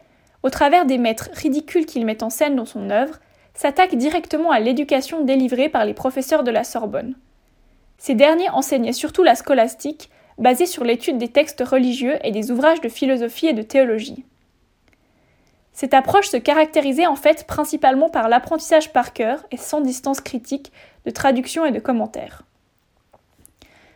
au 0.42 0.51
travers 0.51 0.86
des 0.86 0.98
maîtres 0.98 1.30
ridicules 1.34 1.86
qu'il 1.86 2.05
met 2.05 2.24
en 2.24 2.30
scène 2.30 2.57
dans 2.57 2.66
son 2.66 2.90
œuvre, 2.90 3.20
s'attaque 3.55 3.94
directement 3.94 4.51
à 4.51 4.59
l'éducation 4.59 5.24
délivrée 5.24 5.68
par 5.68 5.84
les 5.84 5.94
professeurs 5.94 6.42
de 6.42 6.51
la 6.51 6.64
Sorbonne. 6.64 7.14
Ces 7.96 8.16
derniers 8.16 8.51
enseignaient 8.51 8.92
surtout 8.92 9.22
la 9.22 9.36
scolastique, 9.36 10.11
basée 10.36 10.66
sur 10.66 10.82
l'étude 10.82 11.18
des 11.18 11.28
textes 11.28 11.62
religieux 11.64 12.18
et 12.24 12.32
des 12.32 12.51
ouvrages 12.51 12.80
de 12.80 12.88
philosophie 12.88 13.46
et 13.46 13.53
de 13.53 13.62
théologie. 13.62 14.24
Cette 15.81 15.95
approche 15.95 16.28
se 16.28 16.37
caractérisait 16.37 17.07
en 17.07 17.16
fait 17.16 17.47
principalement 17.47 18.11
par 18.11 18.28
l'apprentissage 18.28 18.93
par 18.93 19.14
cœur 19.14 19.47
et 19.51 19.57
sans 19.57 19.81
distance 19.81 20.20
critique 20.20 20.72
de 21.07 21.11
traduction 21.11 21.64
et 21.64 21.70
de 21.70 21.78
commentaires. 21.78 22.43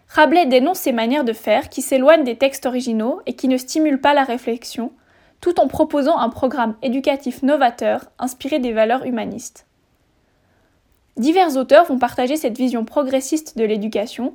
Rabelais 0.08 0.46
dénonce 0.46 0.78
ces 0.78 0.92
manières 0.92 1.24
de 1.24 1.34
faire 1.34 1.68
qui 1.68 1.82
s'éloignent 1.82 2.24
des 2.24 2.38
textes 2.38 2.64
originaux 2.64 3.20
et 3.26 3.34
qui 3.34 3.48
ne 3.48 3.58
stimulent 3.58 4.00
pas 4.00 4.14
la 4.14 4.24
réflexion, 4.24 4.92
tout 5.42 5.60
en 5.60 5.68
proposant 5.68 6.16
un 6.16 6.30
programme 6.30 6.74
éducatif 6.80 7.42
novateur 7.42 8.06
inspiré 8.18 8.60
des 8.60 8.72
valeurs 8.72 9.04
humanistes. 9.04 9.66
Divers 11.18 11.58
auteurs 11.58 11.84
vont 11.84 11.98
partager 11.98 12.38
cette 12.38 12.56
vision 12.56 12.86
progressiste 12.86 13.58
de 13.58 13.64
l'éducation, 13.64 14.32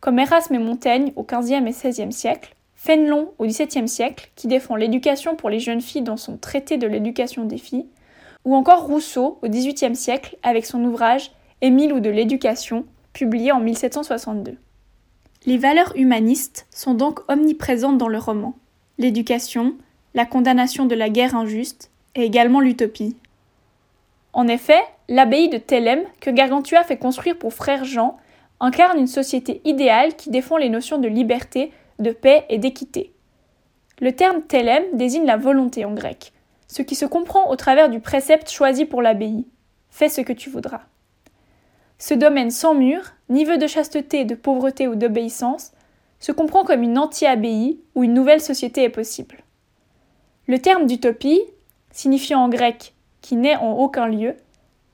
comme 0.00 0.18
Erasme 0.18 0.56
et 0.56 0.58
Montaigne 0.58 1.14
au 1.16 1.22
XVe 1.22 1.66
et 1.66 1.70
XVIe 1.70 2.12
siècle, 2.12 2.54
Fénelon 2.82 3.34
au 3.38 3.44
XVIIe 3.44 3.86
siècle, 3.86 4.30
qui 4.36 4.46
défend 4.46 4.74
l'éducation 4.74 5.36
pour 5.36 5.50
les 5.50 5.60
jeunes 5.60 5.82
filles 5.82 6.00
dans 6.00 6.16
son 6.16 6.38
Traité 6.38 6.78
de 6.78 6.86
l'éducation 6.86 7.44
des 7.44 7.58
filles, 7.58 7.84
ou 8.46 8.54
encore 8.54 8.86
Rousseau 8.86 9.38
au 9.42 9.48
XVIIIe 9.48 9.94
siècle 9.94 10.38
avec 10.42 10.64
son 10.64 10.82
ouvrage 10.84 11.30
Émile 11.60 11.92
ou 11.92 12.00
de 12.00 12.08
l'éducation, 12.08 12.86
publié 13.12 13.52
en 13.52 13.60
1762. 13.60 14.56
Les 15.44 15.58
valeurs 15.58 15.92
humanistes 15.94 16.66
sont 16.70 16.94
donc 16.94 17.20
omniprésentes 17.28 17.98
dans 17.98 18.08
le 18.08 18.16
roman. 18.16 18.54
L'éducation, 18.96 19.74
la 20.14 20.24
condamnation 20.24 20.86
de 20.86 20.94
la 20.94 21.10
guerre 21.10 21.36
injuste 21.36 21.90
et 22.14 22.22
également 22.22 22.60
l'utopie. 22.60 23.14
En 24.32 24.48
effet, 24.48 24.80
l'abbaye 25.10 25.50
de 25.50 25.58
Thélème, 25.58 26.04
que 26.20 26.30
Gargantua 26.30 26.82
fait 26.84 26.96
construire 26.96 27.36
pour 27.36 27.52
frère 27.52 27.84
Jean, 27.84 28.16
incarne 28.58 28.98
une 28.98 29.06
société 29.06 29.60
idéale 29.66 30.16
qui 30.16 30.30
défend 30.30 30.56
les 30.56 30.70
notions 30.70 30.96
de 30.96 31.08
liberté, 31.08 31.72
de 32.00 32.10
paix 32.10 32.44
et 32.48 32.58
d'équité. 32.58 33.12
Le 34.00 34.12
terme 34.12 34.42
Thélème 34.42 34.84
désigne 34.94 35.26
la 35.26 35.36
volonté 35.36 35.84
en 35.84 35.92
grec, 35.92 36.32
ce 36.68 36.82
qui 36.82 36.94
se 36.94 37.04
comprend 37.04 37.50
au 37.50 37.56
travers 37.56 37.88
du 37.88 38.00
précepte 38.00 38.50
choisi 38.50 38.84
pour 38.84 39.02
l'abbaye. 39.02 39.46
Fais 39.90 40.08
ce 40.08 40.20
que 40.20 40.32
tu 40.32 40.50
voudras. 40.50 40.82
Ce 41.98 42.14
domaine 42.14 42.50
sans 42.50 42.74
mur, 42.74 43.12
ni 43.28 43.44
vœu 43.44 43.58
de 43.58 43.66
chasteté, 43.66 44.24
de 44.24 44.34
pauvreté 44.34 44.88
ou 44.88 44.94
d'obéissance, 44.94 45.72
se 46.18 46.32
comprend 46.32 46.64
comme 46.64 46.82
une 46.82 46.98
anti-abbaye 46.98 47.80
où 47.94 48.04
une 48.04 48.14
nouvelle 48.14 48.40
société 48.40 48.84
est 48.84 48.90
possible. 48.90 49.36
Le 50.46 50.58
terme 50.58 50.86
d'utopie, 50.86 51.42
signifiant 51.90 52.40
en 52.40 52.48
grec 52.48 52.94
qui 53.20 53.36
n'est 53.36 53.56
en 53.56 53.72
aucun 53.72 54.06
lieu, 54.06 54.34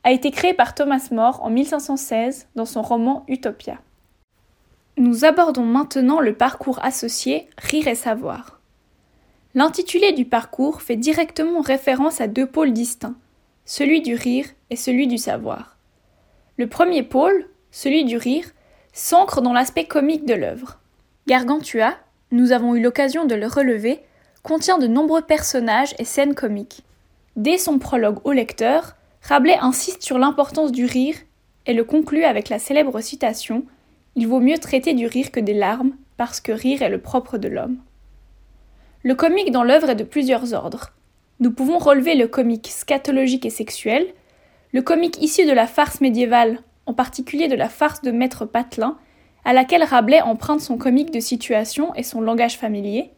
a 0.02 0.12
été 0.12 0.30
créé 0.30 0.54
par 0.54 0.74
Thomas 0.74 1.08
More 1.10 1.42
en 1.42 1.50
1516 1.50 2.48
dans 2.54 2.64
son 2.64 2.82
roman 2.82 3.24
Utopia. 3.28 3.78
Nous 4.98 5.26
abordons 5.26 5.64
maintenant 5.64 6.20
le 6.20 6.34
parcours 6.34 6.82
associé 6.82 7.50
Rire 7.58 7.86
et 7.86 7.94
Savoir. 7.94 8.60
L'intitulé 9.54 10.12
du 10.12 10.24
parcours 10.24 10.80
fait 10.80 10.96
directement 10.96 11.60
référence 11.60 12.22
à 12.22 12.28
deux 12.28 12.46
pôles 12.46 12.72
distincts, 12.72 13.16
celui 13.66 14.00
du 14.00 14.14
rire 14.14 14.46
et 14.70 14.76
celui 14.76 15.06
du 15.06 15.18
savoir. 15.18 15.76
Le 16.56 16.66
premier 16.66 17.02
pôle, 17.02 17.46
celui 17.70 18.06
du 18.06 18.16
rire, 18.16 18.46
s'ancre 18.94 19.42
dans 19.42 19.52
l'aspect 19.52 19.84
comique 19.84 20.24
de 20.24 20.32
l'œuvre. 20.32 20.80
Gargantua, 21.26 21.94
nous 22.30 22.52
avons 22.52 22.74
eu 22.74 22.80
l'occasion 22.80 23.26
de 23.26 23.34
le 23.34 23.46
relever, 23.46 24.00
contient 24.42 24.78
de 24.78 24.86
nombreux 24.86 25.22
personnages 25.22 25.94
et 25.98 26.06
scènes 26.06 26.34
comiques. 26.34 26.84
Dès 27.36 27.58
son 27.58 27.78
prologue 27.78 28.20
au 28.24 28.32
lecteur, 28.32 28.96
Rabelais 29.20 29.58
insiste 29.60 30.02
sur 30.02 30.16
l'importance 30.16 30.72
du 30.72 30.86
rire 30.86 31.16
et 31.66 31.74
le 31.74 31.84
conclut 31.84 32.24
avec 32.24 32.48
la 32.48 32.58
célèbre 32.58 33.02
citation 33.02 33.66
Il 34.16 34.26
vaut 34.26 34.40
mieux 34.40 34.56
traiter 34.56 34.94
du 34.94 35.06
rire 35.06 35.30
que 35.30 35.40
des 35.40 35.52
larmes, 35.52 35.92
parce 36.16 36.40
que 36.40 36.50
rire 36.50 36.80
est 36.80 36.88
le 36.88 37.00
propre 37.00 37.36
de 37.36 37.48
l'homme. 37.48 37.76
Le 39.02 39.14
comique 39.14 39.50
dans 39.50 39.62
l'œuvre 39.62 39.90
est 39.90 39.96
de 39.96 40.04
plusieurs 40.04 40.54
ordres. 40.54 40.94
Nous 41.38 41.50
pouvons 41.50 41.76
relever 41.76 42.14
le 42.14 42.26
comique 42.26 42.68
scatologique 42.68 43.44
et 43.44 43.50
sexuel, 43.50 44.06
le 44.72 44.80
comique 44.80 45.22
issu 45.22 45.44
de 45.44 45.52
la 45.52 45.66
farce 45.66 46.00
médiévale, 46.00 46.60
en 46.86 46.94
particulier 46.94 47.46
de 47.46 47.54
la 47.54 47.68
farce 47.68 48.00
de 48.00 48.10
Maître 48.10 48.46
Patelin, 48.46 48.96
à 49.44 49.52
laquelle 49.52 49.84
Rabelais 49.84 50.22
emprunte 50.22 50.60
son 50.60 50.78
comique 50.78 51.12
de 51.12 51.20
situation 51.20 51.94
et 51.94 52.02
son 52.02 52.22
langage 52.22 52.56
familier, 52.56 53.10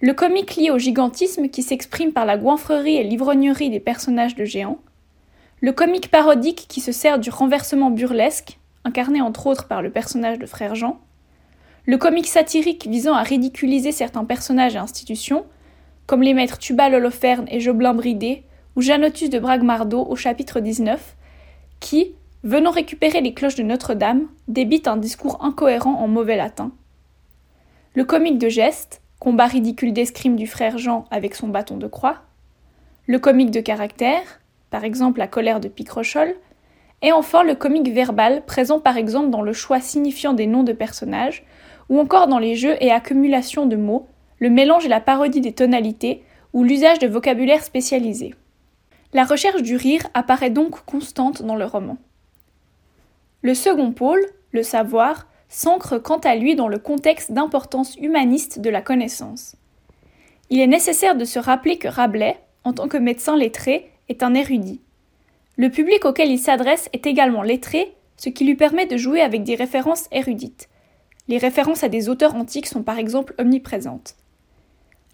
le 0.00 0.14
comique 0.14 0.56
lié 0.56 0.70
au 0.70 0.78
gigantisme 0.78 1.48
qui 1.48 1.62
s'exprime 1.62 2.12
par 2.12 2.24
la 2.24 2.38
goinfrerie 2.38 2.96
et 2.96 3.04
l'ivrognerie 3.04 3.70
des 3.70 3.78
personnages 3.78 4.34
de 4.34 4.44
géants, 4.44 4.78
le 5.60 5.72
comique 5.72 6.10
parodique 6.10 6.66
qui 6.68 6.80
se 6.80 6.92
sert 6.92 7.18
du 7.18 7.30
renversement 7.30 7.90
burlesque, 7.90 8.58
incarné 8.84 9.20
entre 9.20 9.46
autres 9.46 9.66
par 9.66 9.82
le 9.82 9.90
personnage 9.90 10.38
de 10.38 10.46
Frère 10.46 10.74
Jean, 10.74 11.00
le 11.86 11.98
comique 11.98 12.26
satirique 12.26 12.86
visant 12.86 13.14
à 13.14 13.22
ridiculiser 13.22 13.92
certains 13.92 14.24
personnages 14.24 14.74
et 14.74 14.78
institutions, 14.78 15.44
comme 16.06 16.22
les 16.22 16.34
maîtres 16.34 16.58
Tubal 16.58 16.94
Holoferne 16.94 17.46
et 17.50 17.60
Joblin 17.60 17.94
Bridé, 17.94 18.44
ou 18.76 18.82
Janotus 18.82 19.30
de 19.30 19.38
Bragmardo 19.38 20.04
au 20.04 20.16
chapitre 20.16 20.60
19, 20.60 21.16
qui, 21.80 22.14
venant 22.42 22.70
récupérer 22.70 23.20
les 23.20 23.34
cloches 23.34 23.54
de 23.54 23.62
Notre-Dame, 23.62 24.26
débite 24.48 24.88
un 24.88 24.96
discours 24.96 25.44
incohérent 25.44 25.94
en 25.94 26.08
mauvais 26.08 26.36
latin. 26.36 26.72
Le 27.94 28.04
comique 28.04 28.38
de 28.38 28.48
geste, 28.48 29.02
combat 29.20 29.46
ridicule 29.46 29.92
d'escrime 29.92 30.36
du 30.36 30.46
frère 30.46 30.78
Jean 30.78 31.04
avec 31.10 31.34
son 31.34 31.48
bâton 31.48 31.76
de 31.76 31.86
croix. 31.86 32.22
Le 33.06 33.18
comique 33.18 33.50
de 33.50 33.60
caractère, 33.60 34.40
par 34.70 34.84
exemple 34.84 35.20
la 35.20 35.28
colère 35.28 35.60
de 35.60 35.68
Picrochole. 35.68 36.34
Et 37.04 37.12
enfin 37.12 37.42
le 37.42 37.54
comique 37.54 37.90
verbal, 37.90 38.42
présent 38.46 38.80
par 38.80 38.96
exemple 38.96 39.28
dans 39.28 39.42
le 39.42 39.52
choix 39.52 39.78
signifiant 39.78 40.32
des 40.32 40.46
noms 40.46 40.62
de 40.62 40.72
personnages, 40.72 41.44
ou 41.90 42.00
encore 42.00 42.28
dans 42.28 42.38
les 42.38 42.56
jeux 42.56 42.76
et 42.80 42.90
accumulations 42.90 43.66
de 43.66 43.76
mots, 43.76 44.06
le 44.38 44.48
mélange 44.48 44.86
et 44.86 44.88
la 44.88 45.00
parodie 45.00 45.42
des 45.42 45.52
tonalités, 45.52 46.24
ou 46.54 46.64
l'usage 46.64 46.98
de 46.98 47.06
vocabulaire 47.06 47.62
spécialisé. 47.62 48.34
La 49.12 49.24
recherche 49.24 49.60
du 49.60 49.76
rire 49.76 50.06
apparaît 50.14 50.48
donc 50.48 50.82
constante 50.86 51.42
dans 51.42 51.56
le 51.56 51.66
roman. 51.66 51.98
Le 53.42 53.52
second 53.52 53.92
pôle, 53.92 54.24
le 54.52 54.62
savoir, 54.62 55.26
s'ancre 55.50 55.98
quant 55.98 56.20
à 56.20 56.34
lui 56.36 56.56
dans 56.56 56.68
le 56.68 56.78
contexte 56.78 57.32
d'importance 57.32 57.96
humaniste 57.96 58.60
de 58.60 58.70
la 58.70 58.80
connaissance. 58.80 59.56
Il 60.48 60.58
est 60.58 60.66
nécessaire 60.66 61.16
de 61.16 61.26
se 61.26 61.38
rappeler 61.38 61.76
que 61.76 61.88
Rabelais, 61.88 62.40
en 62.64 62.72
tant 62.72 62.88
que 62.88 62.96
médecin 62.96 63.36
lettré, 63.36 63.90
est 64.08 64.22
un 64.22 64.32
érudit. 64.32 64.80
Le 65.56 65.70
public 65.70 66.04
auquel 66.04 66.30
il 66.30 66.38
s'adresse 66.38 66.88
est 66.92 67.06
également 67.06 67.42
lettré, 67.42 67.94
ce 68.16 68.28
qui 68.28 68.44
lui 68.44 68.56
permet 68.56 68.86
de 68.86 68.96
jouer 68.96 69.20
avec 69.20 69.44
des 69.44 69.54
références 69.54 70.08
érudites. 70.10 70.68
Les 71.28 71.38
références 71.38 71.84
à 71.84 71.88
des 71.88 72.08
auteurs 72.08 72.34
antiques 72.34 72.66
sont 72.66 72.82
par 72.82 72.98
exemple 72.98 73.34
omniprésentes. 73.38 74.16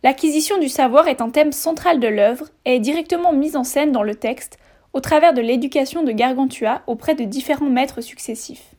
L'acquisition 0.03 0.59
du 0.59 0.70
savoir 0.70 1.09
est 1.09 1.20
un 1.20 1.28
thème 1.28 1.53
central 1.53 2.01
de 2.01 2.09
l'œuvre 2.09 2.49
et 2.64 2.76
est 2.76 2.80
directement 2.80 3.34
mise 3.34 3.55
en 3.55 3.64
scène 3.64 3.93
dans 3.93 4.03
le 4.03 4.14
texte 4.14 4.59
au 4.95 5.01
travers 5.01 5.34
de 5.34 5.43
l'éducation 5.43 6.03
de 6.03 6.11
Gargantua 6.11 6.82
auprès 6.86 7.14
de 7.14 7.24
différents 7.24 7.68
maîtres 7.68 8.01
successifs. 8.01 8.74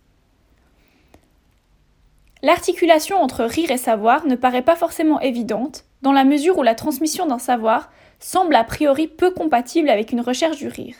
L'articulation 2.42 3.18
entre 3.18 3.44
rire 3.44 3.70
et 3.70 3.78
savoir 3.78 4.26
ne 4.26 4.36
paraît 4.36 4.64
pas 4.64 4.76
forcément 4.76 5.22
évidente, 5.22 5.86
dans 6.02 6.12
la 6.12 6.24
mesure 6.24 6.58
où 6.58 6.64
la 6.64 6.74
transmission 6.74 7.28
d'un 7.28 7.38
savoir 7.38 7.92
semble 8.20 8.56
a 8.56 8.64
priori 8.64 9.08
peu 9.08 9.30
compatible 9.30 9.92
avec 9.92 10.12
une 10.12 10.22
recherche 10.22 10.58
du 10.58 10.68
rire. 10.68 10.96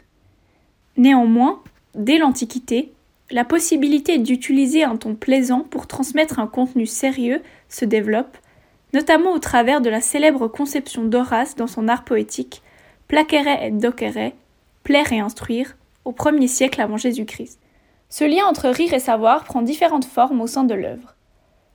Néanmoins, 0.98 1.62
dès 1.96 2.18
l'Antiquité, 2.18 2.92
la 3.32 3.46
possibilité 3.46 4.18
d'utiliser 4.18 4.84
un 4.84 4.98
ton 4.98 5.16
plaisant 5.16 5.62
pour 5.62 5.88
transmettre 5.88 6.40
un 6.40 6.48
contenu 6.48 6.86
sérieux 6.86 7.42
se 7.70 7.86
développe, 7.86 8.38
notamment 8.94 9.32
au 9.32 9.40
travers 9.40 9.82
de 9.82 9.90
la 9.90 10.02
célèbre 10.02 10.48
conception 10.48 11.04
d'Horace 11.04 11.56
dans 11.56 11.68
son 11.68 11.88
art 11.88 12.04
poétique, 12.04 12.62
placere 13.08 13.64
et 13.64 13.72
docere, 13.72 14.34
plaire 14.84 15.14
et 15.14 15.20
instruire, 15.20 15.78
au 16.04 16.12
premier 16.12 16.48
siècle 16.48 16.82
avant 16.82 16.98
Jésus-Christ. 16.98 17.60
Ce 18.10 18.26
lien 18.26 18.46
entre 18.46 18.68
rire 18.70 18.94
et 18.94 19.00
savoir 19.00 19.46
prend 19.46 19.62
différentes 19.62 20.06
formes 20.06 20.42
au 20.42 20.48
sein 20.48 20.66
de 20.66 20.74
l'œuvre. 20.74 21.16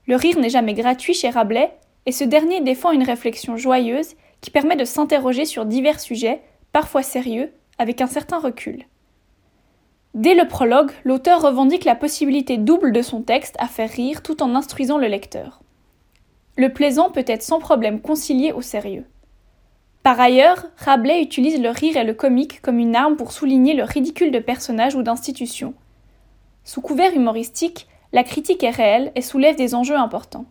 Le 0.05 0.15
rire 0.15 0.39
n'est 0.39 0.49
jamais 0.49 0.75
gratuit 0.75 1.15
chez 1.15 1.29
Rabelais, 1.29 1.71
et 2.05 2.11
ce 2.11 2.23
dernier 2.23 2.61
défend 2.61 2.91
une 2.91 3.03
réflexion 3.03 3.57
joyeuse 3.57 4.13
qui 4.41 4.51
permet 4.51 4.75
de 4.75 4.85
s'interroger 4.85 5.45
sur 5.45 5.65
divers 5.65 5.99
sujets, 5.99 6.41
parfois 6.71 7.01
sérieux, 7.01 7.51
avec 7.79 8.01
un 8.01 8.07
certain 8.07 8.37
recul. 8.37 8.85
Dès 10.17 10.33
le 10.33 10.47
prologue, 10.47 10.89
l'auteur 11.03 11.43
revendique 11.43 11.85
la 11.85 11.93
possibilité 11.93 12.57
double 12.57 12.91
de 12.91 13.03
son 13.03 13.21
texte 13.21 13.55
à 13.59 13.67
faire 13.67 13.91
rire 13.91 14.23
tout 14.23 14.41
en 14.41 14.55
instruisant 14.55 14.97
le 14.97 15.05
lecteur. 15.05 15.61
Le 16.55 16.73
plaisant 16.73 17.11
peut 17.11 17.23
être 17.27 17.43
sans 17.43 17.59
problème 17.59 18.01
concilié 18.01 18.51
au 18.51 18.63
sérieux. 18.63 19.05
Par 20.01 20.19
ailleurs, 20.19 20.65
Rabelais 20.75 21.21
utilise 21.21 21.61
le 21.61 21.69
rire 21.69 21.97
et 21.97 22.03
le 22.03 22.15
comique 22.15 22.63
comme 22.63 22.79
une 22.79 22.95
arme 22.95 23.15
pour 23.15 23.31
souligner 23.31 23.75
le 23.75 23.83
ridicule 23.83 24.31
de 24.31 24.39
personnages 24.39 24.95
ou 24.95 25.03
d'institutions. 25.03 25.75
Sous 26.63 26.81
couvert 26.81 27.13
humoristique, 27.13 27.87
la 28.11 28.23
critique 28.23 28.63
est 28.63 28.71
réelle 28.71 29.11
et 29.13 29.21
soulève 29.21 29.55
des 29.55 29.75
enjeux 29.75 29.97
importants. 29.97 30.45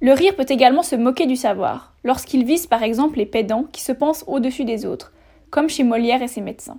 Le 0.00 0.14
rire 0.14 0.34
peut 0.34 0.46
également 0.48 0.82
se 0.82 0.96
moquer 0.96 1.26
du 1.26 1.36
savoir, 1.36 1.92
lorsqu'il 2.04 2.46
vise 2.46 2.66
par 2.66 2.82
exemple 2.82 3.18
les 3.18 3.26
pédants 3.26 3.66
qui 3.70 3.82
se 3.82 3.92
pensent 3.92 4.24
au-dessus 4.26 4.64
des 4.64 4.86
autres, 4.86 5.12
comme 5.50 5.68
chez 5.68 5.84
Molière 5.84 6.22
et 6.22 6.28
ses 6.28 6.40
médecins. 6.40 6.78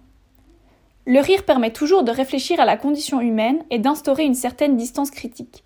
Le 1.06 1.20
rire 1.20 1.44
permet 1.44 1.72
toujours 1.72 2.04
de 2.04 2.12
réfléchir 2.12 2.60
à 2.60 2.66
la 2.66 2.78
condition 2.78 3.20
humaine 3.20 3.64
et 3.70 3.80
d'instaurer 3.80 4.24
une 4.24 4.36
certaine 4.36 4.78
distance 4.78 5.12
critique. 5.12 5.64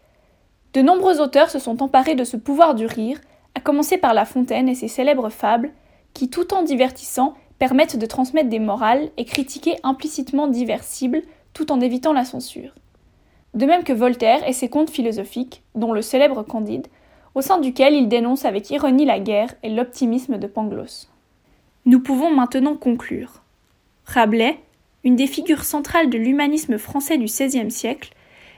De 0.73 0.81
nombreux 0.81 1.21
auteurs 1.21 1.51
se 1.51 1.59
sont 1.59 1.83
emparés 1.83 2.15
de 2.15 2.23
ce 2.23 2.38
pouvoir 2.38 2.73
du 2.73 2.85
rire, 2.85 3.19
à 3.53 3.59
commencer 3.59 3.97
par 3.97 4.13
La 4.13 4.25
Fontaine 4.25 4.67
et 4.67 4.75
ses 4.75 4.88
célèbres 4.88 5.29
fables, 5.29 5.71
qui, 6.13 6.29
tout 6.29 6.53
en 6.53 6.63
divertissant, 6.63 7.35
permettent 7.59 7.97
de 7.97 8.05
transmettre 8.05 8.49
des 8.49 8.59
morales 8.59 9.09
et 9.17 9.25
critiquer 9.25 9.75
implicitement 9.83 10.47
divers 10.47 10.83
cibles, 10.83 11.21
tout 11.53 11.71
en 11.71 11.81
évitant 11.81 12.13
la 12.13 12.25
censure. 12.25 12.73
De 13.53 13.65
même 13.65 13.83
que 13.83 13.93
Voltaire 13.93 14.47
et 14.47 14.53
ses 14.53 14.69
contes 14.69 14.89
philosophiques, 14.89 15.63
dont 15.75 15.93
le 15.93 16.01
célèbre 16.01 16.43
Candide, 16.43 16.88
au 17.35 17.41
sein 17.41 17.59
duquel 17.59 17.93
il 17.93 18.07
dénonce 18.07 18.45
avec 18.45 18.69
ironie 18.71 19.05
la 19.05 19.19
guerre 19.19 19.53
et 19.61 19.69
l'optimisme 19.69 20.38
de 20.38 20.47
Pangloss. 20.47 21.09
Nous 21.85 21.99
pouvons 21.99 22.31
maintenant 22.31 22.75
conclure. 22.75 23.43
Rabelais, 24.05 24.59
une 25.08 25.16
des 25.16 25.28
figures 25.28 25.64
centrales 25.64 26.10
de 26.10 26.18
l'humanisme 26.18 26.78
français 26.78 27.18
du 27.18 27.28
XVIe 27.28 27.72
siècle, 27.72 28.12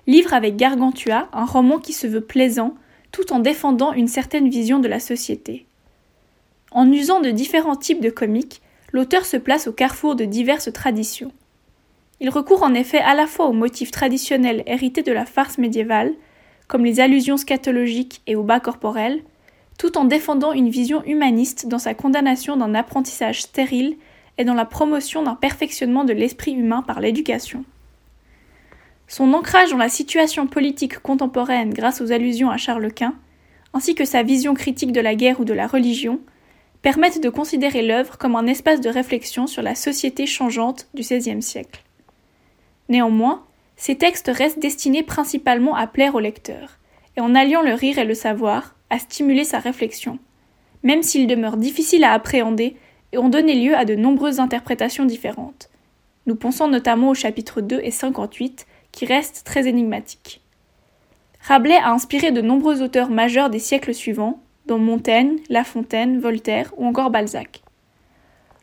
livre 0.08 0.34
avec 0.34 0.56
Gargantua 0.56 1.30
un 1.32 1.45
roman 1.45 1.78
qui 1.78 1.93
se 1.93 2.08
veut 2.08 2.22
plaisant 2.22 2.74
tout 3.12 3.32
en 3.32 3.38
défendant 3.38 3.93
une 3.93 4.08
certaine 4.08 4.50
vision 4.50 4.80
de 4.80 4.88
la 4.88 5.00
société. 5.00 5.68
En 6.72 6.91
usant 6.91 7.22
de 7.22 7.30
différents 7.30 7.76
types 7.76 8.02
de 8.02 8.10
comiques, 8.10 8.64
l'auteur 8.91 9.26
se 9.26 9.38
place 9.38 9.68
au 9.68 9.74
carrefour 9.74 10.16
de 10.16 10.26
diverses 10.26 10.74
traditions. 10.74 11.32
Il 12.20 12.32
recourt 12.32 12.64
en 12.64 12.74
effet 12.74 12.97
à 12.97 13.14
la 13.14 13.28
fois 13.28 13.45
aux 13.45 13.54
motifs 13.54 13.91
traditionnels 13.91 14.64
hérités 14.66 15.04
de 15.04 15.12
la 15.12 15.28
farce 15.28 15.60
médiévale, 15.60 16.16
comme 16.68 16.84
les 16.84 17.00
allusions 17.00 17.38
scatologiques 17.38 18.24
et 18.26 18.36
au 18.36 18.41
bas 18.41 18.60
corporel, 18.60 19.22
tout 19.78 20.00
en 20.00 20.06
défendant 20.06 20.54
une 20.54 20.70
vision 20.70 21.04
humaniste 21.06 21.68
dans 21.68 21.78
sa 21.78 21.93
condamnation 21.93 22.58
d'un 22.58 22.74
apprentissage 22.74 23.43
stérile 23.43 23.97
et 24.39 24.45
dans 24.45 24.55
la 24.55 24.65
promotion 24.65 25.21
d'un 25.21 25.35
perfectionnement 25.35 26.05
de 26.05 26.13
l'esprit 26.13 26.53
humain 26.53 26.81
par 26.81 27.01
l'éducation. 27.01 27.65
Son 29.07 29.33
ancrage 29.33 29.69
dans 29.69 29.77
la 29.77 29.89
situation 29.89 30.47
politique 30.47 30.99
contemporaine 30.99 31.73
grâce 31.73 31.99
aux 31.99 32.11
allusions 32.11 32.49
à 32.49 32.57
Charles 32.57 32.91
Quint, 32.93 33.15
ainsi 33.73 33.95
que 33.95 34.05
sa 34.05 34.23
vision 34.23 34.53
critique 34.53 34.93
de 34.93 35.01
la 35.01 35.13
guerre 35.13 35.41
ou 35.41 35.45
de 35.45 35.53
la 35.53 35.67
religion, 35.67 36.19
permettent 36.81 37.21
de 37.21 37.29
considérer 37.29 37.81
l'œuvre 37.81 38.17
comme 38.17 38.37
un 38.37 38.47
espace 38.47 38.79
de 38.79 38.89
réflexion 38.89 39.45
sur 39.45 39.61
la 39.61 39.75
société 39.75 40.25
changeante 40.25 40.87
du 40.93 41.01
XVIe 41.01 41.41
siècle. 41.41 41.83
Néanmoins, 42.87 43.43
ces 43.75 43.97
textes 43.97 44.31
restent 44.33 44.59
destinés 44.59 45.03
principalement 45.03 45.75
à 45.75 45.85
plaire 45.85 46.15
au 46.15 46.19
lecteur, 46.19 46.79
et 47.17 47.21
en 47.21 47.35
alliant 47.35 47.61
le 47.61 47.73
rire 47.73 47.99
et 47.99 48.05
le 48.05 48.13
savoir, 48.13 48.75
à 48.89 48.99
stimuler 48.99 49.43
sa 49.43 49.59
réflexion, 49.59 50.17
même 50.83 51.03
s'ils 51.03 51.27
demeurent 51.27 51.57
difficiles 51.57 52.05
à 52.05 52.13
appréhender 52.13 52.77
et 53.12 53.18
ont 53.18 53.30
donné 53.30 53.55
lieu 53.55 53.76
à 53.76 53.86
de 53.86 53.95
nombreuses 53.95 54.39
interprétations 54.39 55.05
différentes. 55.05 55.70
Nous 56.26 56.36
pensons 56.36 56.68
notamment 56.68 57.10
au 57.10 57.14
chapitre 57.14 57.62
2 57.62 57.80
et 57.84 57.91
58, 57.91 58.68
qui 58.91 59.05
restent 59.05 59.43
très 59.45 59.68
énigmatiques. 59.68 60.41
Rabelais 61.41 61.78
a 61.78 61.91
inspiré 61.91 62.32
de 62.32 62.41
nombreux 62.41 62.82
auteurs 62.82 63.10
majeurs 63.10 63.49
des 63.49 63.60
siècles 63.60 63.93
suivants, 63.93 64.41
dont 64.66 64.78
Montaigne, 64.78 65.38
La 65.49 65.64
Fontaine, 65.64 66.20
Voltaire 66.20 66.72
ou 66.78 66.86
encore 66.86 67.10
Balzac. 67.10 67.62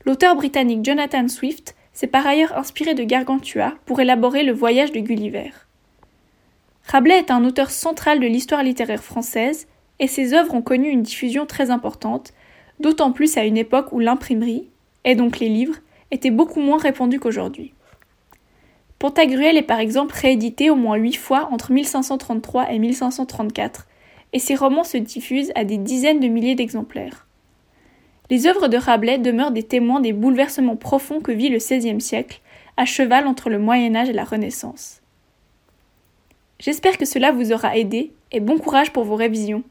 L'auteur 0.05 0.37
britannique 0.37 0.85
Jonathan 0.85 1.27
Swift 1.27 1.75
s'est 1.93 2.07
par 2.07 2.27
ailleurs 2.27 2.57
inspiré 2.57 2.95
de 2.95 3.03
Gargantua 3.03 3.75
pour 3.87 4.01
élaborer 4.01 4.45
le 4.45 4.53
voyage 4.53 4.93
de 4.93 5.01
Gulliver. 5.01 5.51
Rabelais 6.85 7.19
est 7.19 7.31
un 7.33 7.45
auteur 7.45 7.71
central 7.71 8.21
de 8.21 8.27
l'histoire 8.27 8.63
littéraire 8.63 9.03
française 9.03 9.67
et 9.99 10.07
ses 10.07 10.35
œuvres 10.35 10.55
ont 10.55 10.63
connu 10.63 10.89
une 10.89 11.03
diffusion 11.03 11.47
très 11.47 11.71
importante, 11.71 12.33
d'autant 12.81 13.13
plus 13.13 13.37
à 13.37 13.45
une 13.45 13.57
époque 13.57 13.93
où 13.93 13.99
l'imprimerie, 13.99 14.69
et 15.05 15.15
donc 15.15 15.39
les 15.39 15.49
livres, 15.49 15.77
étaient 16.11 16.31
beaucoup 16.31 16.61
moins 16.61 16.79
répandus 16.79 17.21
qu'aujourd'hui. 17.21 17.73
Pantagruel 18.99 19.57
est 19.57 19.63
par 19.63 19.81
exemple 19.81 20.15
réédité 20.15 20.71
au 20.71 20.75
moins 20.75 20.97
huit 20.97 21.17
fois 21.17 21.49
entre 21.53 21.73
1533 21.73 22.73
et 22.73 22.79
1534, 22.79 23.87
et 24.33 24.39
ses 24.39 24.55
romans 24.55 24.85
se 24.85 24.97
diffusent 24.97 25.53
à 25.55 25.65
des 25.65 25.79
dizaines 25.79 26.21
de 26.21 26.29
milliers 26.29 26.55
d'exemplaires. 26.55 27.27
Les 28.31 28.47
œuvres 28.47 28.69
de 28.69 28.77
Rabelais 28.77 29.19
demeurent 29.19 29.53
des 29.53 29.63
témoins 29.63 30.01
des 30.01 30.13
bouleversements 30.13 30.77
profonds 30.77 31.21
que 31.21 31.33
vit 31.33 31.49
le 31.49 31.59
XVIe 31.59 32.01
siècle, 32.01 32.41
à 32.77 32.85
cheval 32.85 33.27
entre 33.27 33.51
le 33.51 33.59
Moyen 33.59 33.95
Âge 33.95 34.09
et 34.09 34.15
la 34.15 34.25
Renaissance. 34.25 35.01
J'espère 36.59 36.99
que 36.99 37.05
cela 37.05 37.33
vous 37.33 37.53
aura 37.53 37.77
aidé 37.77 38.13
et 38.33 38.41
bon 38.41 38.59
courage 38.59 38.93
pour 38.93 39.05
vos 39.05 39.15
révisions. 39.15 39.63